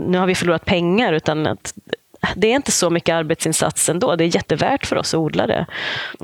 nu 0.08 0.18
har 0.18 0.26
vi 0.26 0.34
förlorat 0.34 0.64
pengar. 0.64 1.12
Utan 1.12 1.46
att 1.46 1.74
det 2.34 2.46
är 2.46 2.56
inte 2.56 2.72
så 2.72 2.90
mycket 2.90 3.14
arbetsinsats 3.14 3.88
ändå. 3.88 4.16
Det 4.16 4.24
är 4.24 4.34
jättevärt 4.34 4.86
för 4.86 4.96
oss 4.96 5.14
att 5.14 5.18
odla 5.18 5.46
det. 5.46 5.66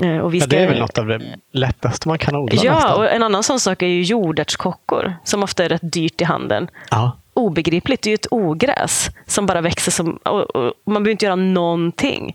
Eh, 0.02 0.18
och 0.18 0.34
vi 0.34 0.40
ska... 0.40 0.54
ja, 0.54 0.58
det 0.58 0.64
är 0.64 0.68
väl 0.68 0.80
något 0.80 0.98
av 0.98 1.06
det 1.06 1.20
lättaste 1.52 2.08
man 2.08 2.18
kan 2.18 2.36
odla? 2.36 2.60
Ja, 2.64 2.74
nästan. 2.74 2.98
och 2.98 3.10
en 3.10 3.22
annan 3.22 3.42
sån 3.42 3.60
sak 3.60 3.82
är 3.82 3.86
ju 3.86 4.02
jordärtskockor 4.02 5.14
som 5.24 5.42
ofta 5.42 5.64
är 5.64 5.68
rätt 5.68 5.92
dyrt 5.92 6.20
i 6.20 6.24
handeln. 6.24 6.68
Ja 6.90 7.16
obegripligt. 7.36 8.02
Det 8.02 8.08
är 8.08 8.10
ju 8.10 8.14
ett 8.14 8.26
ogräs 8.30 9.10
som 9.26 9.46
bara 9.46 9.60
växer. 9.60 9.92
Som, 9.92 10.16
och, 10.16 10.56
och 10.56 10.72
man 10.84 11.02
behöver 11.02 11.10
inte 11.10 11.24
göra 11.24 11.36
någonting. 11.36 12.34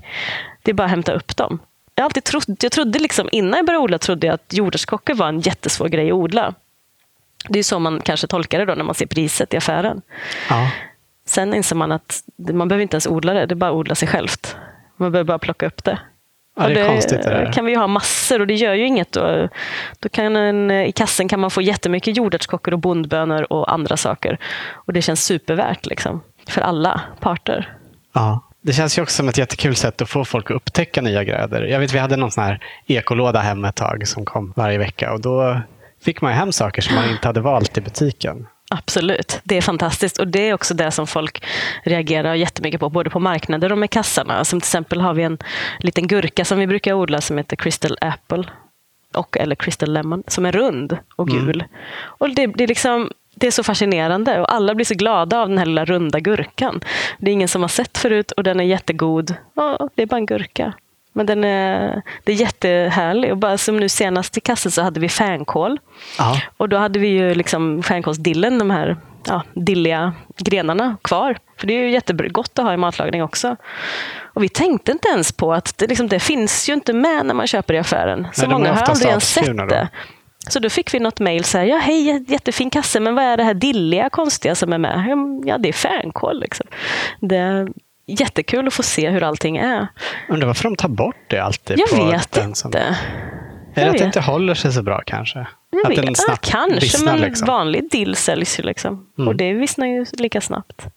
Det 0.62 0.72
är 0.72 0.76
bara 0.76 0.84
att 0.84 0.90
hämta 0.90 1.14
upp 1.14 1.38
dem. 1.38 1.60
Jag, 1.96 2.04
alltid 2.04 2.24
trott, 2.24 2.64
jag 2.64 2.72
trodde 2.72 3.00
liksom, 3.00 3.30
innan 3.32 3.58
jag 3.58 3.66
började 3.66 3.84
odla 3.84 3.98
trodde 3.98 4.28
jag 4.28 4.34
att 4.34 4.54
jordärtskockor 4.54 5.14
var 5.14 5.28
en 5.28 5.40
jättesvår 5.40 5.88
grej 5.88 6.10
att 6.12 6.16
odla. 6.16 6.54
Det 7.50 7.60
är 7.60 7.64
så 7.64 7.80
man 7.80 8.02
kanske 8.02 8.28
tolkar 8.28 8.60
det 8.60 8.66
då 8.66 8.76
när 8.76 8.84
man 8.84 8.96
ser 8.96 9.06
priset 9.06 9.54
i 9.54 9.58
affären. 9.58 10.02
Ja. 10.50 10.72
Sen 11.26 11.54
inser 11.54 11.76
man 11.76 11.92
att 11.92 12.24
man 12.54 12.68
behöver 12.68 12.82
inte 12.82 12.96
ens 12.96 13.08
odla 13.08 13.34
det, 13.34 13.46
det 13.46 13.54
är 13.54 13.56
bara 13.56 13.70
att 13.70 13.76
odla 13.76 13.96
sig 13.96 14.08
självt. 14.08 14.56
Man 14.98 15.12
behöver 15.12 15.28
bara 15.28 15.40
plocka 15.40 15.66
upp 15.66 15.84
det. 15.84 16.00
Ja, 16.58 16.68
det, 16.68 16.88
konstigt, 16.88 17.22
det 17.24 17.52
kan 17.54 17.66
vi 17.66 17.76
ha 17.76 17.88
massor 17.88 18.40
och 18.40 18.48
det 18.48 18.54
gör 18.54 18.74
ju 18.74 18.86
inget. 18.86 19.12
Då, 19.12 19.48
då 20.00 20.10
kan 20.10 20.36
en, 20.36 20.72
I 20.72 20.92
kassen 20.92 21.28
kan 21.28 21.40
man 21.40 21.52
få 21.52 21.62
jättemycket 21.62 22.18
jordärtskockor 22.18 22.74
och 22.74 22.80
bondbönor 22.80 23.54
och 23.54 23.74
andra 23.74 23.98
saker. 23.98 24.38
Och 24.74 24.94
det 24.94 25.02
känns 25.02 25.24
supervärt 25.26 25.86
liksom, 25.86 26.22
för 26.48 26.62
alla 26.62 27.02
parter. 27.20 27.76
Ja. 28.14 28.48
Det 28.64 28.74
känns 28.74 28.98
ju 28.98 29.02
också 29.02 29.16
som 29.16 29.30
ett 29.30 29.38
jättekul 29.38 29.76
sätt 29.76 30.02
att 30.02 30.10
få 30.10 30.26
folk 30.26 30.52
att 30.52 30.56
upptäcka 30.56 31.02
nya 31.02 31.24
grödor. 31.24 31.66
Jag 31.66 31.80
vet, 31.80 31.94
vi 31.94 32.00
hade 32.00 32.16
någon 32.16 32.32
sån 32.32 32.44
här 32.44 32.60
ekolåda 32.88 33.40
hem 33.40 33.66
ett 33.66 33.76
tag 33.76 34.08
som 34.08 34.26
kom 34.26 34.54
varje 34.56 34.78
vecka 34.78 35.14
och 35.14 35.22
då 35.22 35.62
fick 36.04 36.22
man 36.22 36.34
hem 36.34 36.52
saker 36.52 36.82
som 36.82 36.96
man 36.96 37.10
inte 37.10 37.28
hade 37.28 37.42
valt 37.42 37.78
i 37.78 37.82
butiken. 37.82 38.48
Absolut, 38.74 39.40
det 39.44 39.58
är 39.58 39.62
fantastiskt. 39.62 40.18
Och 40.18 40.28
det 40.28 40.50
är 40.50 40.54
också 40.54 40.74
det 40.74 40.92
som 40.92 41.08
folk 41.08 41.44
reagerar 41.84 42.36
jättemycket 42.36 42.80
på, 42.80 42.90
både 42.90 43.10
på 43.10 43.20
marknader 43.20 43.72
och 43.72 43.78
med 43.78 43.90
kassarna. 43.90 44.46
Som 44.46 44.60
till 44.60 44.66
exempel 44.66 45.02
har 45.02 45.14
vi 45.14 45.24
en 45.24 45.38
liten 45.80 46.08
gurka 46.08 46.46
som 46.46 46.60
vi 46.60 46.68
brukar 46.68 46.94
odla 46.94 47.22
som 47.22 47.38
heter 47.38 47.56
Crystal 47.56 47.98
Apple. 48.02 48.44
Och, 49.14 49.38
eller 49.38 49.56
Crystal 49.56 49.94
Lemon, 49.94 50.24
som 50.28 50.46
är 50.46 50.52
rund 50.52 50.98
och 51.16 51.30
mm. 51.30 51.46
gul. 51.46 51.56
Mm. 51.56 51.68
Och 52.04 52.30
det, 52.30 52.48
det, 52.48 52.64
är 52.64 52.68
liksom, 52.68 53.12
det 53.36 53.48
är 53.48 53.52
så 53.52 53.64
fascinerande 53.64 54.40
och 54.40 54.54
alla 54.54 54.76
blir 54.76 54.86
så 54.86 54.96
glada 54.96 55.42
av 55.42 55.50
den 55.50 55.58
här 55.58 55.66
lilla 55.66 55.86
runda 55.86 56.20
gurkan. 56.20 56.82
Det 57.18 57.32
är 57.32 57.34
ingen 57.34 57.48
som 57.48 57.62
har 57.62 57.70
sett 57.70 57.98
förut 57.98 58.32
och 58.32 58.44
den 58.44 58.60
är 58.60 58.64
jättegod. 58.64 59.36
Oh, 59.56 59.88
det 59.96 60.02
är 60.02 60.06
bara 60.06 60.18
en 60.18 60.26
gurka. 60.26 60.74
Men 61.14 61.26
den 61.26 61.44
är, 61.44 62.02
det 62.24 62.32
är 62.32 62.36
jättehärlig. 62.36 63.32
Och 63.32 63.38
bara 63.38 63.58
som 63.58 63.78
nu 63.78 63.90
senast 63.90 64.38
i 64.38 64.42
kassan 64.42 64.72
så 64.72 64.82
hade 64.82 65.00
vi 65.00 65.10
fänkål. 65.10 65.80
Aha. 66.20 66.38
Och 66.58 66.70
då 66.70 66.78
hade 66.78 67.00
vi 67.00 67.08
ju 67.08 67.36
liksom 67.36 67.84
fänkålsdillen, 67.84 68.60
de 68.60 68.70
här 68.70 68.98
ja, 69.26 69.44
dilliga 69.54 70.14
grenarna 70.38 70.98
kvar. 71.02 71.38
För 71.58 71.68
det 71.68 71.74
är 71.74 71.84
ju 71.84 71.92
jättegott 71.92 72.60
att 72.60 72.66
ha 72.66 72.74
i 72.74 72.78
matlagning 72.78 73.24
också. 73.24 73.56
Och 74.34 74.44
vi 74.44 74.50
tänkte 74.50 74.92
inte 74.92 75.10
ens 75.10 75.32
på 75.32 75.54
att 75.54 75.78
det, 75.78 75.88
liksom, 75.88 76.08
det 76.08 76.20
finns 76.20 76.70
ju 76.70 76.74
inte 76.74 76.94
med 76.94 77.26
när 77.26 77.34
man 77.34 77.48
köper 77.48 77.74
i 77.74 77.78
affären. 77.78 78.28
Så 78.34 78.42
Nej, 78.42 78.52
många 78.52 78.74
har 78.74 78.82
aldrig 78.82 79.10
ens 79.10 79.34
sett 79.34 79.58
det. 79.58 79.90
Så 80.50 80.60
då 80.60 80.70
fick 80.70 80.94
vi 80.94 81.00
något 81.00 81.20
mejl. 81.20 81.44
Ja, 81.54 81.78
hej, 81.78 82.26
jättefin 82.28 82.70
kasse, 82.70 83.00
men 83.00 83.16
vad 83.16 83.24
är 83.24 83.38
det 83.38 83.44
här 83.44 83.54
dilliga 83.54 84.10
konstiga 84.10 84.56
som 84.56 84.74
är 84.74 84.78
med? 84.78 85.06
Ja, 85.46 85.58
det 85.58 85.70
är 85.70 85.74
fänkål. 85.74 86.40
Liksom. 86.40 86.68
Det, 87.20 87.68
jättekul 88.20 88.68
att 88.68 88.74
få 88.74 88.84
se 88.84 89.10
hur 89.10 89.24
allting 89.24 89.58
är. 89.58 89.88
Undrar 90.30 90.48
varför 90.48 90.64
de 90.64 90.76
tar 90.76 90.90
bort 90.90 91.16
det 91.28 91.40
alltid? 91.40 91.80
Jag 91.80 91.90
på 91.90 92.06
vet 92.06 92.32
den 92.32 92.56
som... 92.56 92.68
inte. 92.68 92.98
Är 93.74 93.86
det 93.86 93.92
att 93.92 93.98
det 93.98 94.04
inte 94.04 94.20
håller 94.20 94.54
sig 94.54 94.74
så 94.74 94.84
bra 94.84 95.02
kanske? 95.06 95.48
Jag 95.70 95.86
att 95.86 95.90
vet. 95.90 96.06
den 96.06 96.16
snabbt 96.16 96.50
ja, 96.54 96.60
kanske, 96.60 96.80
vissnar, 96.80 97.12
men 97.12 97.22
liksom. 97.22 97.48
vanlig 97.48 97.92
dill 97.92 98.16
säljs 98.16 98.60
ju. 98.60 98.64
Liksom. 98.64 99.08
Mm. 99.18 99.28
Och 99.28 99.36
det 99.36 99.54
vissnar 99.54 99.88
ju 99.88 100.06
lika 100.14 100.42
snabbt. 100.42 100.88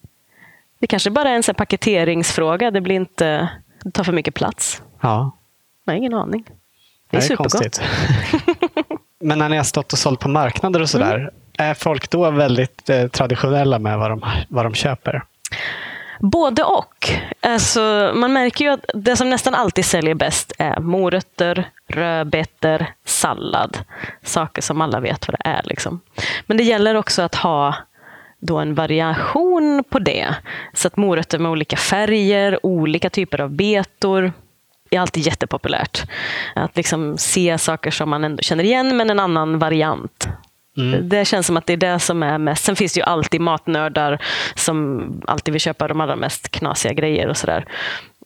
Det 0.79 0.87
kanske 0.87 1.11
bara 1.11 1.31
är 1.31 1.35
en 1.35 1.43
så 1.43 1.55
paketeringsfråga. 1.55 2.71
Det, 2.71 2.81
blir 2.81 2.95
inte, 2.95 3.49
det 3.85 3.91
tar 3.91 4.05
för 4.05 4.13
mycket 4.13 4.35
plats. 4.35 4.83
Ja. 5.01 5.37
Jag 5.85 5.93
har 5.93 5.99
ingen 5.99 6.15
aning. 6.15 6.45
Det 7.11 7.17
är, 7.17 7.21
det 7.21 7.27
är 7.27 7.29
supergott. 7.29 7.81
men 9.21 9.39
när 9.39 9.49
ni 9.49 9.57
har 9.57 9.65
stått 9.65 9.93
och 9.93 9.99
sålt 9.99 10.21
på 10.21 10.29
marknader 10.29 10.83
och 10.83 10.91
sådär, 10.91 11.19
mm. 11.19 11.31
är 11.59 11.75
folk 11.75 12.11
då 12.11 12.31
väldigt 12.31 12.91
eh, 12.91 13.07
traditionella 13.07 13.79
med 13.79 13.99
vad 13.99 14.11
de, 14.11 14.25
vad 14.49 14.65
de 14.65 14.75
köper? 14.75 15.23
Både 16.21 16.65
och. 16.65 17.11
Alltså, 17.41 18.13
man 18.15 18.33
märker 18.33 18.65
ju 18.65 18.71
att 18.71 18.85
det 18.95 19.17
som 19.17 19.31
nästan 19.31 19.55
alltid 19.55 19.85
säljer 19.85 20.15
bäst 20.15 20.53
är 20.59 20.81
morötter, 20.81 21.71
rödbetor, 21.89 22.87
sallad. 23.05 23.79
Saker 24.23 24.63
som 24.63 24.81
alla 24.81 25.01
vet 25.01 25.29
vad 25.29 25.35
det 25.39 25.49
är. 25.49 25.63
Liksom. 25.65 26.01
Men 26.47 26.57
det 26.57 26.63
gäller 26.63 26.95
också 26.95 27.23
att 27.23 27.35
ha 27.35 27.75
då 28.39 28.59
en 28.59 28.75
variation 28.75 29.85
på 29.89 29.99
det. 29.99 30.35
Så 30.73 30.89
att 30.89 30.97
morötter 30.97 31.39
med 31.39 31.51
olika 31.51 31.77
färger, 31.77 32.67
olika 32.67 33.11
typer 33.11 33.41
av 33.41 33.51
betor 33.51 34.33
är 34.91 35.01
alltid 35.01 35.27
jättepopulärt. 35.27 36.03
Att 36.55 36.77
liksom 36.77 37.19
se 37.19 37.59
saker 37.59 37.91
som 37.91 38.11
man 38.11 38.25
ändå 38.25 38.43
känner 38.43 38.65
igen, 38.65 38.97
men 38.97 39.11
en 39.11 39.21
annan 39.21 39.59
variant. 39.59 40.29
Mm. 40.77 41.09
Det 41.09 41.25
känns 41.25 41.47
som 41.47 41.57
att 41.57 41.67
det 41.67 41.73
är 41.73 41.77
det 41.77 41.99
som 41.99 42.23
är 42.23 42.39
mest. 42.39 42.65
Sen 42.65 42.77
finns 42.77 42.93
det 42.93 43.01
ju 43.01 43.05
alltid 43.05 43.41
matnördar 43.41 44.23
som 44.55 45.03
alltid 45.27 45.53
vill 45.53 45.61
köpa 45.61 45.89
de 45.89 46.01
allra 46.01 46.17
mest 46.17 46.49
knasiga 46.49 46.93
grejer 46.93 47.29
och 47.29 47.37
sådär. 47.37 47.67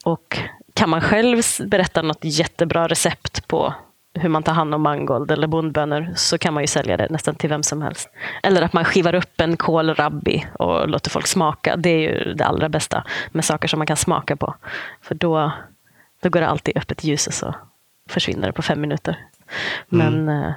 Och 0.04 0.38
kan 0.74 0.90
man 0.90 1.00
själv 1.00 1.42
berätta 1.66 2.02
något 2.02 2.18
jättebra 2.22 2.88
recept 2.88 3.48
på 3.48 3.74
hur 4.14 4.28
man 4.28 4.42
tar 4.42 4.52
hand 4.52 4.74
om 4.74 4.82
mangold 4.82 5.30
eller 5.30 5.46
bondbönor 5.46 6.12
så 6.16 6.38
kan 6.38 6.54
man 6.54 6.62
ju 6.62 6.66
sälja 6.66 6.96
det 6.96 7.08
nästan 7.10 7.34
till 7.34 7.48
vem 7.48 7.62
som 7.62 7.82
helst. 7.82 8.08
Eller 8.42 8.62
att 8.62 8.72
man 8.72 8.84
skivar 8.84 9.14
upp 9.14 9.40
en 9.40 9.56
kålrabbi 9.56 10.46
och 10.58 10.88
låter 10.88 11.10
folk 11.10 11.26
smaka. 11.26 11.76
Det 11.76 11.90
är 11.90 11.98
ju 11.98 12.34
det 12.34 12.44
allra 12.44 12.68
bästa 12.68 13.04
med 13.30 13.44
saker 13.44 13.68
som 13.68 13.78
man 13.78 13.86
kan 13.86 13.96
smaka 13.96 14.36
på. 14.36 14.54
För 15.02 15.14
då, 15.14 15.52
då 16.22 16.28
går 16.28 16.40
det 16.40 16.48
alltid 16.48 16.76
upp 16.76 16.90
ett 16.90 17.04
ljus 17.04 17.26
och 17.26 17.34
så 17.34 17.54
försvinner 18.08 18.46
det 18.46 18.52
på 18.52 18.62
fem 18.62 18.80
minuter. 18.80 19.18
Men 19.88 20.28
mm. 20.28 20.52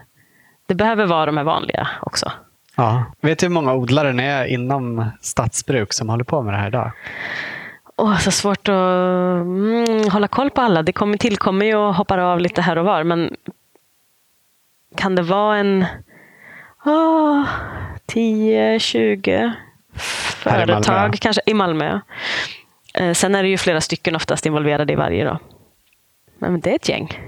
Det 0.72 0.76
behöver 0.76 1.06
vara 1.06 1.26
de 1.26 1.38
här 1.38 1.44
vanliga 1.44 1.88
också. 2.02 2.32
Ja. 2.76 3.06
Vet 3.22 3.40
du 3.40 3.46
hur 3.46 3.54
många 3.54 3.74
odlare 3.74 4.14
ni 4.14 4.24
är 4.24 4.46
inom 4.46 5.06
stadsbruk 5.22 5.94
som 5.94 6.10
håller 6.10 6.24
på 6.24 6.42
med 6.42 6.54
det 6.54 6.58
här 6.58 6.68
idag? 6.68 6.92
Åh, 7.96 8.18
så 8.18 8.32
svårt 8.32 8.70
att 8.70 9.42
mm, 9.42 10.10
hålla 10.10 10.28
koll 10.28 10.50
på 10.50 10.62
alla. 10.62 10.84
Det 10.84 10.94
kommer, 10.94 11.18
tillkommer 11.18 11.66
ju 11.66 11.76
och 11.76 11.96
hoppar 11.96 12.18
av 12.18 12.40
lite 12.40 12.62
här 12.62 12.78
och 12.78 12.86
var. 12.86 13.04
Men 13.04 13.36
kan 14.96 15.16
det 15.16 15.22
vara 15.22 15.58
en 15.58 15.86
oh, 16.86 17.48
10, 18.06 18.80
20 18.80 19.54
företag 20.44 21.18
kanske 21.22 21.42
i 21.46 21.54
Malmö? 21.54 22.00
Eh, 22.94 23.14
sen 23.14 23.36
är 23.36 23.44
det 23.44 23.50
ju 23.50 23.58
flera 23.58 23.82
stycken 23.82 24.16
oftast 24.16 24.46
involverade 24.46 24.94
i 24.94 24.96
varje. 24.96 25.26
Då. 25.26 25.40
Men 26.38 26.60
det 26.60 26.72
är 26.72 26.76
ett 26.76 26.90
gäng. 26.90 27.20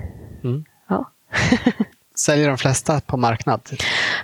Mm. 0.44 0.66
Ja. 0.88 1.12
Säljer 2.16 2.48
de 2.48 2.58
flesta 2.58 3.02
på 3.02 3.18
marknad? 3.18 3.62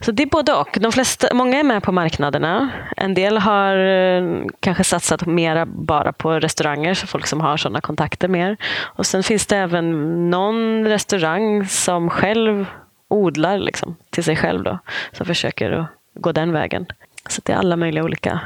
Så 0.02 0.12
det 0.12 0.24
är 0.24 0.28
både 0.28 0.54
och. 0.54 0.78
De 0.82 0.92
flesta, 0.92 1.28
många 1.34 1.60
är 1.60 1.64
med 1.64 1.84
på 1.84 1.92
marknaderna. 1.92 2.70
En 2.98 3.14
del 3.14 3.38
har 3.38 3.78
eh, 3.78 4.42
kanske 4.60 4.84
satsat 4.84 5.26
mer 5.26 5.66
bara 5.66 6.14
på 6.14 6.40
restauranger, 6.40 6.94
så 6.94 7.08
folk 7.08 7.28
som 7.28 7.42
har 7.42 7.58
sådana 7.58 7.82
kontakter 7.82 8.28
mer. 8.28 8.58
Och 8.82 9.06
Sen 9.06 9.24
finns 9.24 9.46
det 9.46 9.58
även 9.58 10.30
någon 10.30 10.88
restaurang 10.88 11.68
som 11.68 12.10
själv 12.10 12.66
odlar 13.08 13.58
liksom, 13.58 13.96
till 14.10 14.24
sig 14.24 14.36
själv. 14.36 14.64
Då, 14.64 14.80
som 15.12 15.26
försöker 15.26 15.72
att 15.72 15.88
gå 16.14 16.32
den 16.32 16.52
vägen. 16.52 16.86
Så 17.30 17.42
det 17.46 17.54
är 17.54 17.58
alla 17.58 17.76
möjliga 17.76 18.04
olika. 18.04 18.40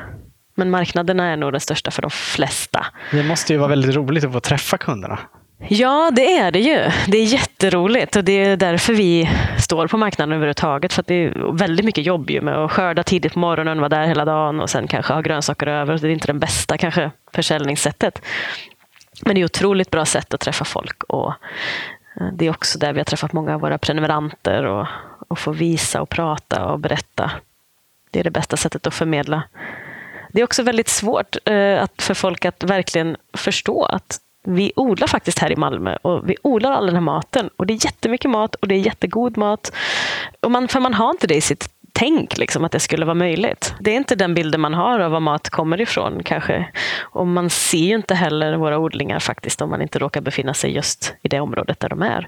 Men 0.55 0.69
marknaderna 0.69 1.27
är 1.27 1.37
nog 1.37 1.51
den 1.51 1.61
största 1.61 1.91
för 1.91 2.01
de 2.01 2.11
flesta. 2.11 2.85
Det 3.11 3.23
måste 3.23 3.53
ju 3.53 3.59
vara 3.59 3.69
väldigt 3.69 3.95
roligt 3.95 4.23
att 4.23 4.33
få 4.33 4.39
träffa 4.39 4.77
kunderna. 4.77 5.19
Ja, 5.67 6.11
det 6.15 6.37
är 6.37 6.51
det 6.51 6.59
ju. 6.59 6.91
Det 7.07 7.17
är 7.17 7.25
jätteroligt 7.25 8.15
och 8.15 8.23
det 8.23 8.43
är 8.43 8.57
därför 8.57 8.93
vi 8.93 9.29
står 9.59 9.87
på 9.87 9.97
marknaden 9.97 10.33
överhuvudtaget. 10.33 10.93
För 10.93 11.01
att 11.01 11.07
det 11.07 11.15
är 11.15 11.57
väldigt 11.57 11.85
mycket 11.85 12.05
jobb 12.05 12.29
ju 12.29 12.41
med 12.41 12.57
att 12.57 12.71
skörda 12.71 13.03
tidigt 13.03 13.33
på 13.33 13.39
morgonen, 13.39 13.77
vara 13.77 13.89
där 13.89 14.07
hela 14.07 14.25
dagen 14.25 14.59
och 14.59 14.69
sen 14.69 14.87
kanske 14.87 15.13
ha 15.13 15.21
grönsaker 15.21 15.67
över. 15.67 15.97
Det 15.97 16.07
är 16.07 16.11
inte 16.11 16.27
det 16.27 16.33
bästa 16.33 16.77
kanske 16.77 17.11
försäljningssättet. 17.33 18.21
Men 19.21 19.35
det 19.35 19.41
är 19.41 19.45
ett 19.45 19.51
otroligt 19.51 19.91
bra 19.91 20.05
sätt 20.05 20.33
att 20.33 20.39
träffa 20.39 20.65
folk 20.65 21.03
och 21.03 21.33
eh, 22.19 22.27
det 22.33 22.45
är 22.45 22.49
också 22.49 22.79
där 22.79 22.93
vi 22.93 22.99
har 22.99 23.05
träffat 23.05 23.33
många 23.33 23.55
av 23.55 23.61
våra 23.61 23.77
prenumeranter 23.77 24.65
och, 24.65 24.87
och 25.27 25.39
få 25.39 25.51
visa 25.51 26.01
och 26.01 26.09
prata 26.09 26.65
och 26.65 26.79
berätta. 26.79 27.31
Det 28.11 28.19
är 28.19 28.23
det 28.23 28.31
bästa 28.31 28.57
sättet 28.57 28.87
att 28.87 28.93
förmedla. 28.93 29.43
Det 30.31 30.41
är 30.41 30.43
också 30.43 30.63
väldigt 30.63 30.89
svårt 30.89 31.35
eh, 31.45 31.83
att, 31.83 32.01
för 32.01 32.13
folk 32.13 32.45
att 32.45 32.63
verkligen 32.63 33.17
förstå 33.33 33.85
att 33.85 34.19
vi 34.43 34.71
odlar 34.75 35.07
faktiskt 35.07 35.39
här 35.39 35.51
i 35.51 35.55
Malmö 35.55 35.97
och 36.01 36.29
vi 36.29 36.35
odlar 36.43 36.71
all 36.71 36.85
den 36.85 36.95
här 36.95 37.01
maten. 37.01 37.49
Och 37.57 37.65
det 37.65 37.73
är 37.73 37.85
jättemycket 37.85 38.31
mat 38.31 38.55
och 38.55 38.67
det 38.67 38.75
är 38.75 38.79
jättegod 38.79 39.37
mat. 39.37 39.71
Och 40.39 40.51
man, 40.51 40.67
för 40.67 40.79
man 40.79 40.93
har 40.93 41.09
inte 41.09 41.27
det 41.27 41.35
i 41.35 41.41
sitt 41.41 41.69
tänk, 41.93 42.37
liksom, 42.37 42.63
att 42.63 42.71
det 42.71 42.79
skulle 42.79 43.05
vara 43.05 43.15
möjligt. 43.15 43.75
Det 43.79 43.91
är 43.91 43.95
inte 43.95 44.15
den 44.15 44.33
bilden 44.33 44.61
man 44.61 44.73
har 44.73 44.99
av 44.99 45.11
var 45.11 45.19
mat 45.19 45.49
kommer 45.49 45.81
ifrån 45.81 46.23
kanske. 46.23 46.69
Och 47.01 47.27
man 47.27 47.49
ser 47.49 47.77
ju 47.77 47.95
inte 47.95 48.15
heller 48.15 48.55
våra 48.55 48.79
odlingar 48.79 49.19
faktiskt 49.19 49.61
om 49.61 49.69
man 49.69 49.81
inte 49.81 49.99
råkar 49.99 50.21
befinna 50.21 50.53
sig 50.53 50.71
just 50.71 51.13
i 51.21 51.27
det 51.27 51.39
området 51.39 51.79
där 51.79 51.89
de 51.89 52.01
är. 52.01 52.27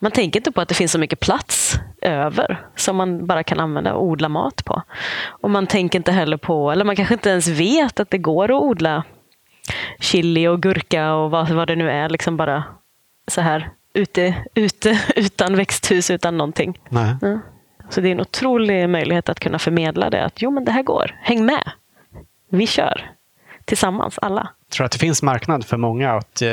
Man 0.00 0.12
tänker 0.12 0.40
inte 0.40 0.52
på 0.52 0.60
att 0.60 0.68
det 0.68 0.74
finns 0.74 0.92
så 0.92 0.98
mycket 0.98 1.20
plats 1.20 1.74
över 2.02 2.66
som 2.76 2.96
man 2.96 3.26
bara 3.26 3.42
kan 3.42 3.60
använda 3.60 3.94
och 3.94 4.04
odla 4.04 4.28
mat 4.28 4.64
på. 4.64 4.82
Och 5.26 5.50
man 5.50 5.66
tänker 5.66 5.98
inte 5.98 6.12
heller 6.12 6.36
på, 6.36 6.70
eller 6.70 6.84
man 6.84 6.96
kanske 6.96 7.14
inte 7.14 7.30
ens 7.30 7.48
vet 7.48 8.00
att 8.00 8.10
det 8.10 8.18
går 8.18 8.44
att 8.44 8.62
odla 8.62 9.02
chili 9.98 10.48
och 10.48 10.62
gurka 10.62 11.14
och 11.14 11.30
vad, 11.30 11.50
vad 11.50 11.68
det 11.68 11.76
nu 11.76 11.90
är. 11.90 12.08
Liksom 12.08 12.36
bara 12.36 12.64
så 13.28 13.40
här 13.40 13.70
ute, 13.94 14.34
ute 14.54 15.00
utan 15.16 15.56
växthus, 15.56 16.10
utan 16.10 16.36
någonting. 16.36 16.78
Nej. 16.88 17.16
Ja. 17.20 17.38
Så 17.90 18.00
det 18.00 18.08
är 18.08 18.12
en 18.12 18.20
otrolig 18.20 18.88
möjlighet 18.88 19.28
att 19.28 19.40
kunna 19.40 19.58
förmedla 19.58 20.10
det. 20.10 20.24
Att 20.24 20.42
jo, 20.42 20.50
men 20.50 20.64
det 20.64 20.72
här 20.72 20.82
går. 20.82 21.18
Häng 21.22 21.46
med. 21.46 21.70
Vi 22.50 22.66
kör. 22.66 23.10
Tillsammans, 23.64 24.18
alla. 24.18 24.48
Tror 24.72 24.84
du 24.84 24.86
att 24.86 24.92
det 24.92 24.98
finns 24.98 25.22
marknad 25.22 25.64
för 25.64 25.76
många 25.76 26.12
att 26.12 26.42
eh, 26.42 26.48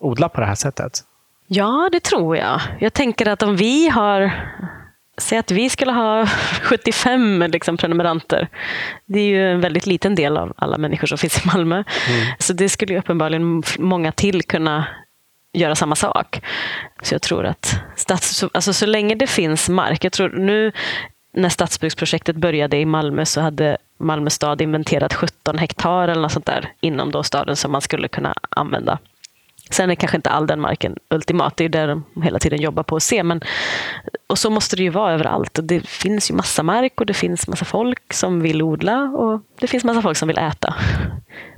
odla 0.00 0.28
på 0.28 0.40
det 0.40 0.46
här 0.46 0.54
sättet? 0.54 1.00
Ja, 1.46 1.88
det 1.92 2.00
tror 2.00 2.36
jag. 2.36 2.60
Jag 2.80 2.92
tänker 2.92 3.28
att 3.28 3.42
om 3.42 3.56
vi 3.56 3.88
har 3.88 4.32
Säg 5.16 5.38
att 5.38 5.50
vi 5.50 5.70
skulle 5.70 5.92
ha 5.92 6.26
75 6.62 7.42
liksom, 7.42 7.76
prenumeranter. 7.76 8.48
Det 9.06 9.20
är 9.20 9.26
ju 9.26 9.52
en 9.52 9.60
väldigt 9.60 9.86
liten 9.86 10.14
del 10.14 10.36
av 10.36 10.52
alla 10.56 10.78
människor 10.78 11.06
som 11.06 11.18
finns 11.18 11.44
i 11.44 11.48
Malmö. 11.48 11.76
Mm. 11.76 12.26
Så 12.38 12.52
det 12.52 12.68
skulle 12.68 12.98
uppenbarligen 12.98 13.62
många 13.78 14.12
till 14.12 14.42
kunna 14.42 14.86
göra 15.52 15.74
samma 15.74 15.96
sak. 15.96 16.40
Så 17.02 17.14
jag 17.14 17.22
tror 17.22 17.46
att 17.46 17.80
stats, 17.96 18.44
alltså 18.52 18.72
så 18.72 18.86
länge 18.86 19.14
det 19.14 19.26
finns 19.26 19.68
mark. 19.68 20.04
Jag 20.04 20.12
tror 20.12 20.28
nu 20.28 20.72
när 21.32 21.48
stadsbyggsprojektet 21.48 22.36
började 22.36 22.76
i 22.76 22.84
Malmö 22.84 23.24
så 23.24 23.40
hade 23.40 23.76
Malmö 23.98 24.30
stad 24.30 24.60
inventerat 24.60 25.14
17 25.14 25.58
hektar 25.58 26.08
eller 26.08 26.22
något 26.22 26.32
sånt 26.32 26.46
där 26.46 26.72
inom 26.80 27.10
då 27.10 27.22
staden 27.22 27.56
som 27.56 27.72
man 27.72 27.80
skulle 27.80 28.08
kunna 28.08 28.34
använda. 28.48 28.98
Sen 29.70 29.90
är 29.90 29.94
kanske 29.94 30.16
inte 30.16 30.30
all 30.30 30.46
den 30.46 30.60
marken 30.60 30.96
ultimat, 31.10 31.56
det 31.56 31.64
är 31.64 31.68
det 31.68 31.86
de 31.86 32.22
hela 32.22 32.38
tiden 32.38 32.60
jobbar 32.60 32.82
på 32.82 32.96
att 32.96 33.02
se. 33.02 33.22
Men, 33.22 33.40
och 34.26 34.38
så 34.38 34.50
måste 34.50 34.76
det 34.76 34.82
ju 34.82 34.90
vara 34.90 35.12
överallt. 35.12 35.58
Det 35.62 35.86
finns 35.86 36.30
ju 36.30 36.34
massa 36.34 36.62
mark 36.62 37.00
och 37.00 37.06
det 37.06 37.14
finns 37.14 37.48
massa 37.48 37.64
folk 37.64 38.12
som 38.12 38.40
vill 38.40 38.62
odla 38.62 39.02
och 39.02 39.40
det 39.60 39.66
finns 39.66 39.84
massa 39.84 40.02
folk 40.02 40.16
som 40.16 40.28
vill 40.28 40.38
äta. 40.38 40.74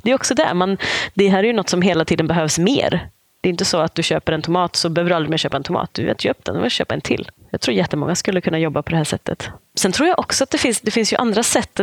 Det 0.02 0.11
är 0.11 0.14
också 0.14 0.34
det, 0.34 0.54
man, 0.54 0.78
det 1.14 1.28
här 1.28 1.38
är 1.38 1.46
ju 1.46 1.52
något 1.52 1.68
som 1.68 1.82
hela 1.82 2.04
tiden 2.04 2.26
behövs 2.26 2.59
mer. 2.59 3.11
Det 3.40 3.48
är 3.48 3.50
inte 3.50 3.64
så 3.64 3.78
att 3.78 3.94
du 3.94 4.02
köper 4.02 4.32
en 4.32 4.42
tomat 4.42 4.76
så 4.76 4.88
behöver 4.88 5.11
du 5.11 5.16
aldrig 5.16 5.30
mer 5.30 5.36
köpa 5.36 5.57
en 5.57 5.62
tomat. 5.62 5.90
Du 5.92 6.04
vet, 6.04 6.24
upp 6.24 6.44
den, 6.44 6.54
du 6.54 6.62
vill 6.62 6.70
köpa 6.70 6.94
en 6.94 7.00
till. 7.00 7.30
Jag 7.50 7.61
tror 7.61 7.74
jättemånga 7.76 8.14
skulle 8.14 8.40
kunna 8.40 8.59
jobba 8.59 8.82
på 8.82 8.90
det 8.90 8.96
här 8.96 9.04
sättet. 9.04 9.48
Sen 9.78 9.92
tror 9.92 10.09
jag 10.09 10.18
också 10.18 10.44
att 10.44 10.50
det 10.50 10.59
finns, 10.59 10.80
det 10.80 10.90
finns 10.90 11.12
ju 11.12 11.16
andra 11.16 11.42
sätt 11.42 11.80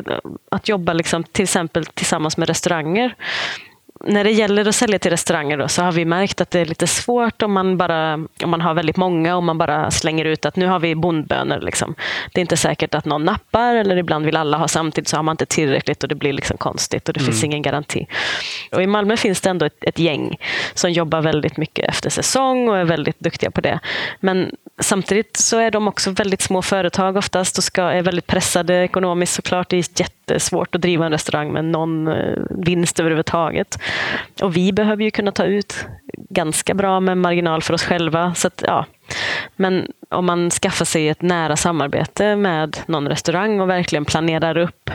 att 0.52 0.70
jobba 0.70 0.94
liksom, 0.94 1.24
till 1.24 1.44
exempel 1.44 1.86
tillsammans 1.86 2.38
med 2.38 2.48
restauranger 2.48 3.16
när 4.08 4.24
det 4.24 4.32
gäller 4.32 4.68
att 4.68 4.76
sälja 4.76 5.00
till 5.00 5.12
restauranger 5.12 5.58
då, 5.58 5.68
så 5.68 5.82
har 5.82 5.92
vi 5.92 6.06
märkt 6.06 6.42
att 6.42 6.52
det 6.52 6.60
är 6.60 6.66
lite 6.66 6.88
svårt 6.88 7.42
om 7.42 7.54
man, 7.54 7.78
bara, 7.78 8.14
om 8.14 8.50
man 8.50 8.62
har 8.62 8.74
väldigt 8.74 8.98
många 8.98 9.36
och 9.36 9.44
man 9.44 9.58
bara 9.58 9.92
slänger 9.92 10.26
ut 10.26 10.46
att 10.46 10.56
nu 10.56 10.68
har 10.68 10.80
vi 10.80 10.96
bondbönor. 10.96 11.60
Liksom. 11.60 11.96
Det 12.34 12.40
är 12.40 12.42
inte 12.42 12.58
säkert 12.58 12.96
att 12.96 13.06
någon 13.06 13.24
nappar 13.24 13.76
eller 13.76 13.98
ibland 13.98 14.26
vill 14.26 14.38
alla 14.38 14.58
ha 14.58 14.68
samtidigt 14.68 15.08
så 15.08 15.16
har 15.16 15.24
man 15.24 15.34
inte 15.34 15.46
tillräckligt 15.46 16.04
och 16.04 16.10
det 16.10 16.16
blir 16.16 16.34
liksom 16.34 16.58
konstigt 16.58 17.08
och 17.08 17.14
det 17.14 17.20
mm. 17.20 17.32
finns 17.32 17.44
ingen 17.44 17.62
garanti. 17.62 18.08
Och 18.72 18.84
I 18.84 18.88
Malmö 18.88 19.18
finns 19.18 19.42
det 19.42 19.50
ändå 19.50 19.66
ett, 19.66 19.84
ett, 19.84 20.00
gäng 20.00 20.38
som 20.74 20.92
jobbar 20.92 21.22
väldigt 21.22 21.58
mycket 21.58 21.90
efter 21.90 22.10
säsong 22.10 22.70
och 22.70 22.78
är 22.78 22.84
väldigt 22.84 23.20
duktiga 23.20 23.52
på 23.52 23.62
det. 23.62 23.80
Men 24.20 24.52
samtidigt 24.80 25.38
så 25.38 25.60
är 25.60 25.72
de 25.72 25.88
också 25.88 26.12
väldigt 26.12 26.42
små 26.42 26.62
företag 26.62 27.18
oftast 27.18 27.58
och 27.58 27.64
ska, 27.64 27.82
är 27.82 28.02
väldigt 28.02 28.28
pressade 28.28 28.84
ekonomiskt 28.84 29.34
såklart. 29.34 29.70
Det 29.70 29.78
är 29.78 29.86
jättesvårt 30.00 30.76
att 30.76 30.82
driva 30.82 31.06
en 31.06 31.12
restaurang 31.12 31.54
med 31.54 31.66
någon 31.66 32.08
eh, 32.08 32.40
vinst 32.50 33.00
överhuvudtaget. 33.00 33.78
Och 34.42 34.56
vi 34.56 34.74
behöver 34.74 35.04
ju 35.04 35.12
kunna 35.12 35.32
ta 35.32 35.44
ut 35.44 35.86
ganska 36.30 36.74
bra 36.74 37.00
med 37.00 37.18
marginal 37.18 37.62
för 37.62 37.74
oss 37.74 37.84
själva. 37.84 38.34
Så 38.34 38.48
att, 38.48 38.64
ja. 38.68 38.86
Men 39.56 39.92
om 40.10 40.26
man 40.26 40.50
skaffar 40.50 40.86
sig 40.86 41.10
ett 41.10 41.22
nära 41.22 41.56
samarbete 41.56 42.36
med 42.36 42.78
någon 42.86 43.08
restaurang 43.08 43.62
och 43.62 43.70
verkligen 43.70 44.06
planerar 44.06 44.58
upp 44.58 44.90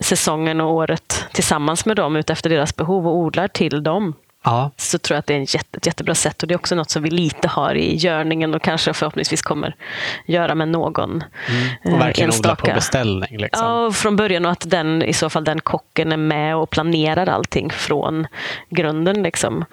säsongen 0.00 0.60
och 0.60 0.72
året 0.72 1.24
tillsammans 1.32 1.86
med 1.86 1.96
dem 1.96 2.16
utefter 2.16 2.50
deras 2.50 2.76
behov 2.76 3.06
och 3.08 3.16
odlar 3.16 3.48
till 3.48 3.82
dem 3.82 4.14
ja. 4.44 4.70
så 4.76 4.98
tror 4.98 5.14
jag 5.14 5.18
att 5.18 5.26
det 5.26 5.34
är 5.34 5.42
ett 5.42 5.54
jätte, 5.54 5.78
jättebra 5.82 6.14
sätt. 6.14 6.42
Och 6.42 6.48
det 6.48 6.54
är 6.54 6.58
också 6.58 6.74
något 6.74 6.90
som 6.90 7.02
vi 7.02 7.10
lite 7.10 7.48
har 7.48 7.74
i 7.74 7.96
görningen 7.96 8.54
och 8.54 8.62
kanske 8.62 8.94
förhoppningsvis 8.94 9.42
kommer 9.42 9.76
göra 10.26 10.54
med 10.54 10.68
någon 10.68 11.10
mm. 11.10 11.22
Och 11.84 11.90
eh, 11.90 11.98
verkligen 11.98 12.30
enstaka. 12.30 12.62
odla 12.62 12.72
på 12.72 12.74
beställning. 12.74 13.38
Liksom. 13.38 13.66
Ja, 13.66 13.92
från 13.92 14.16
början 14.16 14.46
och 14.46 14.52
att 14.52 14.70
den, 14.70 15.02
i 15.02 15.12
så 15.12 15.30
fall 15.30 15.44
den 15.44 15.60
kocken 15.60 16.12
är 16.12 16.16
med 16.16 16.56
och 16.56 16.70
planerar 16.70 17.26
allting 17.26 17.70
från 17.70 18.26
grunden. 18.70 19.22
Liksom. 19.22 19.64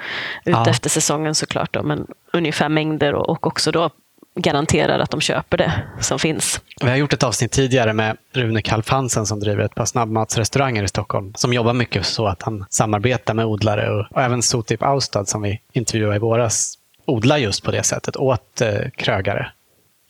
Ut 0.45 0.55
ja. 0.55 0.69
efter 0.69 0.89
säsongen 0.89 1.35
såklart, 1.35 1.73
då, 1.73 1.83
men 1.83 2.07
ungefär 2.33 2.69
mängder 2.69 3.13
och, 3.13 3.29
och 3.29 3.47
också 3.47 3.71
då 3.71 3.89
garanterar 4.35 4.99
att 4.99 5.11
de 5.11 5.21
köper 5.21 5.57
det 5.57 5.71
som 5.99 6.19
finns. 6.19 6.61
Vi 6.81 6.89
har 6.89 6.95
gjort 6.95 7.13
ett 7.13 7.23
avsnitt 7.23 7.51
tidigare 7.51 7.93
med 7.93 8.17
Rune 8.33 8.61
Kalfansen 8.61 9.25
som 9.25 9.39
driver 9.39 9.63
ett 9.63 9.75
par 9.75 9.85
snabbmatsrestauranger 9.85 10.83
i 10.83 10.87
Stockholm. 10.87 11.33
Som 11.35 11.53
jobbar 11.53 11.73
mycket 11.73 12.05
så 12.05 12.27
att 12.27 12.41
han 12.41 12.65
samarbetar 12.69 13.33
med 13.33 13.45
odlare 13.45 13.89
och, 13.89 14.05
och 14.11 14.21
även 14.21 14.41
Sotip 14.41 14.83
Austad 14.83 15.25
som 15.25 15.41
vi 15.41 15.59
intervjuade 15.73 16.15
i 16.15 16.19
våras 16.19 16.77
odlar 17.05 17.37
just 17.37 17.63
på 17.63 17.71
det 17.71 17.83
sättet 17.83 18.17
åt 18.17 18.61
eh, 18.61 18.89
krögare. 18.95 19.47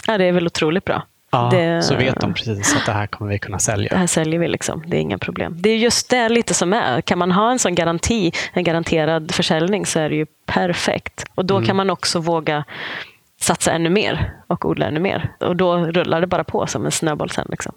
Ja, 0.07 0.17
det 0.17 0.25
är 0.25 0.31
väl 0.31 0.45
otroligt 0.45 0.85
bra. 0.85 1.03
Ja, 1.31 1.49
det, 1.51 1.83
så 1.83 1.95
vet 1.95 2.21
de 2.21 2.33
precis 2.33 2.75
att 2.75 2.85
det 2.85 2.91
här 2.91 3.07
kommer 3.07 3.31
vi 3.31 3.39
kunna 3.39 3.59
sälja. 3.59 3.89
Det 3.89 3.97
här 3.97 4.07
säljer 4.07 4.39
vi, 4.39 4.47
liksom. 4.47 4.83
det 4.87 4.97
är 4.97 5.01
inga 5.01 5.17
problem. 5.17 5.55
Det 5.59 5.69
är 5.69 5.77
just 5.77 6.09
det 6.09 6.29
lite 6.29 6.53
som 6.53 6.73
är. 6.73 7.01
Kan 7.01 7.17
man 7.17 7.31
ha 7.31 7.51
en 7.51 7.59
sån 7.59 7.75
garanti, 7.75 8.31
en 8.53 8.63
garanterad 8.63 9.31
försäljning, 9.31 9.85
så 9.85 9.99
är 9.99 10.09
det 10.09 10.15
ju 10.15 10.25
perfekt. 10.45 11.25
Och 11.35 11.45
då 11.45 11.55
mm. 11.55 11.67
kan 11.67 11.75
man 11.75 11.89
också 11.89 12.19
våga 12.19 12.63
satsa 13.43 13.71
ännu 13.71 13.89
mer 13.89 14.33
och 14.47 14.65
odla 14.65 14.85
ännu 14.85 14.99
mer. 14.99 15.29
Och 15.39 15.55
då 15.55 15.77
rullar 15.77 16.21
det 16.21 16.27
bara 16.27 16.43
på 16.43 16.67
som 16.67 16.85
en 16.85 16.91
snöboll 16.91 17.29
sen. 17.29 17.47
Liksom. 17.49 17.73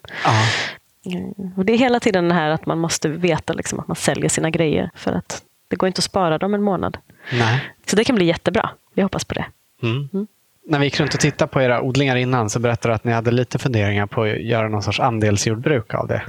Mm. 1.06 1.52
Och 1.56 1.64
det 1.64 1.72
är 1.72 1.78
hela 1.78 2.00
tiden 2.00 2.28
det 2.28 2.34
här 2.34 2.50
att 2.50 2.66
man 2.66 2.78
måste 2.78 3.08
veta 3.08 3.52
liksom, 3.52 3.80
att 3.80 3.88
man 3.88 3.96
säljer 3.96 4.28
sina 4.28 4.50
grejer. 4.50 4.90
För 4.94 5.12
att 5.12 5.42
det 5.68 5.76
går 5.76 5.86
inte 5.86 5.98
att 5.98 6.04
spara 6.04 6.38
dem 6.38 6.54
en 6.54 6.62
månad. 6.62 6.98
Nej. 7.32 7.60
Så 7.86 7.96
det 7.96 8.04
kan 8.04 8.16
bli 8.16 8.24
jättebra. 8.24 8.70
Vi 8.94 9.02
hoppas 9.02 9.24
på 9.24 9.34
det. 9.34 9.44
Mm. 9.82 10.08
Mm. 10.12 10.26
När 10.66 10.78
vi 10.78 10.84
gick 10.84 11.00
runt 11.00 11.14
och 11.14 11.20
tittade 11.20 11.52
på 11.52 11.62
era 11.62 11.82
odlingar 11.82 12.16
innan 12.16 12.50
så 12.50 12.58
berättade 12.58 12.92
du 12.92 12.94
att 12.94 13.04
ni 13.04 13.12
hade 13.12 13.30
lite 13.30 13.58
funderingar 13.58 14.06
på 14.06 14.22
att 14.22 14.40
göra 14.40 14.68
någon 14.68 14.82
sorts 14.82 15.00
andelsjordbruk 15.00 15.94
av 15.94 16.08
det. 16.08 16.22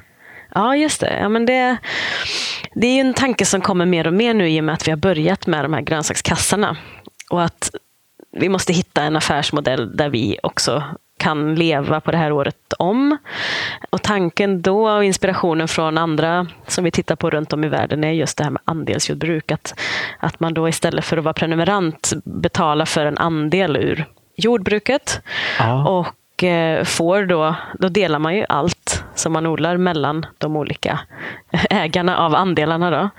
Ja, 0.53 0.75
just 0.75 1.01
det. 1.01 1.19
Ja, 1.19 1.29
men 1.29 1.45
det. 1.45 1.77
Det 2.73 2.87
är 2.87 3.01
en 3.01 3.13
tanke 3.13 3.45
som 3.45 3.61
kommer 3.61 3.85
mer 3.85 4.07
och 4.07 4.13
mer 4.13 4.33
nu 4.33 4.49
i 4.49 4.59
och 4.59 4.63
med 4.63 4.73
att 4.73 4.87
vi 4.87 4.91
har 4.91 4.97
börjat 4.97 5.47
med 5.47 5.65
de 5.65 5.73
här 5.73 5.81
grönsakskassarna. 5.81 6.77
Och 7.29 7.43
att 7.43 7.71
vi 8.35 8.49
måste 8.49 8.73
hitta 8.73 9.01
en 9.01 9.15
affärsmodell 9.15 9.97
där 9.97 10.09
vi 10.09 10.37
också 10.43 10.83
kan 11.17 11.55
leva 11.55 12.01
på 12.01 12.11
det 12.11 12.17
här 12.17 12.31
året 12.31 12.73
om. 12.79 13.17
Och 13.89 14.01
tanken 14.01 14.61
då 14.61 14.89
och 14.89 15.03
inspirationen 15.03 15.67
från 15.67 15.97
andra 15.97 16.47
som 16.67 16.83
vi 16.83 16.91
tittar 16.91 17.15
på 17.15 17.29
runt 17.29 17.53
om 17.53 17.63
i 17.63 17.67
världen 17.67 18.03
är 18.03 18.11
just 18.11 18.37
det 18.37 18.43
här 18.43 18.51
med 18.51 18.61
andelsjordbruk. 18.65 19.51
Att, 19.51 19.79
att 20.19 20.39
man 20.39 20.53
då 20.53 20.69
istället 20.69 21.05
för 21.05 21.17
att 21.17 21.23
vara 21.23 21.33
prenumerant 21.33 22.13
betalar 22.23 22.85
för 22.85 23.05
en 23.05 23.17
andel 23.17 23.77
ur 23.77 24.05
jordbruket. 24.37 25.21
Ja. 25.59 25.89
Och 25.89 26.43
eh, 26.43 26.83
får 26.83 27.25
då, 27.25 27.55
då 27.79 27.89
delar 27.89 28.19
man 28.19 28.35
ju 28.35 28.45
allt 28.49 29.03
som 29.15 29.33
man 29.33 29.45
odlar 29.45 29.77
mellan 29.77 30.25
de 30.37 30.55
olika 30.55 30.99
ägarna 31.69 32.17
av 32.17 32.35
andelarna. 32.35 32.91
Då. 32.91 33.09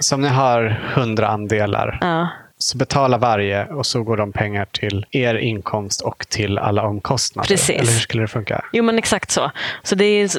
Så 0.00 0.14
om 0.14 0.20
ni 0.20 0.28
har 0.28 0.80
hundra 0.94 1.28
andelar 1.28 1.98
ja 2.00 2.28
så 2.62 2.78
betala 2.78 3.18
varje 3.18 3.66
och 3.66 3.86
så 3.86 4.02
går 4.02 4.16
de 4.16 4.32
pengar 4.32 4.64
till 4.64 5.06
er 5.10 5.34
inkomst 5.34 6.00
och 6.00 6.28
till 6.28 6.58
alla 6.58 6.82
omkostnader. 6.82 7.48
Precis. 7.48 7.70
Eller 7.70 7.92
hur 7.92 7.98
skulle 7.98 8.22
det 8.22 8.28
funka? 8.28 8.64
Jo, 8.72 8.84
men 8.84 8.98
exakt 8.98 9.30
så. 9.30 9.50
Så 9.82 9.94
det 9.94 10.04
är, 10.04 10.30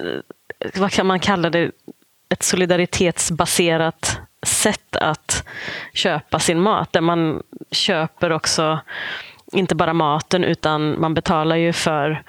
vad 0.75 0.91
kan 0.91 1.05
man 1.05 1.19
kalla 1.19 1.49
det, 1.49 1.71
ett 2.29 2.43
solidaritetsbaserat 2.43 4.19
sätt 4.45 4.95
att 4.95 5.47
köpa 5.93 6.39
sin 6.39 6.59
mat. 6.59 6.93
Där 6.93 7.01
man 7.01 7.43
köper 7.71 8.31
också, 8.31 8.79
inte 9.53 9.75
bara 9.75 9.93
maten, 9.93 10.43
utan 10.43 11.01
man 11.01 11.13
betalar 11.13 11.55
ju 11.55 11.73
för 11.73 12.23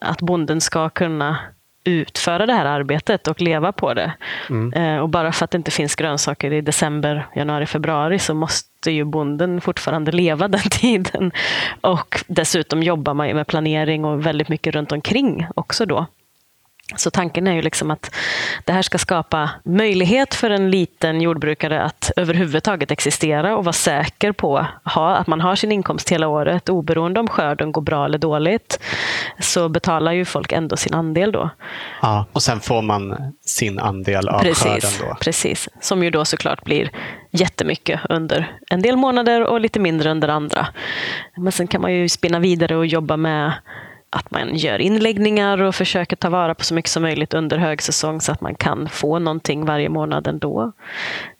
att 0.00 0.20
bonden 0.20 0.60
ska 0.60 0.88
kunna 0.88 1.38
utföra 1.84 2.46
det 2.46 2.52
här 2.52 2.64
arbetet 2.64 3.28
och 3.28 3.40
leva 3.40 3.72
på 3.72 3.94
det. 3.94 4.12
Mm. 4.50 4.72
Eh, 4.72 5.02
och 5.02 5.08
bara 5.08 5.32
för 5.32 5.44
att 5.44 5.50
det 5.50 5.58
inte 5.58 5.70
finns 5.70 5.94
grönsaker 5.94 6.52
i 6.52 6.60
december, 6.60 7.26
januari, 7.34 7.66
februari 7.66 8.18
så 8.18 8.34
måste 8.34 8.90
ju 8.90 9.04
bonden 9.04 9.60
fortfarande 9.60 10.12
leva 10.12 10.48
den 10.48 10.60
tiden. 10.70 11.32
Och 11.80 12.24
dessutom 12.26 12.82
jobbar 12.82 13.14
man 13.14 13.28
med 13.28 13.46
planering 13.46 14.04
och 14.04 14.26
väldigt 14.26 14.48
mycket 14.48 14.74
runt 14.74 14.92
omkring 14.92 15.46
också 15.54 15.86
då. 15.86 16.06
Så 16.96 17.10
tanken 17.10 17.46
är 17.46 17.52
ju 17.52 17.62
liksom 17.62 17.90
att 17.90 18.14
det 18.64 18.72
här 18.72 18.82
ska 18.82 18.98
skapa 18.98 19.50
möjlighet 19.64 20.34
för 20.34 20.50
en 20.50 20.70
liten 20.70 21.20
jordbrukare 21.20 21.82
att 21.82 22.10
överhuvudtaget 22.16 22.90
existera 22.90 23.56
och 23.56 23.64
vara 23.64 23.72
säker 23.72 24.32
på 24.32 24.66
att 24.94 25.26
man 25.26 25.40
har 25.40 25.56
sin 25.56 25.72
inkomst 25.72 26.12
hela 26.12 26.28
året. 26.28 26.68
Oberoende 26.68 27.20
om 27.20 27.28
skörden 27.28 27.72
går 27.72 27.82
bra 27.82 28.04
eller 28.04 28.18
dåligt 28.18 28.80
så 29.38 29.68
betalar 29.68 30.12
ju 30.12 30.24
folk 30.24 30.52
ändå 30.52 30.76
sin 30.76 30.94
andel 30.94 31.32
då. 31.32 31.50
Ja, 32.02 32.26
och 32.32 32.42
sen 32.42 32.60
får 32.60 32.82
man 32.82 33.32
sin 33.44 33.78
andel 33.78 34.28
av 34.28 34.40
precis, 34.40 34.64
skörden 34.64 34.90
då. 35.00 35.16
Precis, 35.20 35.68
som 35.80 36.02
ju 36.02 36.10
då 36.10 36.24
såklart 36.24 36.64
blir 36.64 36.90
jättemycket 37.30 38.00
under 38.08 38.56
en 38.70 38.82
del 38.82 38.96
månader 38.96 39.42
och 39.42 39.60
lite 39.60 39.80
mindre 39.80 40.10
under 40.10 40.28
andra. 40.28 40.66
Men 41.36 41.52
sen 41.52 41.66
kan 41.66 41.80
man 41.80 41.94
ju 41.94 42.08
spinna 42.08 42.38
vidare 42.38 42.76
och 42.76 42.86
jobba 42.86 43.16
med 43.16 43.52
att 44.10 44.30
man 44.30 44.56
gör 44.56 44.78
inläggningar 44.78 45.62
och 45.62 45.74
försöker 45.74 46.16
ta 46.16 46.30
vara 46.30 46.54
på 46.54 46.64
så 46.64 46.74
mycket 46.74 46.90
som 46.90 47.02
möjligt 47.02 47.34
under 47.34 47.58
högsäsong 47.58 48.20
så 48.20 48.32
att 48.32 48.40
man 48.40 48.54
kan 48.54 48.88
få 48.88 49.18
någonting 49.18 49.64
varje 49.64 49.88
månad 49.88 50.26
ändå. 50.26 50.72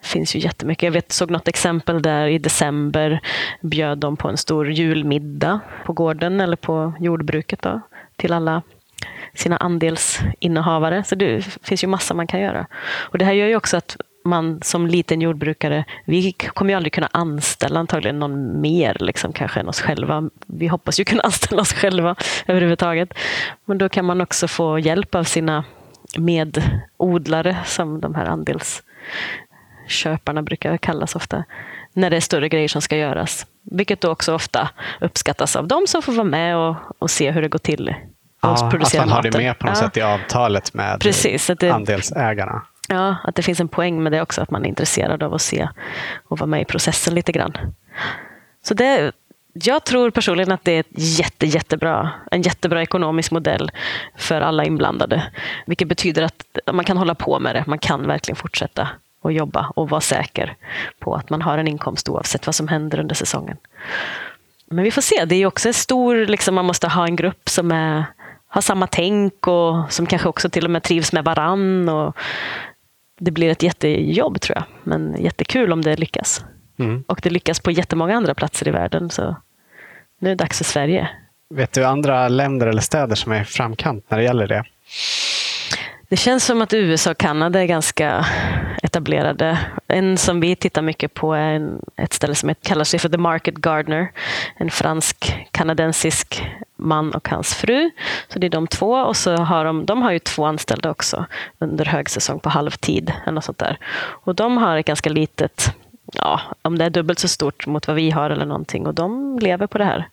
Det 0.00 0.06
finns 0.06 0.36
ju 0.36 0.38
jättemycket. 0.38 0.82
Jag 0.82 0.92
vet, 0.92 1.12
såg 1.12 1.30
något 1.30 1.48
exempel 1.48 2.02
där 2.02 2.26
i 2.26 2.38
december 2.38 3.20
bjöd 3.60 3.98
de 3.98 4.16
på 4.16 4.28
en 4.28 4.36
stor 4.36 4.70
julmiddag 4.70 5.60
på 5.84 5.92
gården 5.92 6.40
eller 6.40 6.56
på 6.56 6.92
jordbruket 7.00 7.62
då, 7.62 7.80
till 8.16 8.32
alla 8.32 8.62
sina 9.34 9.56
andelsinnehavare. 9.56 11.04
Så 11.04 11.14
det 11.14 11.58
finns 11.62 11.84
ju 11.84 11.88
massa 11.88 12.14
man 12.14 12.26
kan 12.26 12.40
göra. 12.40 12.66
Och 12.82 13.18
Det 13.18 13.24
här 13.24 13.32
gör 13.32 13.46
ju 13.46 13.56
också 13.56 13.76
att 13.76 13.96
man 14.24 14.60
som 14.62 14.86
liten 14.86 15.20
jordbrukare, 15.20 15.84
vi 16.04 16.32
kommer 16.32 16.70
ju 16.70 16.76
aldrig 16.76 16.92
kunna 16.92 17.08
anställa 17.12 17.80
antagligen 17.80 18.18
någon 18.18 18.60
mer 18.60 18.96
liksom, 19.00 19.32
kanske 19.32 19.60
än 19.60 19.68
oss 19.68 19.80
själva. 19.80 20.30
Vi 20.46 20.66
hoppas 20.66 21.00
ju 21.00 21.04
kunna 21.04 21.22
anställa 21.22 21.62
oss 21.62 21.72
själva 21.72 22.16
överhuvudtaget. 22.46 23.14
Men 23.64 23.78
då 23.78 23.88
kan 23.88 24.04
man 24.04 24.20
också 24.20 24.48
få 24.48 24.78
hjälp 24.78 25.14
av 25.14 25.24
sina 25.24 25.64
medodlare 26.18 27.56
som 27.64 28.00
de 28.00 28.14
här 28.14 28.26
andelsköparna 28.26 30.42
brukar 30.42 30.76
kallas 30.76 31.16
ofta. 31.16 31.44
När 31.92 32.10
det 32.10 32.16
är 32.16 32.20
större 32.20 32.48
grejer 32.48 32.68
som 32.68 32.82
ska 32.82 32.96
göras. 32.96 33.46
Vilket 33.62 34.00
då 34.00 34.10
också 34.10 34.34
ofta 34.34 34.70
uppskattas 35.00 35.56
av 35.56 35.68
de 35.68 35.86
som 35.86 36.02
får 36.02 36.12
vara 36.12 36.24
med 36.24 36.56
och, 36.56 36.76
och 36.98 37.10
se 37.10 37.30
hur 37.30 37.42
det 37.42 37.48
går 37.48 37.58
till. 37.58 37.94
Ja, 38.42 38.52
att 38.52 38.96
man 38.96 39.08
har 39.08 39.22
det 39.22 39.36
med 39.36 39.58
på 39.58 39.66
något 39.66 39.78
ja. 39.80 39.84
sätt 39.84 39.96
i 39.96 40.00
avtalet 40.00 40.74
med 40.74 41.00
Precis, 41.00 41.50
det, 41.58 41.70
andelsägarna. 41.70 42.62
Ja, 42.92 43.16
att 43.24 43.34
det 43.34 43.42
finns 43.42 43.60
en 43.60 43.68
poäng 43.68 44.02
med 44.02 44.12
det 44.12 44.22
också, 44.22 44.42
att 44.42 44.50
man 44.50 44.64
är 44.64 44.68
intresserad 44.68 45.22
av 45.22 45.34
att 45.34 45.42
se 45.42 45.68
och 46.28 46.38
vara 46.38 46.46
med 46.46 46.62
i 46.62 46.64
processen 46.64 47.14
lite 47.14 47.32
grann. 47.32 47.56
Så 48.62 48.74
det, 48.74 49.12
jag 49.52 49.84
tror 49.84 50.10
personligen 50.10 50.52
att 50.52 50.64
det 50.64 50.72
är 50.72 50.80
ett 50.80 51.18
jätte, 51.18 51.46
jättebra, 51.46 52.10
en 52.30 52.42
jättebra 52.42 52.82
ekonomisk 52.82 53.30
modell 53.30 53.70
för 54.16 54.40
alla 54.40 54.64
inblandade. 54.64 55.22
Vilket 55.66 55.88
betyder 55.88 56.22
att 56.22 56.58
man 56.72 56.84
kan 56.84 56.96
hålla 56.96 57.14
på 57.14 57.38
med 57.38 57.54
det. 57.54 57.64
Man 57.66 57.78
kan 57.78 58.06
verkligen 58.06 58.36
fortsätta 58.36 58.88
att 59.22 59.34
jobba 59.34 59.72
och 59.76 59.90
vara 59.90 60.00
säker 60.00 60.56
på 60.98 61.14
att 61.14 61.30
man 61.30 61.42
har 61.42 61.58
en 61.58 61.68
inkomst 61.68 62.08
oavsett 62.08 62.46
vad 62.46 62.54
som 62.54 62.68
händer 62.68 63.00
under 63.00 63.14
säsongen. 63.14 63.56
Men 64.70 64.84
vi 64.84 64.90
får 64.90 65.02
se. 65.02 65.24
Det 65.24 65.34
är 65.34 65.46
också 65.46 65.68
en 65.68 65.74
stor, 65.74 66.26
liksom, 66.26 66.54
man 66.54 66.64
måste 66.64 66.88
ha 66.88 67.06
en 67.06 67.16
grupp 67.16 67.48
som 67.48 67.72
är, 67.72 68.04
har 68.48 68.60
samma 68.60 68.86
tänk 68.86 69.46
och 69.46 69.92
som 69.92 70.06
kanske 70.06 70.28
också 70.28 70.50
till 70.50 70.64
och 70.64 70.70
med 70.70 70.82
trivs 70.82 71.12
med 71.12 71.24
varann. 71.24 71.88
Och 71.88 72.16
det 73.20 73.30
blir 73.30 73.50
ett 73.50 73.62
jättejobb 73.62 74.40
tror 74.40 74.56
jag, 74.58 74.64
men 74.84 75.22
jättekul 75.22 75.72
om 75.72 75.82
det 75.82 75.96
lyckas. 75.96 76.44
Mm. 76.78 77.04
Och 77.06 77.20
det 77.22 77.30
lyckas 77.30 77.60
på 77.60 77.70
jättemånga 77.70 78.16
andra 78.16 78.34
platser 78.34 78.68
i 78.68 78.70
världen. 78.70 79.10
Så 79.10 79.36
nu 80.20 80.28
är 80.28 80.34
det 80.34 80.44
dags 80.44 80.58
för 80.58 80.64
Sverige. 80.64 81.08
Vet 81.54 81.72
du 81.72 81.84
andra 81.84 82.28
länder 82.28 82.66
eller 82.66 82.82
städer 82.82 83.14
som 83.14 83.32
är 83.32 83.44
framkant 83.44 84.04
när 84.08 84.18
det 84.18 84.24
gäller 84.24 84.46
det? 84.46 84.64
Det 86.08 86.16
känns 86.16 86.44
som 86.44 86.62
att 86.62 86.72
USA 86.72 87.10
och 87.10 87.18
Kanada 87.18 87.62
är 87.62 87.66
ganska 87.66 88.26
etablerade. 88.82 89.58
En 89.86 90.18
som 90.18 90.40
vi 90.40 90.56
tittar 90.56 90.82
mycket 90.82 91.14
på 91.14 91.34
är 91.34 91.52
en, 91.52 91.82
ett 91.96 92.12
ställe 92.12 92.34
som 92.34 92.54
kallas 92.62 92.90
för 92.90 93.08
The 93.08 93.18
Market 93.18 93.54
Gardener. 93.54 94.12
En 94.56 94.70
fransk-kanadensisk 94.70 96.44
man 96.80 97.14
och 97.14 97.28
hans 97.28 97.54
fru. 97.54 97.90
Så 98.28 98.38
det 98.38 98.46
är 98.46 98.50
de 98.50 98.66
två. 98.66 98.92
Och 98.92 99.16
så 99.16 99.36
har 99.36 99.64
de, 99.64 99.86
de 99.86 100.02
har 100.02 100.12
ju 100.12 100.18
två 100.18 100.44
anställda 100.44 100.90
också 100.90 101.26
under 101.58 101.84
högsäsong 101.84 102.40
på 102.40 102.48
halvtid. 102.48 103.12
Eller 103.22 103.32
något 103.32 103.44
sånt 103.44 103.58
där. 103.58 103.78
Och 103.98 104.34
de 104.34 104.56
har 104.56 104.76
ett 104.76 104.86
ganska 104.86 105.10
litet, 105.10 105.74
ja, 106.12 106.40
om 106.62 106.78
det 106.78 106.84
är 106.84 106.90
dubbelt 106.90 107.18
så 107.18 107.28
stort 107.28 107.66
mot 107.66 107.86
vad 107.86 107.96
vi 107.96 108.10
har 108.10 108.30
eller 108.30 108.46
någonting. 108.46 108.86
Och 108.86 108.94
de 108.94 109.38
lever 109.38 109.66
på 109.66 109.78
det 109.78 109.84
här. 109.84 110.08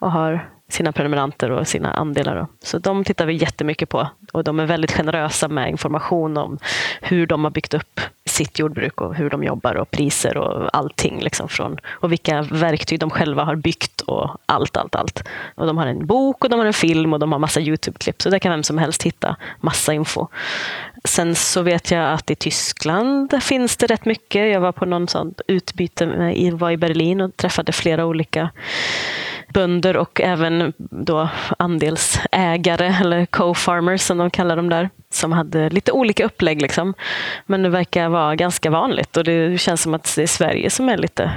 Och 0.00 0.12
har 0.12 0.48
sina 0.68 0.92
prenumeranter 0.92 1.50
och 1.50 1.68
sina 1.68 1.92
andelar. 1.92 2.46
Så 2.62 2.78
de 2.78 3.04
tittar 3.04 3.26
vi 3.26 3.34
jättemycket 3.34 3.88
på 3.88 4.08
och 4.32 4.44
de 4.44 4.60
är 4.60 4.66
väldigt 4.66 4.92
generösa 4.92 5.48
med 5.48 5.70
information 5.70 6.36
om 6.36 6.58
hur 7.00 7.26
de 7.26 7.44
har 7.44 7.50
byggt 7.50 7.74
upp 7.74 8.00
sitt 8.24 8.58
jordbruk 8.58 9.00
och 9.00 9.14
hur 9.14 9.30
de 9.30 9.44
jobbar 9.44 9.74
och 9.74 9.90
priser 9.90 10.36
och 10.36 10.76
allting. 10.76 11.20
Liksom 11.20 11.48
från, 11.48 11.76
och 11.86 12.12
vilka 12.12 12.42
verktyg 12.42 13.00
de 13.00 13.10
själva 13.10 13.44
har 13.44 13.56
byggt 13.56 14.00
och 14.00 14.36
allt, 14.46 14.76
allt, 14.76 14.94
allt. 14.94 15.28
Och 15.54 15.66
de 15.66 15.78
har 15.78 15.86
en 15.86 16.06
bok 16.06 16.44
och 16.44 16.50
de 16.50 16.58
har 16.58 16.66
en 16.66 16.72
film 16.72 17.12
och 17.12 17.18
de 17.18 17.32
har 17.32 17.38
massa 17.38 17.60
Youtube-klipp. 17.60 18.22
Så 18.22 18.30
där 18.30 18.38
kan 18.38 18.50
vem 18.50 18.62
som 18.62 18.78
helst 18.78 19.02
hitta 19.02 19.36
massa 19.60 19.92
info. 19.92 20.26
Sen 21.04 21.34
så 21.34 21.62
vet 21.62 21.90
jag 21.90 22.12
att 22.12 22.30
i 22.30 22.34
Tyskland 22.34 23.42
finns 23.42 23.76
det 23.76 23.86
rätt 23.86 24.04
mycket. 24.04 24.52
Jag 24.52 24.60
var 24.60 24.72
på 24.72 24.84
någon 24.84 25.08
sån 25.08 25.34
utbyte, 25.46 26.06
med, 26.06 26.52
var 26.52 26.70
i 26.70 26.76
Berlin 26.76 27.20
och 27.20 27.36
träffade 27.36 27.72
flera 27.72 28.06
olika 28.06 28.50
bönder 29.48 29.96
och 29.96 30.20
även 30.20 30.72
då 30.78 31.28
andelsägare 31.58 32.86
eller 33.00 33.26
co-farmers 33.26 34.00
som 34.00 34.18
de 34.18 34.30
kallar 34.30 34.56
dem 34.56 34.68
där. 34.68 34.90
Som 35.10 35.32
hade 35.32 35.70
lite 35.70 35.92
olika 35.92 36.24
upplägg. 36.24 36.62
Liksom. 36.62 36.94
Men 37.46 37.62
det 37.62 37.68
verkar 37.68 38.08
vara 38.08 38.36
ganska 38.36 38.70
vanligt 38.70 39.16
och 39.16 39.24
det 39.24 39.60
känns 39.60 39.82
som 39.82 39.94
att 39.94 40.12
det 40.16 40.22
är 40.22 40.26
Sverige 40.26 40.70
som 40.70 40.88
är 40.88 40.96
lite 40.96 41.32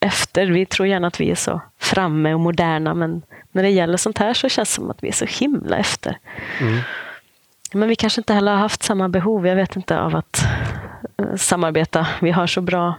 efter. 0.00 0.46
Vi 0.46 0.66
tror 0.66 0.88
gärna 0.88 1.06
att 1.06 1.20
vi 1.20 1.30
är 1.30 1.34
så 1.34 1.60
framme 1.80 2.34
och 2.34 2.40
moderna 2.40 2.94
men 2.94 3.22
när 3.52 3.62
det 3.62 3.70
gäller 3.70 3.96
sånt 3.96 4.18
här 4.18 4.34
så 4.34 4.48
känns 4.48 4.68
det 4.68 4.74
som 4.74 4.90
att 4.90 5.02
vi 5.02 5.08
är 5.08 5.12
så 5.12 5.24
himla 5.24 5.76
efter. 5.76 6.18
Mm. 6.60 6.80
Men 7.72 7.88
vi 7.88 7.96
kanske 7.96 8.20
inte 8.20 8.34
heller 8.34 8.52
har 8.52 8.58
haft 8.58 8.82
samma 8.82 9.08
behov, 9.08 9.46
jag 9.46 9.56
vet 9.56 9.76
inte, 9.76 10.00
av 10.00 10.16
att 10.16 10.42
eh, 11.18 11.36
samarbeta. 11.36 12.06
Vi 12.20 12.30
har 12.30 12.46
så 12.46 12.60
bra 12.60 12.94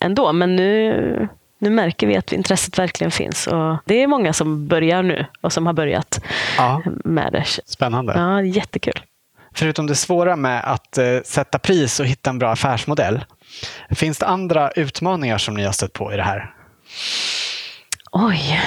ändå, 0.00 0.32
men 0.32 0.56
nu 0.56 1.28
nu 1.64 1.70
märker 1.70 2.06
vi 2.06 2.16
att 2.16 2.32
intresset 2.32 2.78
verkligen 2.78 3.10
finns. 3.10 3.46
Och 3.46 3.76
det 3.84 4.02
är 4.02 4.06
många 4.06 4.32
som 4.32 4.68
börjar 4.68 5.02
nu 5.02 5.26
och 5.40 5.52
som 5.52 5.66
har 5.66 5.72
börjat 5.72 6.20
ja. 6.58 6.82
med 7.04 7.32
det. 7.32 7.44
Spännande. 7.66 8.12
Ja, 8.16 8.42
jättekul. 8.42 9.00
Förutom 9.54 9.86
det 9.86 9.94
svåra 9.94 10.36
med 10.36 10.64
att 10.64 10.98
uh, 10.98 11.20
sätta 11.24 11.58
pris 11.58 12.00
och 12.00 12.06
hitta 12.06 12.30
en 12.30 12.38
bra 12.38 12.50
affärsmodell, 12.50 13.24
finns 13.90 14.18
det 14.18 14.26
andra 14.26 14.70
utmaningar 14.70 15.38
som 15.38 15.54
ni 15.54 15.64
har 15.64 15.72
stött 15.72 15.92
på 15.92 16.12
i 16.12 16.16
det 16.16 16.22
här? 16.22 16.54
Oj. 18.16 18.60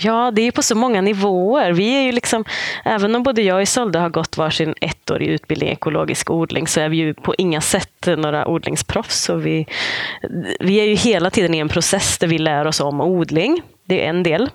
Ja, 0.00 0.30
det 0.30 0.42
är 0.42 0.50
på 0.50 0.62
så 0.62 0.74
många 0.74 1.00
nivåer. 1.00 1.72
Vi 1.72 1.96
är 1.98 2.02
ju 2.02 2.12
liksom, 2.12 2.44
även 2.84 3.14
om 3.14 3.22
både 3.22 3.42
jag 3.42 3.56
och 3.56 3.62
Isolde 3.62 3.98
har 3.98 4.08
gått 4.08 4.36
varsin 4.36 4.74
ettårig 4.80 5.26
utbildning 5.28 5.68
i 5.68 5.72
ekologisk 5.72 6.30
odling 6.30 6.66
så 6.66 6.80
är 6.80 6.88
vi 6.88 6.96
ju 6.96 7.14
på 7.14 7.34
inga 7.38 7.60
sätt 7.60 8.08
några 8.16 8.48
odlingsproffs. 8.48 9.28
Och 9.28 9.46
vi, 9.46 9.66
vi 10.60 10.80
är 10.80 10.84
ju 10.84 10.94
hela 10.94 11.30
tiden 11.30 11.54
i 11.54 11.58
en 11.58 11.68
process 11.68 12.18
där 12.18 12.26
vi 12.26 12.38
lär 12.38 12.66
oss 12.66 12.80
om 12.80 13.00
odling. 13.00 13.62
Det 13.84 14.04
är 14.04 14.08
en 14.08 14.22
del 14.22 14.50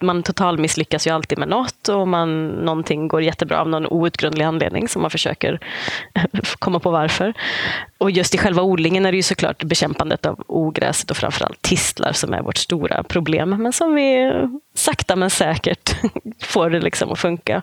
man 0.00 0.22
total 0.22 0.58
misslyckas 0.58 1.06
ju 1.06 1.10
alltid 1.10 1.38
med 1.38 1.48
något 1.48 1.88
och 1.88 2.08
man, 2.08 2.48
någonting 2.48 3.08
går 3.08 3.22
jättebra 3.22 3.60
av 3.60 3.68
någon 3.68 3.86
outgrundlig 3.86 4.44
anledning 4.44 4.88
som 4.88 5.02
man 5.02 5.10
försöker 5.10 5.60
komma 6.58 6.80
på 6.80 6.90
varför. 6.90 7.34
Och 7.98 8.10
just 8.10 8.34
i 8.34 8.38
själva 8.38 8.62
odlingen 8.62 9.06
är 9.06 9.12
det 9.12 9.16
ju 9.16 9.22
såklart 9.22 9.64
bekämpandet 9.64 10.26
av 10.26 10.44
ogräset 10.46 11.10
och 11.10 11.16
framförallt 11.16 11.62
tistlar 11.62 12.12
som 12.12 12.34
är 12.34 12.42
vårt 12.42 12.56
stora 12.56 13.02
problem, 13.02 13.50
men 13.62 13.72
som 13.72 13.94
vi 13.94 14.32
sakta 14.74 15.16
men 15.16 15.30
säkert 15.30 15.96
får 16.42 16.70
det 16.70 16.80
liksom 16.80 17.12
att 17.12 17.18
funka. 17.18 17.62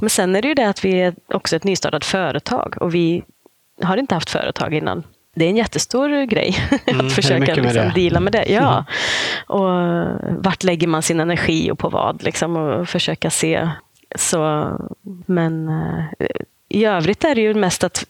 Men 0.00 0.10
sen 0.10 0.36
är 0.36 0.42
det 0.42 0.48
ju 0.48 0.54
det 0.54 0.68
att 0.68 0.84
vi 0.84 1.00
är 1.00 1.14
också 1.28 1.56
ett 1.56 1.64
nystartat 1.64 2.04
företag 2.04 2.74
och 2.80 2.94
vi 2.94 3.22
har 3.82 3.96
inte 3.96 4.14
haft 4.14 4.30
företag 4.30 4.74
innan 4.74 5.02
det 5.34 5.44
är 5.44 5.48
en 5.48 5.56
jättestor 5.56 6.24
grej 6.26 6.56
mm, 6.86 7.06
att 7.06 7.12
försöka 7.12 7.54
liksom, 7.54 7.90
deala 7.94 8.20
med 8.20 8.32
det. 8.32 8.44
Ja. 8.48 8.72
Mm. 8.72 8.84
Och 9.46 10.44
vart 10.44 10.62
lägger 10.62 10.86
man 10.86 11.02
sin 11.02 11.20
energi 11.20 11.70
och 11.70 11.78
på 11.78 11.88
vad? 11.88 12.22
Liksom, 12.22 12.56
och 12.56 12.88
försöka 12.88 13.30
se. 13.30 13.68
Så, 14.16 14.70
men 15.26 15.68
uh, 15.68 16.04
i 16.68 16.84
övrigt 16.84 17.24
är 17.24 17.34
det 17.34 17.40
ju 17.40 17.54
mest 17.54 17.84
att 17.84 18.04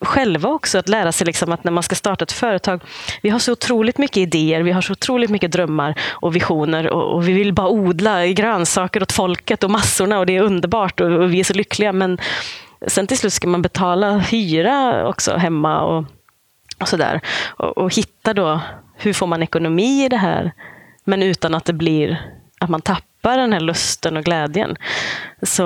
själva 0.00 0.48
också 0.48 0.78
att 0.78 0.88
lära 0.88 1.12
sig 1.12 1.26
liksom 1.26 1.52
att 1.52 1.64
när 1.64 1.72
man 1.72 1.82
ska 1.82 1.94
starta 1.94 2.22
ett 2.22 2.32
företag. 2.32 2.82
Vi 3.22 3.30
har 3.30 3.38
så 3.38 3.52
otroligt 3.52 3.98
mycket 3.98 4.16
idéer, 4.16 4.62
vi 4.62 4.72
har 4.72 4.80
så 4.80 4.92
otroligt 4.92 5.30
mycket 5.30 5.52
drömmar 5.52 5.94
och 6.10 6.36
visioner 6.36 6.90
och, 6.90 7.14
och 7.14 7.28
vi 7.28 7.32
vill 7.32 7.52
bara 7.52 7.68
odla 7.68 8.26
grönsaker 8.26 9.02
åt 9.02 9.12
folket 9.12 9.64
och 9.64 9.70
massorna 9.70 10.18
och 10.18 10.26
det 10.26 10.36
är 10.36 10.42
underbart 10.42 11.00
och, 11.00 11.12
och 11.12 11.32
vi 11.32 11.40
är 11.40 11.44
så 11.44 11.54
lyckliga. 11.54 11.92
Men 11.92 12.18
sen 12.86 13.06
till 13.06 13.18
slut 13.18 13.32
ska 13.32 13.48
man 13.48 13.62
betala 13.62 14.18
hyra 14.18 15.08
också 15.08 15.36
hemma 15.36 15.80
och 15.80 16.04
och, 16.80 16.88
sådär. 16.88 17.20
Och, 17.56 17.78
och 17.78 17.94
hitta 17.94 18.34
då, 18.34 18.60
hur 18.96 19.12
får 19.12 19.26
man 19.26 19.42
ekonomi 19.42 20.04
i 20.04 20.08
det 20.08 20.16
här? 20.16 20.52
Men 21.04 21.22
utan 21.22 21.54
att 21.54 21.64
det 21.64 21.72
blir 21.72 22.32
att 22.58 22.70
man 22.70 22.80
tappar 22.80 23.36
den 23.36 23.52
här 23.52 23.60
lusten 23.60 24.16
och 24.16 24.24
glädjen. 24.24 24.76
Så 25.42 25.62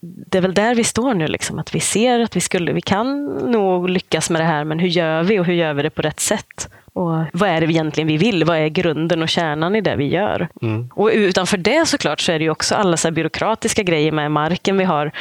det 0.00 0.38
är 0.38 0.42
väl 0.42 0.54
där 0.54 0.74
vi 0.74 0.84
står 0.84 1.14
nu, 1.14 1.26
liksom, 1.26 1.58
att 1.58 1.74
vi 1.74 1.80
ser 1.80 2.20
att 2.20 2.36
vi 2.36 2.40
skulle, 2.40 2.72
vi 2.72 2.80
kan 2.80 3.26
nog 3.26 3.90
lyckas 3.90 4.30
med 4.30 4.40
det 4.40 4.44
här, 4.44 4.64
men 4.64 4.78
hur 4.78 4.88
gör 4.88 5.22
vi 5.22 5.38
och 5.38 5.44
hur 5.44 5.54
gör 5.54 5.74
vi 5.74 5.82
det 5.82 5.90
på 5.90 6.02
rätt 6.02 6.20
sätt? 6.20 6.68
Och 6.92 7.24
vad 7.32 7.48
är 7.48 7.60
det 7.60 7.66
egentligen 7.66 8.08
vi 8.08 8.16
vill? 8.16 8.44
Vad 8.44 8.56
är 8.56 8.68
grunden 8.68 9.22
och 9.22 9.28
kärnan 9.28 9.76
i 9.76 9.80
det 9.80 9.96
vi 9.96 10.08
gör? 10.08 10.48
Mm. 10.62 10.90
Och 10.94 11.10
utanför 11.12 11.56
det 11.56 11.88
såklart 11.88 12.20
så 12.20 12.32
är 12.32 12.38
det 12.38 12.44
ju 12.44 12.50
också 12.50 12.74
alla 12.74 12.96
så 12.96 13.10
byråkratiska 13.10 13.82
grejer 13.82 14.12
med 14.12 14.32
marken 14.32 14.78
vi 14.78 14.84
har. 14.84 15.12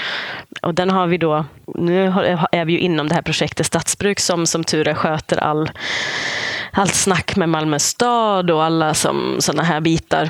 Och 0.61 0.76
den 0.76 0.89
har 0.89 1.07
vi 1.07 1.17
då, 1.17 1.45
nu 1.65 2.05
är 2.51 2.65
vi 2.65 2.74
ju 2.74 2.80
inom 2.80 3.07
det 3.07 3.15
här 3.15 3.22
projektet 3.22 3.65
Stadsbruk 3.65 4.20
som 4.20 4.45
som 4.45 4.63
tur 4.63 4.88
är 4.88 4.93
sköter 4.93 5.38
all, 5.38 5.70
allt 6.72 6.95
snack 6.95 7.36
med 7.36 7.49
Malmö 7.49 7.80
stad 7.80 8.51
och 8.51 8.63
alla 8.63 8.93
sådana 8.93 9.63
här 9.63 9.82
bitar. 9.82 10.30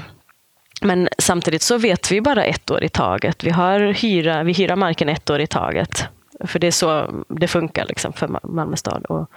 Men 0.81 1.09
samtidigt 1.17 1.61
så 1.61 1.77
vet 1.77 2.11
vi 2.11 2.21
bara 2.21 2.43
ett 2.43 2.71
år 2.71 2.83
i 2.83 2.89
taget. 2.89 3.43
Vi, 3.43 3.49
har 3.49 3.79
hyra, 3.79 4.43
vi 4.43 4.53
hyrar 4.53 4.75
marken 4.75 5.09
ett 5.09 5.29
år 5.29 5.39
i 5.39 5.47
taget. 5.47 6.05
För 6.45 6.59
det 6.59 6.67
är 6.67 6.71
så 6.71 7.11
det 7.27 7.47
funkar 7.47 7.85
liksom 7.85 8.13
för 8.13 8.27
Malmö 8.43 8.75
stad. 8.75 9.05
Och, 9.05 9.29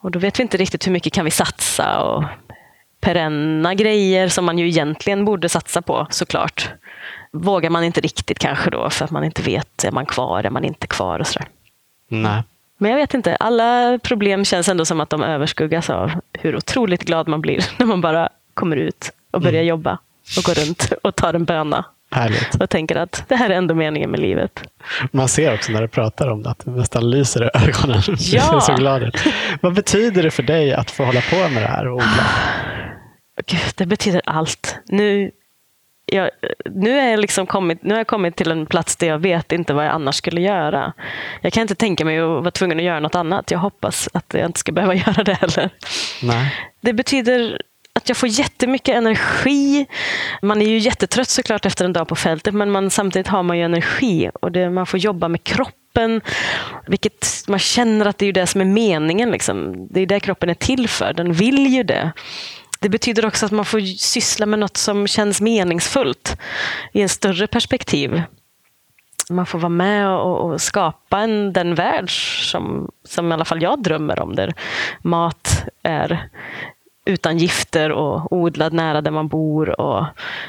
och 0.00 0.10
då 0.10 0.18
vet 0.18 0.38
vi 0.38 0.42
inte 0.42 0.56
riktigt 0.56 0.86
hur 0.86 0.92
mycket 0.92 1.12
kan 1.12 1.24
vi 1.24 1.30
satsa 1.30 2.00
och 2.02 2.24
perenna 3.00 3.74
grejer 3.74 4.28
som 4.28 4.44
man 4.44 4.58
ju 4.58 4.66
egentligen 4.68 5.24
borde 5.24 5.48
satsa 5.48 5.82
på 5.82 6.06
såklart. 6.10 6.70
Vågar 7.32 7.70
man 7.70 7.84
inte 7.84 8.00
riktigt 8.00 8.38
kanske 8.38 8.70
då 8.70 8.90
för 8.90 9.04
att 9.04 9.10
man 9.10 9.24
inte 9.24 9.42
vet, 9.42 9.84
är 9.84 9.90
man 9.90 10.06
kvar, 10.06 10.44
är 10.44 10.50
man 10.50 10.64
inte 10.64 10.86
kvar 10.86 11.18
och 11.18 11.26
sådär. 11.26 11.48
Nej. 12.08 12.42
Men 12.78 12.90
jag 12.90 12.98
vet 12.98 13.14
inte, 13.14 13.36
alla 13.36 13.98
problem 13.98 14.44
känns 14.44 14.68
ändå 14.68 14.84
som 14.84 15.00
att 15.00 15.10
de 15.10 15.22
överskuggas 15.22 15.90
av 15.90 16.10
hur 16.32 16.56
otroligt 16.56 17.04
glad 17.04 17.28
man 17.28 17.40
blir 17.40 17.64
när 17.78 17.86
man 17.86 18.00
bara 18.00 18.28
kommer 18.54 18.76
ut 18.76 19.12
och 19.30 19.40
börjar 19.40 19.60
mm. 19.60 19.66
jobba 19.66 19.98
och 20.38 20.44
går 20.44 20.54
runt 20.54 20.92
och 21.02 21.16
tar 21.16 21.34
en 21.34 21.44
böna. 21.44 21.84
Härligt. 22.10 22.54
Och 22.54 22.70
tänker 22.70 22.96
att 22.96 23.24
det 23.28 23.36
här 23.36 23.50
är 23.50 23.54
ändå 23.54 23.74
meningen 23.74 24.10
med 24.10 24.20
livet. 24.20 24.62
Man 25.12 25.28
ser 25.28 25.54
också 25.54 25.72
när 25.72 25.82
du 25.82 25.88
pratar 25.88 26.28
om 26.28 26.42
det 26.42 26.50
att 26.50 26.58
det 26.64 26.70
nästan 26.70 27.10
lyser 27.10 27.44
i 27.44 27.68
ögonen. 27.68 28.02
Ja. 28.06 28.14
Du 28.54 28.60
ser 28.60 28.60
så 28.60 28.74
glad 28.74 29.02
ut. 29.02 29.24
Vad 29.60 29.74
betyder 29.74 30.22
det 30.22 30.30
för 30.30 30.42
dig 30.42 30.72
att 30.72 30.90
få 30.90 31.04
hålla 31.04 31.20
på 31.20 31.36
med 31.36 31.62
det 31.62 31.68
här 31.68 31.88
och 31.88 31.94
odla? 31.94 32.26
Gud, 33.46 33.60
det 33.76 33.86
betyder 33.86 34.22
allt. 34.24 34.78
Nu, 34.86 35.30
jag, 36.06 36.30
nu, 36.64 36.98
är 36.98 37.10
jag 37.10 37.20
liksom 37.20 37.46
kommit, 37.46 37.82
nu 37.82 37.94
har 37.94 37.98
jag 37.98 38.06
kommit 38.06 38.36
till 38.36 38.50
en 38.50 38.66
plats 38.66 38.96
där 38.96 39.06
jag 39.06 39.18
vet 39.18 39.52
inte 39.52 39.74
vad 39.74 39.84
jag 39.84 39.92
annars 39.92 40.14
skulle 40.14 40.40
göra. 40.40 40.92
Jag 41.40 41.52
kan 41.52 41.60
inte 41.62 41.74
tänka 41.74 42.04
mig 42.04 42.18
att 42.18 42.28
vara 42.28 42.50
tvungen 42.50 42.78
att 42.78 42.84
göra 42.84 43.00
något 43.00 43.14
annat. 43.14 43.50
Jag 43.50 43.58
hoppas 43.58 44.08
att 44.12 44.34
jag 44.34 44.46
inte 44.46 44.58
ska 44.58 44.72
behöva 44.72 44.94
göra 45.06 45.24
det 45.24 45.34
heller. 45.34 45.70
Nej. 46.22 46.54
Det 46.80 46.92
betyder 46.92 47.62
att 47.92 48.08
jag 48.08 48.16
får 48.16 48.28
jättemycket 48.28 48.94
energi. 48.94 49.86
Man 50.42 50.62
är 50.62 50.66
ju 50.66 50.78
jättetrött 50.78 51.28
såklart 51.28 51.66
efter 51.66 51.84
en 51.84 51.92
dag 51.92 52.08
på 52.08 52.16
fältet, 52.16 52.54
men 52.54 52.70
man, 52.70 52.90
samtidigt 52.90 53.28
har 53.28 53.42
man 53.42 53.58
ju 53.58 53.64
energi 53.64 54.30
och 54.42 54.52
det, 54.52 54.70
man 54.70 54.86
får 54.86 55.00
jobba 55.00 55.28
med 55.28 55.44
kroppen. 55.44 56.20
Vilket 56.86 57.44
man 57.48 57.58
känner 57.58 58.06
att 58.06 58.18
det 58.18 58.26
är 58.26 58.32
det 58.32 58.46
som 58.46 58.60
är 58.60 58.64
meningen. 58.64 59.30
Liksom. 59.30 59.86
Det 59.90 60.00
är 60.00 60.06
det 60.06 60.20
kroppen 60.20 60.50
är 60.50 60.54
till 60.54 60.88
för. 60.88 61.12
Den 61.12 61.32
vill 61.32 61.66
ju 61.66 61.82
det. 61.82 62.12
Det 62.80 62.88
betyder 62.88 63.26
också 63.26 63.46
att 63.46 63.52
man 63.52 63.64
får 63.64 63.80
syssla 63.80 64.46
med 64.46 64.58
något 64.58 64.76
som 64.76 65.06
känns 65.06 65.40
meningsfullt 65.40 66.36
i 66.92 67.02
en 67.02 67.08
större 67.08 67.46
perspektiv. 67.46 68.22
Man 69.30 69.46
får 69.46 69.58
vara 69.58 69.68
med 69.68 70.08
och, 70.08 70.50
och 70.50 70.60
skapa 70.60 71.18
en, 71.18 71.52
den 71.52 71.74
värld 71.74 72.10
som, 72.50 72.90
som 73.04 73.30
i 73.30 73.34
alla 73.34 73.44
fall 73.44 73.62
jag 73.62 73.82
drömmer 73.82 74.20
om, 74.20 74.34
där 74.36 74.54
mat 75.02 75.64
är 75.82 76.28
utan 77.10 77.38
gifter 77.38 77.92
och 77.92 78.32
odlad 78.32 78.72
nära 78.72 79.00
där 79.00 79.10
man 79.10 79.28
bor 79.28 79.80
och 79.80 80.04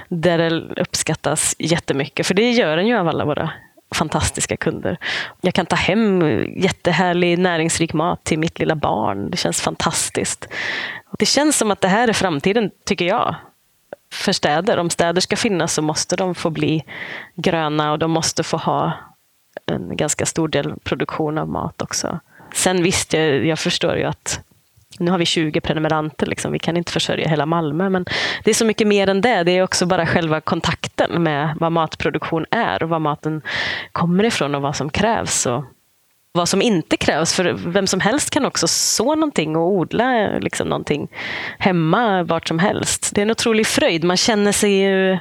där 0.09 0.37
det 0.37 0.81
uppskattas 0.81 1.55
jättemycket. 1.59 2.27
För 2.27 2.33
det 2.33 2.51
gör 2.51 2.77
den 2.77 2.87
ju 2.87 2.97
av 2.97 3.07
alla 3.07 3.25
våra 3.25 3.51
fantastiska 3.95 4.57
kunder. 4.57 4.97
Jag 5.41 5.53
kan 5.53 5.65
ta 5.65 5.75
hem 5.75 6.21
jättehärlig 6.57 7.39
näringsrik 7.39 7.93
mat 7.93 8.23
till 8.23 8.39
mitt 8.39 8.59
lilla 8.59 8.75
barn. 8.75 9.29
Det 9.31 9.37
känns 9.37 9.61
fantastiskt. 9.61 10.47
Det 11.19 11.25
känns 11.25 11.57
som 11.57 11.71
att 11.71 11.81
det 11.81 11.87
här 11.87 12.07
är 12.07 12.13
framtiden, 12.13 12.71
tycker 12.85 13.05
jag, 13.05 13.35
för 14.13 14.31
städer. 14.31 14.77
Om 14.77 14.89
städer 14.89 15.21
ska 15.21 15.35
finnas 15.35 15.73
så 15.73 15.81
måste 15.81 16.15
de 16.15 16.35
få 16.35 16.49
bli 16.49 16.83
gröna 17.35 17.91
och 17.91 17.99
de 17.99 18.11
måste 18.11 18.43
få 18.43 18.57
ha 18.57 18.93
en 19.65 19.97
ganska 19.97 20.25
stor 20.25 20.47
del 20.47 20.73
produktion 20.83 21.37
av 21.37 21.49
mat 21.49 21.81
också. 21.81 22.19
Sen 22.53 22.83
visst, 22.83 23.13
jag, 23.13 23.45
jag 23.45 23.59
förstår 23.59 23.97
ju 23.97 24.03
att 24.03 24.39
nu 24.99 25.11
har 25.11 25.17
vi 25.17 25.25
20 25.25 25.61
prenumeranter, 25.61 26.25
liksom. 26.25 26.51
vi 26.51 26.59
kan 26.59 26.77
inte 26.77 26.91
försörja 26.91 27.27
hela 27.27 27.45
Malmö. 27.45 27.89
Men 27.89 28.05
det 28.43 28.49
är 28.49 28.55
så 28.55 28.65
mycket 28.65 28.87
mer 28.87 29.09
än 29.09 29.21
det. 29.21 29.43
Det 29.43 29.51
är 29.51 29.63
också 29.63 29.85
bara 29.85 30.05
själva 30.05 30.41
kontakten 30.41 31.23
med 31.23 31.55
vad 31.59 31.71
matproduktion 31.71 32.45
är 32.51 32.83
och 32.83 32.89
var 32.89 32.99
maten 32.99 33.41
kommer 33.91 34.23
ifrån 34.23 34.55
och 34.55 34.61
vad 34.61 34.75
som 34.75 34.89
krävs. 34.89 35.45
Och 35.45 35.63
vad 36.33 36.49
som 36.49 36.61
inte 36.61 36.97
krävs, 36.97 37.33
för 37.33 37.53
vem 37.71 37.87
som 37.87 37.99
helst 37.99 38.29
kan 38.29 38.45
också 38.45 38.67
så 38.67 39.15
någonting 39.15 39.55
och 39.55 39.71
odla 39.71 40.27
liksom 40.39 40.67
någonting 40.67 41.07
hemma 41.59 42.23
vart 42.23 42.47
som 42.47 42.59
helst. 42.59 43.11
Det 43.15 43.21
är 43.21 43.23
en 43.23 43.31
otrolig 43.31 43.67
fröjd. 43.67 44.03
Man 44.03 44.17
känner 44.17 44.51
sig 44.51 44.71
ju... 44.71 45.17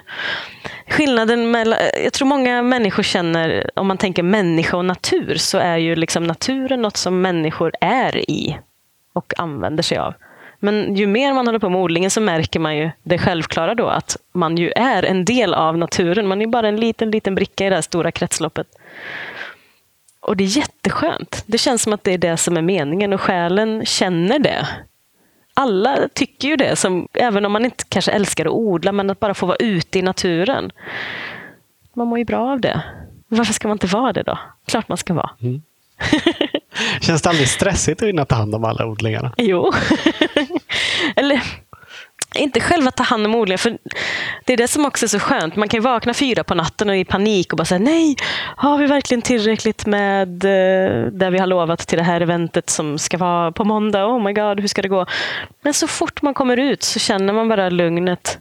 Skillnaden 0.88 1.50
mellan... 1.50 1.78
Jag 2.04 2.12
tror 2.12 2.28
många 2.28 2.62
människor 2.62 3.02
känner, 3.02 3.70
om 3.74 3.86
man 3.86 3.98
tänker 3.98 4.22
människa 4.22 4.76
och 4.76 4.84
natur, 4.84 5.34
så 5.34 5.58
är 5.58 5.76
ju 5.76 5.96
liksom 5.96 6.24
naturen 6.24 6.82
något 6.82 6.96
som 6.96 7.20
människor 7.20 7.72
är 7.80 8.30
i 8.30 8.58
och 9.20 9.40
använder 9.40 9.82
sig 9.82 9.98
av. 9.98 10.14
Men 10.58 10.94
ju 10.94 11.06
mer 11.06 11.32
man 11.32 11.46
håller 11.46 11.58
på 11.58 11.68
med 11.68 11.80
odlingen 11.80 12.10
så 12.10 12.20
märker 12.20 12.60
man 12.60 12.76
ju 12.76 12.90
det 13.02 13.18
självklara 13.18 13.74
då 13.74 13.86
att 13.86 14.16
man 14.32 14.56
ju 14.56 14.70
är 14.70 15.02
en 15.02 15.24
del 15.24 15.54
av 15.54 15.78
naturen. 15.78 16.28
Man 16.28 16.42
är 16.42 16.46
bara 16.46 16.68
en 16.68 16.76
liten, 16.76 17.10
liten 17.10 17.34
bricka 17.34 17.66
i 17.66 17.68
det 17.68 17.74
här 17.74 17.82
stora 17.82 18.12
kretsloppet. 18.12 18.66
Och 20.20 20.36
det 20.36 20.44
är 20.44 20.56
jätteskönt. 20.56 21.44
Det 21.46 21.58
känns 21.58 21.82
som 21.82 21.92
att 21.92 22.04
det 22.04 22.12
är 22.12 22.18
det 22.18 22.36
som 22.36 22.56
är 22.56 22.62
meningen 22.62 23.12
och 23.12 23.20
själen 23.20 23.86
känner 23.86 24.38
det. 24.38 24.68
Alla 25.54 26.08
tycker 26.14 26.48
ju 26.48 26.56
det, 26.56 26.76
som, 26.76 27.08
även 27.12 27.46
om 27.46 27.52
man 27.52 27.64
inte 27.64 27.84
kanske 27.88 28.12
älskar 28.12 28.46
att 28.46 28.52
odla, 28.52 28.92
men 28.92 29.10
att 29.10 29.20
bara 29.20 29.34
få 29.34 29.46
vara 29.46 29.56
ute 29.56 29.98
i 29.98 30.02
naturen. 30.02 30.70
Man 31.94 32.06
mår 32.06 32.18
ju 32.18 32.24
bra 32.24 32.52
av 32.52 32.60
det. 32.60 32.82
Varför 33.28 33.52
ska 33.52 33.68
man 33.68 33.74
inte 33.74 33.86
vara 33.86 34.12
det 34.12 34.22
då? 34.22 34.38
Klart 34.66 34.88
man 34.88 34.98
ska 34.98 35.14
vara. 35.14 35.30
Mm. 35.40 35.62
Känns 37.00 37.22
det 37.22 37.28
aldrig 37.28 37.48
stressigt 37.48 38.02
att 38.02 38.08
hinna 38.08 38.24
ta 38.24 38.34
hand 38.34 38.54
om 38.54 38.64
alla 38.64 38.86
odlingarna? 38.86 39.32
Jo. 39.36 39.72
Eller 41.16 41.40
inte 42.34 42.60
själva 42.60 42.90
ta 42.90 43.02
hand 43.02 43.26
om 43.26 43.34
odlingen. 43.34 43.58
För 43.58 43.78
det 44.44 44.52
är 44.52 44.56
det 44.56 44.68
som 44.68 44.84
också 44.84 45.06
är 45.06 45.08
så 45.08 45.18
skönt. 45.18 45.56
Man 45.56 45.68
kan 45.68 45.82
vakna 45.82 46.14
fyra 46.14 46.44
på 46.44 46.54
natten 46.54 46.88
och 46.88 46.96
i 46.96 47.04
panik 47.04 47.52
och 47.52 47.56
bara 47.56 47.64
säga 47.64 47.78
nej, 47.78 48.16
har 48.56 48.78
vi 48.78 48.86
verkligen 48.86 49.22
tillräckligt 49.22 49.86
med 49.86 50.44
eh, 50.44 51.06
det 51.12 51.30
vi 51.30 51.38
har 51.38 51.46
lovat 51.46 51.78
till 51.78 51.98
det 51.98 52.04
här 52.04 52.20
eventet 52.20 52.70
som 52.70 52.98
ska 52.98 53.18
vara 53.18 53.52
på 53.52 53.64
måndag? 53.64 54.06
Oh 54.06 54.22
my 54.22 54.32
god, 54.32 54.60
hur 54.60 54.68
ska 54.68 54.82
det 54.82 54.88
gå? 54.88 55.06
Men 55.62 55.74
så 55.74 55.86
fort 55.86 56.22
man 56.22 56.34
kommer 56.34 56.56
ut 56.56 56.82
så 56.82 56.98
känner 56.98 57.32
man 57.32 57.48
bara 57.48 57.68
lugnet 57.68 58.38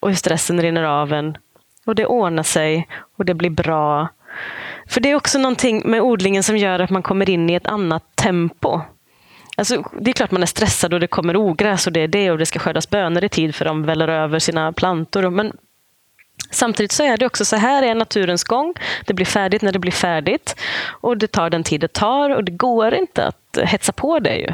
och 0.00 0.08
hur 0.08 0.16
stressen 0.16 0.60
rinner 0.62 0.82
av 0.82 1.12
en. 1.12 1.36
Och 1.86 1.94
det 1.94 2.06
ordnar 2.06 2.42
sig 2.42 2.88
och 3.18 3.24
det 3.24 3.34
blir 3.34 3.50
bra. 3.50 4.08
För 4.86 5.00
det 5.00 5.10
är 5.10 5.14
också 5.14 5.38
någonting 5.38 5.82
med 5.84 6.00
odlingen 6.00 6.42
som 6.42 6.56
gör 6.56 6.80
att 6.80 6.90
man 6.90 7.02
kommer 7.02 7.30
in 7.30 7.50
i 7.50 7.54
ett 7.54 7.66
annat 7.66 8.16
tempo. 8.16 8.80
Alltså, 9.56 9.84
det 10.00 10.10
är 10.10 10.12
klart 10.12 10.30
man 10.30 10.42
är 10.42 10.46
stressad 10.46 10.94
och 10.94 11.00
det 11.00 11.06
kommer 11.06 11.36
ogräs 11.36 11.86
och 11.86 11.92
det 11.92 12.00
är 12.00 12.08
det 12.08 12.30
och 12.30 12.38
det 12.38 12.46
ska 12.46 12.58
skördas 12.58 12.90
bönor 12.90 13.24
i 13.24 13.28
tid 13.28 13.54
för 13.54 13.64
de 13.64 13.82
väller 13.82 14.08
över 14.08 14.38
sina 14.38 14.72
plantor. 14.72 15.30
Men 15.30 15.52
samtidigt 16.50 16.92
så 16.92 17.02
är 17.02 17.16
det 17.16 17.26
också 17.26 17.44
så 17.44 17.56
här 17.56 17.82
är 17.82 17.94
naturens 17.94 18.44
gång. 18.44 18.74
Det 19.06 19.14
blir 19.14 19.26
färdigt 19.26 19.62
när 19.62 19.72
det 19.72 19.78
blir 19.78 19.92
färdigt 19.92 20.56
och 20.86 21.18
det 21.18 21.26
tar 21.26 21.50
den 21.50 21.62
tid 21.62 21.80
det 21.80 21.92
tar 21.92 22.30
och 22.30 22.44
det 22.44 22.52
går 22.52 22.94
inte 22.94 23.24
att 23.24 23.58
hetsa 23.64 23.92
på 23.92 24.18
det. 24.18 24.36
Ju. 24.36 24.52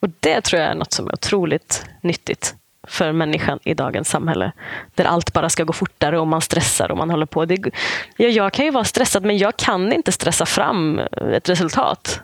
Och 0.00 0.08
Det 0.20 0.40
tror 0.40 0.62
jag 0.62 0.70
är 0.70 0.74
något 0.74 0.92
som 0.92 1.08
är 1.08 1.12
otroligt 1.12 1.86
nyttigt 2.00 2.54
för 2.88 3.12
människan 3.12 3.58
i 3.64 3.74
dagens 3.74 4.08
samhälle. 4.08 4.52
Där 4.94 5.04
allt 5.04 5.32
bara 5.32 5.48
ska 5.48 5.64
gå 5.64 5.72
fortare 5.72 6.18
och 6.18 6.26
man 6.26 6.40
stressar 6.40 6.90
och 6.90 6.98
man 6.98 7.10
håller 7.10 7.26
på. 7.26 7.44
Det, 7.44 7.70
ja, 8.16 8.28
jag 8.28 8.52
kan 8.52 8.64
ju 8.64 8.70
vara 8.70 8.84
stressad 8.84 9.24
men 9.24 9.38
jag 9.38 9.56
kan 9.56 9.92
inte 9.92 10.12
stressa 10.12 10.46
fram 10.46 10.98
eh, 10.98 11.28
ett 11.28 11.48
resultat. 11.48 12.20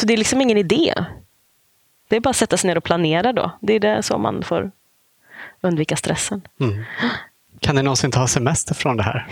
Så 0.00 0.06
det 0.06 0.12
är 0.12 0.16
liksom 0.16 0.40
ingen 0.40 0.58
idé. 0.58 0.94
Det 2.08 2.16
är 2.16 2.20
bara 2.20 2.30
att 2.30 2.36
sätta 2.36 2.56
sig 2.56 2.68
ner 2.68 2.76
och 2.76 2.84
planera 2.84 3.32
då. 3.32 3.50
Det 3.60 3.72
är 3.72 3.80
det 3.80 4.02
så 4.02 4.18
man 4.18 4.42
får 4.42 4.70
undvika 5.60 5.96
stressen. 5.96 6.42
Mm. 6.60 6.84
Kan 7.66 7.76
ni 7.76 7.82
någonsin 7.82 8.10
ta 8.10 8.26
semester 8.26 8.74
från 8.74 8.96
det 8.96 9.02
här? 9.02 9.26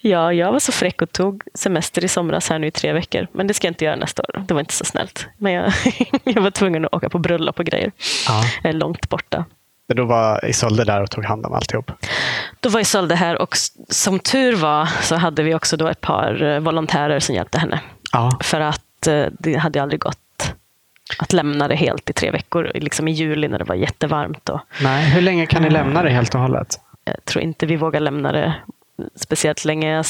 ja, 0.00 0.32
jag 0.32 0.52
var 0.52 0.58
så 0.58 0.72
fräck 0.72 1.02
och 1.02 1.12
tog 1.12 1.42
semester 1.54 2.04
i 2.04 2.08
somras 2.08 2.48
här 2.50 2.58
nu 2.58 2.66
i 2.66 2.70
tre 2.70 2.92
veckor. 2.92 3.26
Men 3.32 3.46
det 3.46 3.54
ska 3.54 3.66
jag 3.66 3.70
inte 3.70 3.84
göra 3.84 3.96
nästa 3.96 4.22
år. 4.22 4.42
Det 4.46 4.54
var 4.54 4.60
inte 4.60 4.74
så 4.74 4.84
snällt. 4.84 5.26
Men 5.38 5.52
jag, 5.52 5.72
jag 6.24 6.42
var 6.42 6.50
tvungen 6.50 6.84
att 6.84 6.94
åka 6.94 7.08
på 7.08 7.18
bröllop 7.18 7.58
och 7.58 7.64
grejer. 7.64 7.92
Ja. 8.28 8.70
Långt 8.72 9.08
borta. 9.08 9.44
Men 9.88 9.96
då 9.96 10.04
var 10.04 10.44
Isolde 10.44 10.84
där 10.84 11.02
och 11.02 11.10
tog 11.10 11.24
hand 11.24 11.46
om 11.46 11.52
alltihop? 11.52 11.92
Då 12.60 12.68
var 12.68 12.80
Isolde 12.80 13.14
här 13.14 13.42
och 13.42 13.56
som 13.88 14.18
tur 14.18 14.56
var 14.56 14.88
så 15.02 15.16
hade 15.16 15.42
vi 15.42 15.54
också 15.54 15.76
då 15.76 15.88
ett 15.88 16.00
par 16.00 16.42
eh, 16.42 16.60
volontärer 16.60 17.20
som 17.20 17.34
hjälpte 17.34 17.58
henne. 17.58 17.80
Ja. 18.12 18.38
För 18.42 18.60
att 18.60 19.06
eh, 19.06 19.24
det 19.38 19.54
hade 19.54 19.82
aldrig 19.82 20.00
gått 20.00 20.18
att 21.18 21.32
lämna 21.32 21.68
det 21.68 21.76
helt 21.76 22.10
i 22.10 22.12
tre 22.12 22.30
veckor, 22.30 22.72
liksom 22.74 23.08
i 23.08 23.10
juli 23.10 23.48
när 23.48 23.58
det 23.58 23.64
var 23.64 23.74
jättevarmt. 23.74 24.48
Och, 24.48 24.60
Nej, 24.82 25.10
hur 25.10 25.20
länge 25.20 25.46
kan 25.46 25.62
ni 25.62 25.70
lämna 25.70 26.02
det 26.02 26.10
helt 26.10 26.34
och 26.34 26.40
hållet? 26.40 26.80
Jag 27.06 27.24
tror 27.24 27.44
inte 27.44 27.66
vi 27.66 27.76
vågar 27.76 28.00
lämna 28.00 28.32
det 28.32 28.54
speciellt 29.14 29.64
länge. 29.64 30.02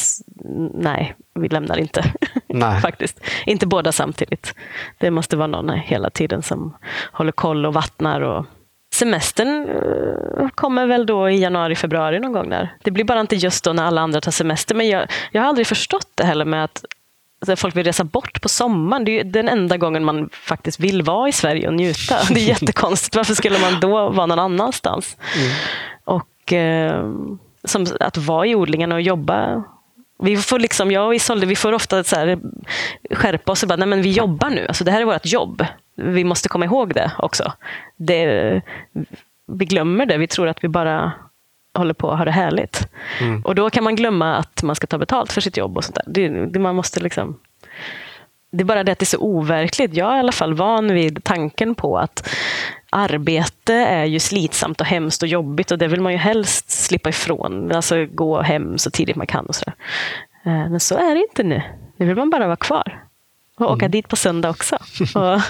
Nej, 0.74 1.14
vi 1.34 1.49
lämnar 1.49 1.78
inte. 1.78 2.12
Faktiskt. 2.82 3.20
Inte 3.47 3.66
båda 3.66 3.92
samtidigt. 3.92 4.55
Det 4.99 5.11
måste 5.11 5.36
vara 5.36 5.47
någon 5.47 5.70
hela 5.70 6.11
tiden 6.11 6.42
som 6.42 6.76
håller 7.12 7.32
koll 7.32 7.66
och 7.66 7.74
vattnar. 7.74 8.20
Och... 8.20 8.47
Semestern 8.94 9.68
eh, 9.68 10.49
kommer 10.49 10.86
väl 10.86 11.07
då 11.07 11.30
i 11.30 11.40
januari, 11.40 11.74
februari 11.74 12.20
någon 12.20 12.32
gång 12.32 12.51
där. 12.51 12.76
Det 12.82 12.90
blir 12.90 13.05
bara 13.05 13.20
inte 13.20 13.36
just 13.36 13.64
då 13.64 13.72
när 13.72 13.84
alla 13.84 14.01
andra 14.01 14.20
tar 14.20 14.30
semester. 14.30 14.74
Men 14.74 14.88
jag, 14.88 15.09
jag 15.32 15.42
har 15.42 15.49
aldrig 15.49 15.66
förstått 15.66 16.11
det 16.14 16.24
heller 16.24 16.44
med 16.44 16.64
att 16.64 16.84
folk 17.57 17.76
vill 17.76 17.84
resa 17.84 18.05
bort 18.05 18.42
på 18.42 18.49
sommaren. 18.49 19.05
Det 19.05 19.20
är 19.20 19.24
den 19.24 19.49
enda 19.49 19.76
gången 19.76 20.05
man 20.05 20.28
faktiskt 20.32 20.80
vill 20.80 21.03
vara 21.03 21.28
i 21.28 21.32
Sverige 21.32 21.68
och 21.68 21.74
njuta. 21.74 22.16
Det 22.28 22.40
är 22.40 22.49
jättekonstigt. 22.49 23.16
Varför 23.16 23.34
skulle 23.34 23.59
man 23.59 23.80
då 23.80 24.11
vara 24.11 24.26
någon 24.26 24.38
annanstans? 24.38 25.16
Mm. 25.36 25.51
Och 26.05 26.28
eh, 26.53 27.12
som 27.64 27.86
att 28.01 28.16
vara 28.16 28.47
i 28.47 28.55
odlingen 28.55 28.92
och 28.92 29.01
jobba. 29.01 29.62
Vi 30.18 30.36
får 30.36 30.59
liksom, 30.59 30.90
jag 30.90 31.07
och 31.07 31.14
Isolde, 31.14 31.47
vi 31.47 31.57
får 31.57 31.72
ofta 31.72 32.05
så 32.05 32.16
här, 32.16 32.38
skärpa 33.11 33.53
oss 33.53 33.62
och 33.62 33.68
bara, 33.68 33.76
nej 33.76 33.88
men 33.88 34.03
vi 34.03 34.11
jobbar 34.11 34.51
nu. 34.51 34.66
Alltså, 34.66 34.84
det 34.84 34.90
här 34.90 35.01
är 35.01 35.05
vårt 35.05 35.26
jobb. 35.26 35.66
Vi 35.94 36.24
måste 36.24 36.49
komma 36.49 36.64
ihåg 36.64 36.94
det 36.94 37.12
också. 37.18 37.53
Det, 37.97 38.62
vi 39.53 39.64
glömmer 39.64 40.07
det. 40.07 40.18
Vi 40.18 40.26
tror 40.26 40.49
att 40.49 40.64
vi 40.64 40.68
bara 40.68 41.12
håller 41.74 41.94
på 41.94 42.11
att 42.11 42.18
ha 42.18 42.24
det 42.24 42.30
härligt. 42.30 42.88
Mm. 43.20 43.42
Och 43.42 43.55
då 43.55 43.70
kan 43.70 43.84
man 43.84 43.97
glömma 43.97 44.36
att 44.36 44.62
man 44.62 44.76
ska 44.76 44.86
ta 44.86 44.99
betalt 44.99 45.32
för 45.32 45.40
sitt 45.40 45.57
jobb. 45.57 45.76
och 45.76 45.84
sånt 45.84 45.99
det, 46.07 46.28
det, 46.28 46.59
man 46.59 46.74
måste 46.74 47.01
liksom... 47.01 47.38
Det 48.51 48.62
är 48.62 48.64
bara 48.64 48.84
det 48.84 48.92
att 48.92 48.99
det 48.99 49.03
är 49.03 49.07
så 49.07 49.18
overkligt. 49.18 49.94
Jag 49.94 50.12
är 50.12 50.16
i 50.16 50.18
alla 50.18 50.32
fall 50.32 50.55
van 50.55 50.94
vid 50.94 51.24
tanken 51.24 51.74
på 51.74 51.99
att 51.99 52.28
arbete 52.97 53.74
är 53.74 54.05
ju 54.05 54.18
slitsamt 54.18 54.80
och 54.80 54.86
hemskt 54.86 55.22
och 55.22 55.28
jobbigt 55.28 55.70
och 55.70 55.78
det 55.78 55.88
vill 55.88 56.01
man 56.01 56.12
ju 56.12 56.18
helst 56.18 56.70
slippa 56.70 57.09
ifrån. 57.09 57.72
Alltså 57.72 58.07
gå 58.07 58.42
hem 58.42 58.78
så 58.78 58.90
tidigt 58.90 59.16
man 59.16 59.26
kan. 59.26 59.47
och 59.47 59.55
så 59.55 59.64
där. 59.64 59.74
Eh, 60.53 60.70
men 60.70 60.80
så 60.80 60.94
är 60.94 61.14
det 61.14 61.20
inte 61.20 61.42
nu. 61.42 61.62
Nu 61.97 62.07
vill 62.07 62.16
man 62.16 62.30
bara 62.30 62.47
vara 62.47 62.57
kvar. 62.57 63.03
Och 63.59 63.72
åka 63.72 63.84
mm. 63.84 63.90
dit 63.90 64.09
på 64.09 64.16
söndag 64.16 64.51
också. 64.51 64.78
Och, 65.14 65.40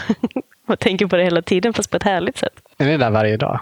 och 0.73 0.79
tänker 0.79 1.07
på 1.07 1.17
det 1.17 1.25
hela 1.25 1.43
tiden, 1.43 1.75
fast 1.75 1.91
på 1.91 1.97
ett 1.97 2.03
härligt 2.03 2.39
sätt. 2.39 2.61
Är 2.79 2.87
ni 2.87 2.97
där 2.97 3.11
varje 3.11 3.37
dag? 3.37 3.61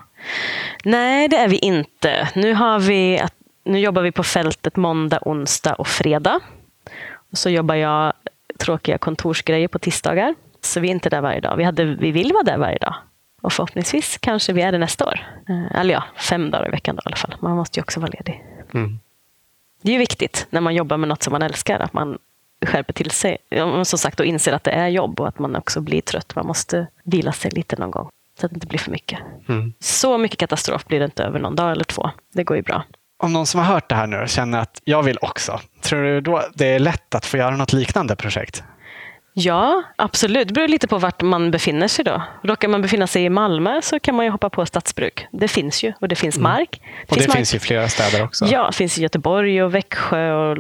Nej, 0.85 1.29
det 1.29 1.37
är 1.37 1.49
vi 1.49 1.59
inte. 1.59 2.29
Nu, 2.35 2.55
har 2.55 2.79
vi, 2.79 3.23
nu 3.65 3.79
jobbar 3.79 4.03
vi 4.03 4.13
på 4.13 4.23
fältet 4.23 4.77
måndag, 4.77 5.19
onsdag 5.23 5.75
och 5.75 5.89
fredag. 5.89 6.41
Och 7.31 7.39
så 7.39 7.51
jobbar 7.51 7.75
jag 7.75 8.13
tråkiga 8.59 8.99
kontorsgrejer 8.99 9.69
på 9.69 9.79
tisdagar. 9.79 10.35
Så 10.61 10.81
vi 10.81 10.89
är 10.89 10.93
inte 10.93 11.11
där 11.11 11.21
varje 11.21 11.41
dag. 11.41 11.57
Vi, 11.57 11.65
hade, 11.65 11.85
vi 11.85 12.11
vill 12.11 12.33
vara 12.33 12.43
där 12.43 12.59
varje 12.59 12.79
dag. 12.79 12.95
Och 13.45 13.53
förhoppningsvis 13.53 14.19
kanske 14.19 14.53
vi 14.53 14.63
är 14.63 14.73
det 14.73 14.79
nästa 14.79 15.07
år. 15.07 15.21
Eh, 15.49 15.81
eller 15.81 15.95
ja, 15.95 16.05
fem 16.17 16.51
dagar 16.51 16.69
i 16.69 16.71
veckan 16.71 16.97
då, 16.97 17.01
i 17.01 17.07
alla 17.07 17.17
fall. 17.17 17.37
Man 17.41 17.57
måste 17.57 17.79
ju 17.79 17.83
också 17.83 18.01
vara 18.01 18.11
ledig. 18.11 18.45
Mm. 18.75 18.99
Det 19.83 19.91
är 19.91 19.93
ju 19.93 19.99
viktigt 19.99 20.47
när 20.51 20.61
man 20.61 20.75
jobbar 20.75 20.97
med 20.97 21.09
något 21.09 21.23
som 21.23 21.33
man 21.33 21.43
älskar, 21.43 21.81
att 21.81 21.93
man 21.93 22.19
skärper 22.67 22.93
till 22.93 23.11
sig. 23.11 23.37
Som 23.85 23.99
sagt, 23.99 24.21
och 24.21 24.27
inser 24.27 24.53
att 24.53 24.65
det 24.65 24.71
är 24.71 24.89
jobb 24.89 25.21
och 25.21 25.29
att 25.29 25.39
man 25.39 25.57
också 25.57 25.81
blir 25.81 26.01
trött. 26.01 26.37
Man 26.37 26.47
måste 26.47 26.87
vila 27.05 27.33
sig 27.33 27.51
lite 27.51 27.77
någon 27.77 27.91
gång. 27.91 28.09
Så 28.41 28.47
att 28.47 28.53
det 28.53 28.57
inte 28.57 28.67
blir 28.67 28.79
för 28.79 28.91
mycket. 28.91 29.19
Mm. 29.49 29.73
Så 29.81 30.19
mycket 30.19 30.39
katastrof 30.39 30.85
blir 30.85 30.99
det 30.99 31.05
inte 31.05 31.25
över 31.25 31.39
någon 31.39 31.57
dag 31.57 31.73
eller 31.73 31.85
två. 31.85 32.11
Det 32.35 32.45
går 32.45 32.57
ju 32.57 32.63
bra. 32.63 32.85
Om 33.23 33.33
någon 33.33 33.47
som 33.47 33.61
har 33.61 33.67
hört 33.67 33.89
det 33.89 33.95
här 33.95 34.07
nu 34.07 34.25
känner 34.29 34.59
att 34.59 34.81
jag 34.85 35.03
vill 35.03 35.19
också, 35.21 35.61
tror 35.81 36.03
du 36.03 36.21
då 36.21 36.43
det 36.55 36.67
är 36.67 36.79
lätt 36.79 37.15
att 37.15 37.27
få 37.27 37.37
göra 37.37 37.57
något 37.57 37.73
liknande 37.73 38.17
projekt? 38.17 38.63
Ja, 39.37 39.83
absolut. 39.97 40.49
Det 40.49 40.55
beror 40.55 40.69
lite 40.69 40.89
på 40.89 40.99
vart 40.99 41.23
man 41.23 41.51
befinner 41.51 41.89
sig. 41.89 42.05
då. 42.05 42.23
Råkar 42.43 42.69
man 42.69 42.83
befinna 42.83 43.07
sig 43.07 43.25
i 43.25 43.31
Malmö 43.31 43.83
så 43.83 44.01
kan 44.01 44.15
man 44.15 44.25
ju 44.25 44.31
hoppa 44.31 44.51
på 44.51 44.67
stadsbruk. 44.67 45.27
Det 45.33 45.49
finns 45.49 45.85
ju 45.85 45.93
och 46.01 46.09
det 46.09 46.15
finns 46.15 46.37
mm. 46.37 46.43
mark. 46.43 46.69
Det 46.71 47.03
och 47.03 47.15
finns 47.15 47.27
det 47.27 47.29
mark. 47.29 47.37
finns 47.37 47.55
i 47.55 47.59
flera 47.59 47.89
städer 47.89 48.25
också? 48.25 48.45
Ja, 48.47 48.67
det 48.67 48.73
finns 48.73 48.99
i 48.99 49.03
Göteborg 49.03 49.63
och 49.63 49.75
Växjö 49.75 50.33
och 50.33 50.59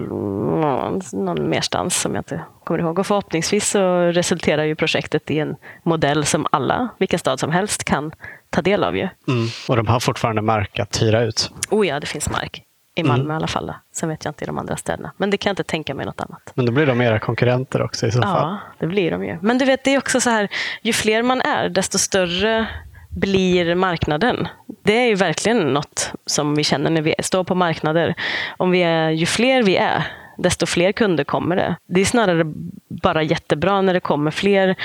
någon 1.12 1.42
merstans 1.48 2.00
som 2.00 2.14
jag 2.14 2.20
inte 2.20 2.40
kommer 2.64 2.80
ihåg. 2.80 2.98
Och 2.98 3.06
förhoppningsvis 3.06 3.68
så 3.68 3.98
resulterar 3.98 4.64
ju 4.64 4.74
projektet 4.74 5.30
i 5.30 5.38
en 5.38 5.56
modell 5.82 6.24
som 6.24 6.46
alla, 6.52 6.88
vilken 6.98 7.18
stad 7.18 7.40
som 7.40 7.50
helst, 7.50 7.84
kan 7.84 8.12
ta 8.50 8.62
del 8.62 8.84
av. 8.84 8.96
Ju. 8.96 9.08
Mm. 9.28 9.48
Och 9.68 9.76
de 9.76 9.86
har 9.86 10.00
fortfarande 10.00 10.42
mark 10.42 10.78
att 10.78 11.02
hyra 11.02 11.22
ut? 11.22 11.50
Oh 11.70 11.86
ja, 11.86 12.00
det 12.00 12.06
finns 12.06 12.30
mark. 12.30 12.62
I 12.94 13.02
Malmö 13.02 13.24
mm. 13.24 13.34
i 13.34 13.36
alla 13.36 13.46
fall. 13.46 13.66
Då. 13.66 13.74
Sen 13.92 14.08
vet 14.08 14.24
jag 14.24 14.30
inte 14.30 14.44
i 14.44 14.46
de 14.46 14.58
andra 14.58 14.76
städerna. 14.76 15.12
Men 15.16 15.30
det 15.30 15.36
kan 15.36 15.50
jag 15.50 15.52
inte 15.52 15.64
tänka 15.64 15.94
mig 15.94 16.06
något 16.06 16.20
annat. 16.20 16.52
Men 16.54 16.66
då 16.66 16.72
blir 16.72 16.86
de 16.86 17.00
era 17.00 17.18
konkurrenter 17.18 17.82
också 17.82 18.06
i 18.06 18.12
så 18.12 18.22
fall? 18.22 18.40
Ja, 18.40 18.58
det 18.78 18.86
blir 18.86 19.10
de 19.10 19.24
ju. 19.24 19.38
Men 19.42 19.58
du 19.58 19.64
vet, 19.64 19.84
det 19.84 19.94
är 19.94 19.98
också 19.98 20.20
så 20.20 20.30
här, 20.30 20.48
ju 20.82 20.92
fler 20.92 21.22
man 21.22 21.40
är, 21.40 21.68
desto 21.68 21.98
större 21.98 22.66
blir 23.10 23.74
marknaden. 23.74 24.48
Det 24.82 24.98
är 24.98 25.06
ju 25.06 25.14
verkligen 25.14 25.58
något 25.58 26.12
som 26.26 26.54
vi 26.54 26.64
känner 26.64 26.90
när 26.90 27.02
vi 27.02 27.14
står 27.18 27.44
på 27.44 27.54
marknader. 27.54 28.14
Om 28.56 28.70
vi 28.70 28.82
är, 28.82 29.10
ju 29.10 29.26
fler 29.26 29.62
vi 29.62 29.76
är, 29.76 30.06
desto 30.38 30.66
fler 30.66 30.92
kunder 30.92 31.24
kommer 31.24 31.56
det. 31.56 31.76
Det 31.86 32.00
är 32.00 32.04
snarare 32.04 32.44
bara 32.88 33.22
jättebra 33.22 33.80
när 33.80 33.94
det 33.94 34.00
kommer 34.00 34.30
fler. 34.30 34.76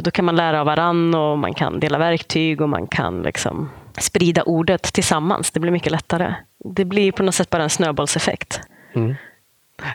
Då 0.00 0.10
kan 0.10 0.24
man 0.24 0.36
lära 0.36 0.60
av 0.60 0.66
varann 0.66 1.14
och 1.14 1.38
man 1.38 1.54
kan 1.54 1.80
dela 1.80 1.98
verktyg 1.98 2.60
och 2.60 2.68
man 2.68 2.86
kan 2.86 3.22
liksom 3.22 3.70
sprida 3.98 4.42
ordet 4.42 4.82
tillsammans. 4.82 5.50
Det 5.50 5.60
blir 5.60 5.72
mycket 5.72 5.92
lättare. 5.92 6.34
Det 6.64 6.84
blir 6.84 7.12
på 7.12 7.22
något 7.22 7.34
sätt 7.34 7.50
bara 7.50 7.62
en 7.62 7.70
snöbollseffekt. 7.70 8.60
Mm. 8.92 9.14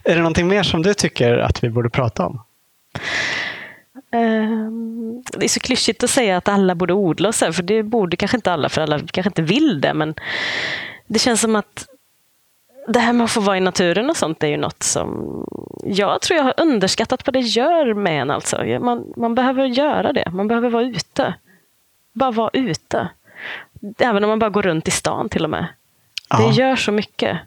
Är 0.04 0.16
det 0.16 0.22
någonting 0.22 0.48
mer 0.48 0.64
som 0.64 0.84
du 0.84 0.94
tycker 0.94 1.38
att 1.38 1.64
vi 1.64 1.70
borde 1.70 1.90
prata 1.90 2.26
om? 2.26 2.42
Um, 4.12 5.24
det 5.38 5.46
är 5.46 5.50
så 5.50 5.60
klyschigt 5.60 6.04
att 6.04 6.10
säga 6.10 6.38
att 6.38 6.48
alla 6.48 6.76
borde 6.76 6.94
odla, 6.94 7.32
så 7.32 7.46
här, 7.46 7.52
för 7.52 7.64
det 7.64 7.84
borde 7.84 8.18
kanske 8.18 8.38
inte 8.38 8.52
alla, 8.52 8.70
för 8.70 8.82
alla 8.82 9.00
kanske 9.00 9.30
inte 9.30 9.42
vill 9.42 9.82
det. 9.82 9.94
Men 9.94 10.16
det 11.08 11.20
känns 11.20 11.42
som 11.42 11.56
att 11.56 11.88
det 12.88 13.00
här 13.00 13.14
med 13.14 13.26
att 13.26 13.32
få 13.32 13.40
vara 13.40 13.58
i 13.58 13.60
naturen 13.60 14.10
och 14.10 14.18
sånt 14.18 14.44
är 14.44 14.48
ju 14.48 14.58
något 14.58 14.84
som 14.84 15.44
jag 15.86 16.22
tror 16.22 16.38
jag 16.38 16.44
har 16.44 16.54
underskattat 16.58 17.28
vad 17.28 17.34
det 17.34 17.40
gör 17.40 17.94
med 17.94 18.22
en. 18.22 18.32
Alltså. 18.32 18.64
Man, 18.80 19.14
man 19.18 19.36
behöver 19.36 19.66
göra 19.66 20.14
det. 20.14 20.30
Man 20.32 20.48
behöver 20.48 20.70
vara 20.70 20.84
ute. 20.84 21.34
Bara 22.14 22.32
vara 22.32 22.50
ute. 22.54 23.10
Även 23.98 24.24
om 24.24 24.30
man 24.30 24.40
bara 24.40 24.50
går 24.50 24.62
runt 24.62 24.88
i 24.88 24.92
stan 24.92 25.30
till 25.30 25.44
och 25.44 25.50
med. 25.50 25.68
Ja. 26.30 26.38
Det 26.38 26.54
gör 26.54 26.76
så 26.76 26.92
mycket 26.92 27.38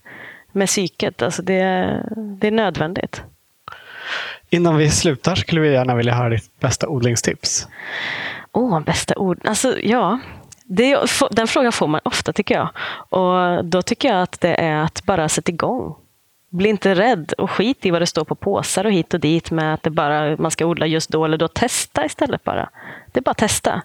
med 0.53 0.68
psyket. 0.68 1.22
Alltså 1.22 1.43
det, 1.43 1.62
det 2.16 2.47
är 2.47 2.51
nödvändigt. 2.51 3.22
Innan 4.51 4.76
vi 4.76 4.91
slutar 4.91 5.35
skulle 5.35 5.61
vi 5.61 5.72
gärna 5.72 5.95
vilja 5.95 6.14
höra 6.14 6.28
ditt 6.28 6.61
bästa 6.61 6.89
odlingstips. 6.89 7.68
Åh, 8.53 8.78
oh, 8.78 8.81
bästa 8.81 9.16
ord. 9.16 9.39
Alltså, 9.45 9.81
ja. 9.81 10.18
Det, 10.64 10.99
den 11.31 11.49
frågan 11.49 11.72
får 11.72 11.87
man 11.87 12.01
ofta 12.05 12.33
tycker 12.33 12.55
jag. 12.55 12.68
Och 13.09 13.64
Då 13.64 13.83
tycker 13.83 14.09
jag 14.09 14.22
att 14.22 14.41
det 14.41 14.61
är 14.61 14.76
att 14.76 15.05
bara 15.05 15.28
sätta 15.28 15.53
igång. 15.53 15.95
Bli 16.49 16.68
inte 16.68 16.95
rädd 16.95 17.33
och 17.39 17.51
skit 17.51 17.87
i 17.87 17.91
vad 17.91 18.03
det 18.03 18.07
står 18.07 18.24
på 18.24 18.35
påsar 18.35 18.85
och 18.85 18.93
hit 18.93 19.14
och 19.14 19.20
dit 19.20 19.51
med 19.51 19.74
att 19.74 19.83
det 19.83 19.91
bara, 19.91 20.37
man 20.37 20.51
ska 20.51 20.66
odla 20.66 20.87
just 20.87 21.11
då 21.11 21.24
eller 21.24 21.37
då. 21.37 21.49
Testa 21.49 22.05
istället 22.05 22.45
bara. 22.45 22.70
Det 23.12 23.20
är 23.20 23.22
bara 23.22 23.31
att 23.31 23.39
testa. 23.39 23.83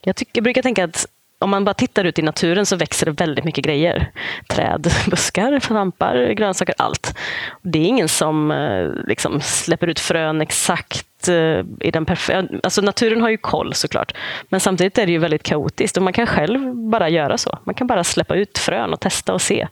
Jag, 0.00 0.16
tycker, 0.16 0.32
jag 0.34 0.44
brukar 0.44 0.62
tänka 0.62 0.84
att 0.84 1.06
om 1.38 1.50
man 1.50 1.64
bara 1.64 1.74
tittar 1.74 2.04
ut 2.04 2.18
i 2.18 2.22
naturen 2.22 2.66
så 2.66 2.76
växer 2.76 3.06
det 3.06 3.12
väldigt 3.12 3.44
mycket 3.44 3.64
grejer. 3.64 4.10
Träd, 4.48 4.92
buskar, 5.10 5.60
svampar, 5.60 6.32
grönsaker, 6.32 6.74
allt. 6.78 7.18
Det 7.62 7.78
är 7.78 7.84
ingen 7.84 8.08
som 8.08 8.50
eh, 8.50 8.88
liksom 9.06 9.40
släpper 9.40 9.86
ut 9.86 10.00
frön 10.00 10.40
exakt 10.40 11.28
eh, 11.28 11.64
i 11.80 11.90
den 11.92 12.04
perfekta... 12.04 12.54
Alltså 12.62 12.82
naturen 12.82 13.22
har 13.22 13.28
ju 13.28 13.36
koll 13.36 13.74
såklart. 13.74 14.12
Men 14.48 14.60
samtidigt 14.60 14.98
är 14.98 15.06
det 15.06 15.12
ju 15.12 15.18
väldigt 15.18 15.42
kaotiskt 15.42 15.96
och 15.96 16.02
man 16.02 16.12
kan 16.12 16.26
själv 16.26 16.74
bara 16.74 17.08
göra 17.08 17.38
så. 17.38 17.58
Man 17.64 17.74
kan 17.74 17.86
bara 17.86 18.04
släppa 18.04 18.34
ut 18.34 18.58
frön 18.58 18.92
och 18.92 19.00
testa 19.00 19.34
och 19.34 19.42
se 19.42 19.68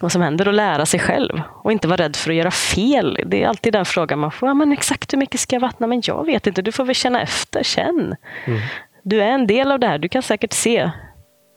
vad 0.00 0.12
som 0.12 0.22
händer 0.22 0.48
och 0.48 0.54
lära 0.54 0.86
sig 0.86 1.00
själv 1.00 1.42
och 1.62 1.72
inte 1.72 1.88
vara 1.88 2.02
rädd 2.02 2.16
för 2.16 2.30
att 2.30 2.36
göra 2.36 2.50
fel. 2.50 3.20
Det 3.26 3.42
är 3.42 3.48
alltid 3.48 3.72
den 3.72 3.84
frågan 3.84 4.18
man 4.18 4.30
får. 4.30 4.48
Ja, 4.48 4.54
men 4.54 4.72
exakt 4.72 5.12
hur 5.12 5.18
mycket 5.18 5.40
ska 5.40 5.56
jag 5.56 5.60
vattna? 5.60 5.86
Men 5.86 6.02
jag 6.04 6.26
vet 6.26 6.46
inte. 6.46 6.62
Du 6.62 6.72
får 6.72 6.84
väl 6.84 6.94
känna 6.94 7.22
efter. 7.22 7.62
Känn. 7.62 8.16
Mm. 8.44 8.60
Du 9.08 9.22
är 9.22 9.28
en 9.28 9.46
del 9.46 9.72
av 9.72 9.80
det 9.80 9.86
här. 9.86 9.98
Du 9.98 10.08
kan 10.08 10.22
säkert 10.22 10.52
se 10.52 10.90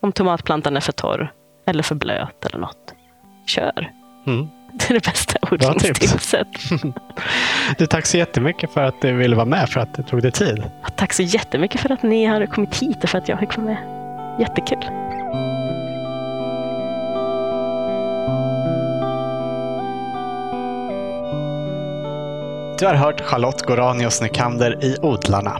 om 0.02 0.12
tomatplantan 0.12 0.78
är 0.78 0.82
för 0.82 0.92
torr 0.92 1.34
eller 1.66 1.84
för 1.84 1.96
blöt 1.96 2.46
eller 2.46 2.60
något. 2.60 2.94
Kör. 3.46 3.92
Mm. 4.28 4.48
Det 4.74 4.90
är 4.90 4.94
det 4.94 5.06
bästa 5.06 5.38
odlingstipset. 5.52 6.48
du, 7.78 7.86
tack 7.86 8.06
så 8.06 8.18
jättemycket 8.18 8.74
för 8.74 8.84
att 8.84 9.02
du 9.02 9.14
ville 9.14 9.36
vara 9.36 9.46
med, 9.46 9.70
för 9.70 9.80
att 9.80 9.94
det 9.94 10.04
tog 10.04 10.22
dig 10.22 10.32
tid. 10.32 10.64
Tack 10.98 11.14
så 11.14 11.24
jättemycket 11.24 11.82
för 11.82 11.92
att 11.92 12.04
ni 12.04 12.26
har 12.26 12.46
kommit 12.46 12.76
hit 12.76 13.04
och 13.04 13.10
för 13.10 13.18
att 13.18 13.30
jag 13.30 13.40
fick 13.40 13.58
vara 13.58 13.66
med. 13.66 13.78
Jättekul. 14.40 14.86
Du 22.80 22.86
har 22.86 22.96
hört 22.96 23.22
Charlotte 23.22 23.62
Goranius 23.62 24.22
Nykander 24.22 24.84
i 24.84 24.98
Odlarna. 25.02 25.60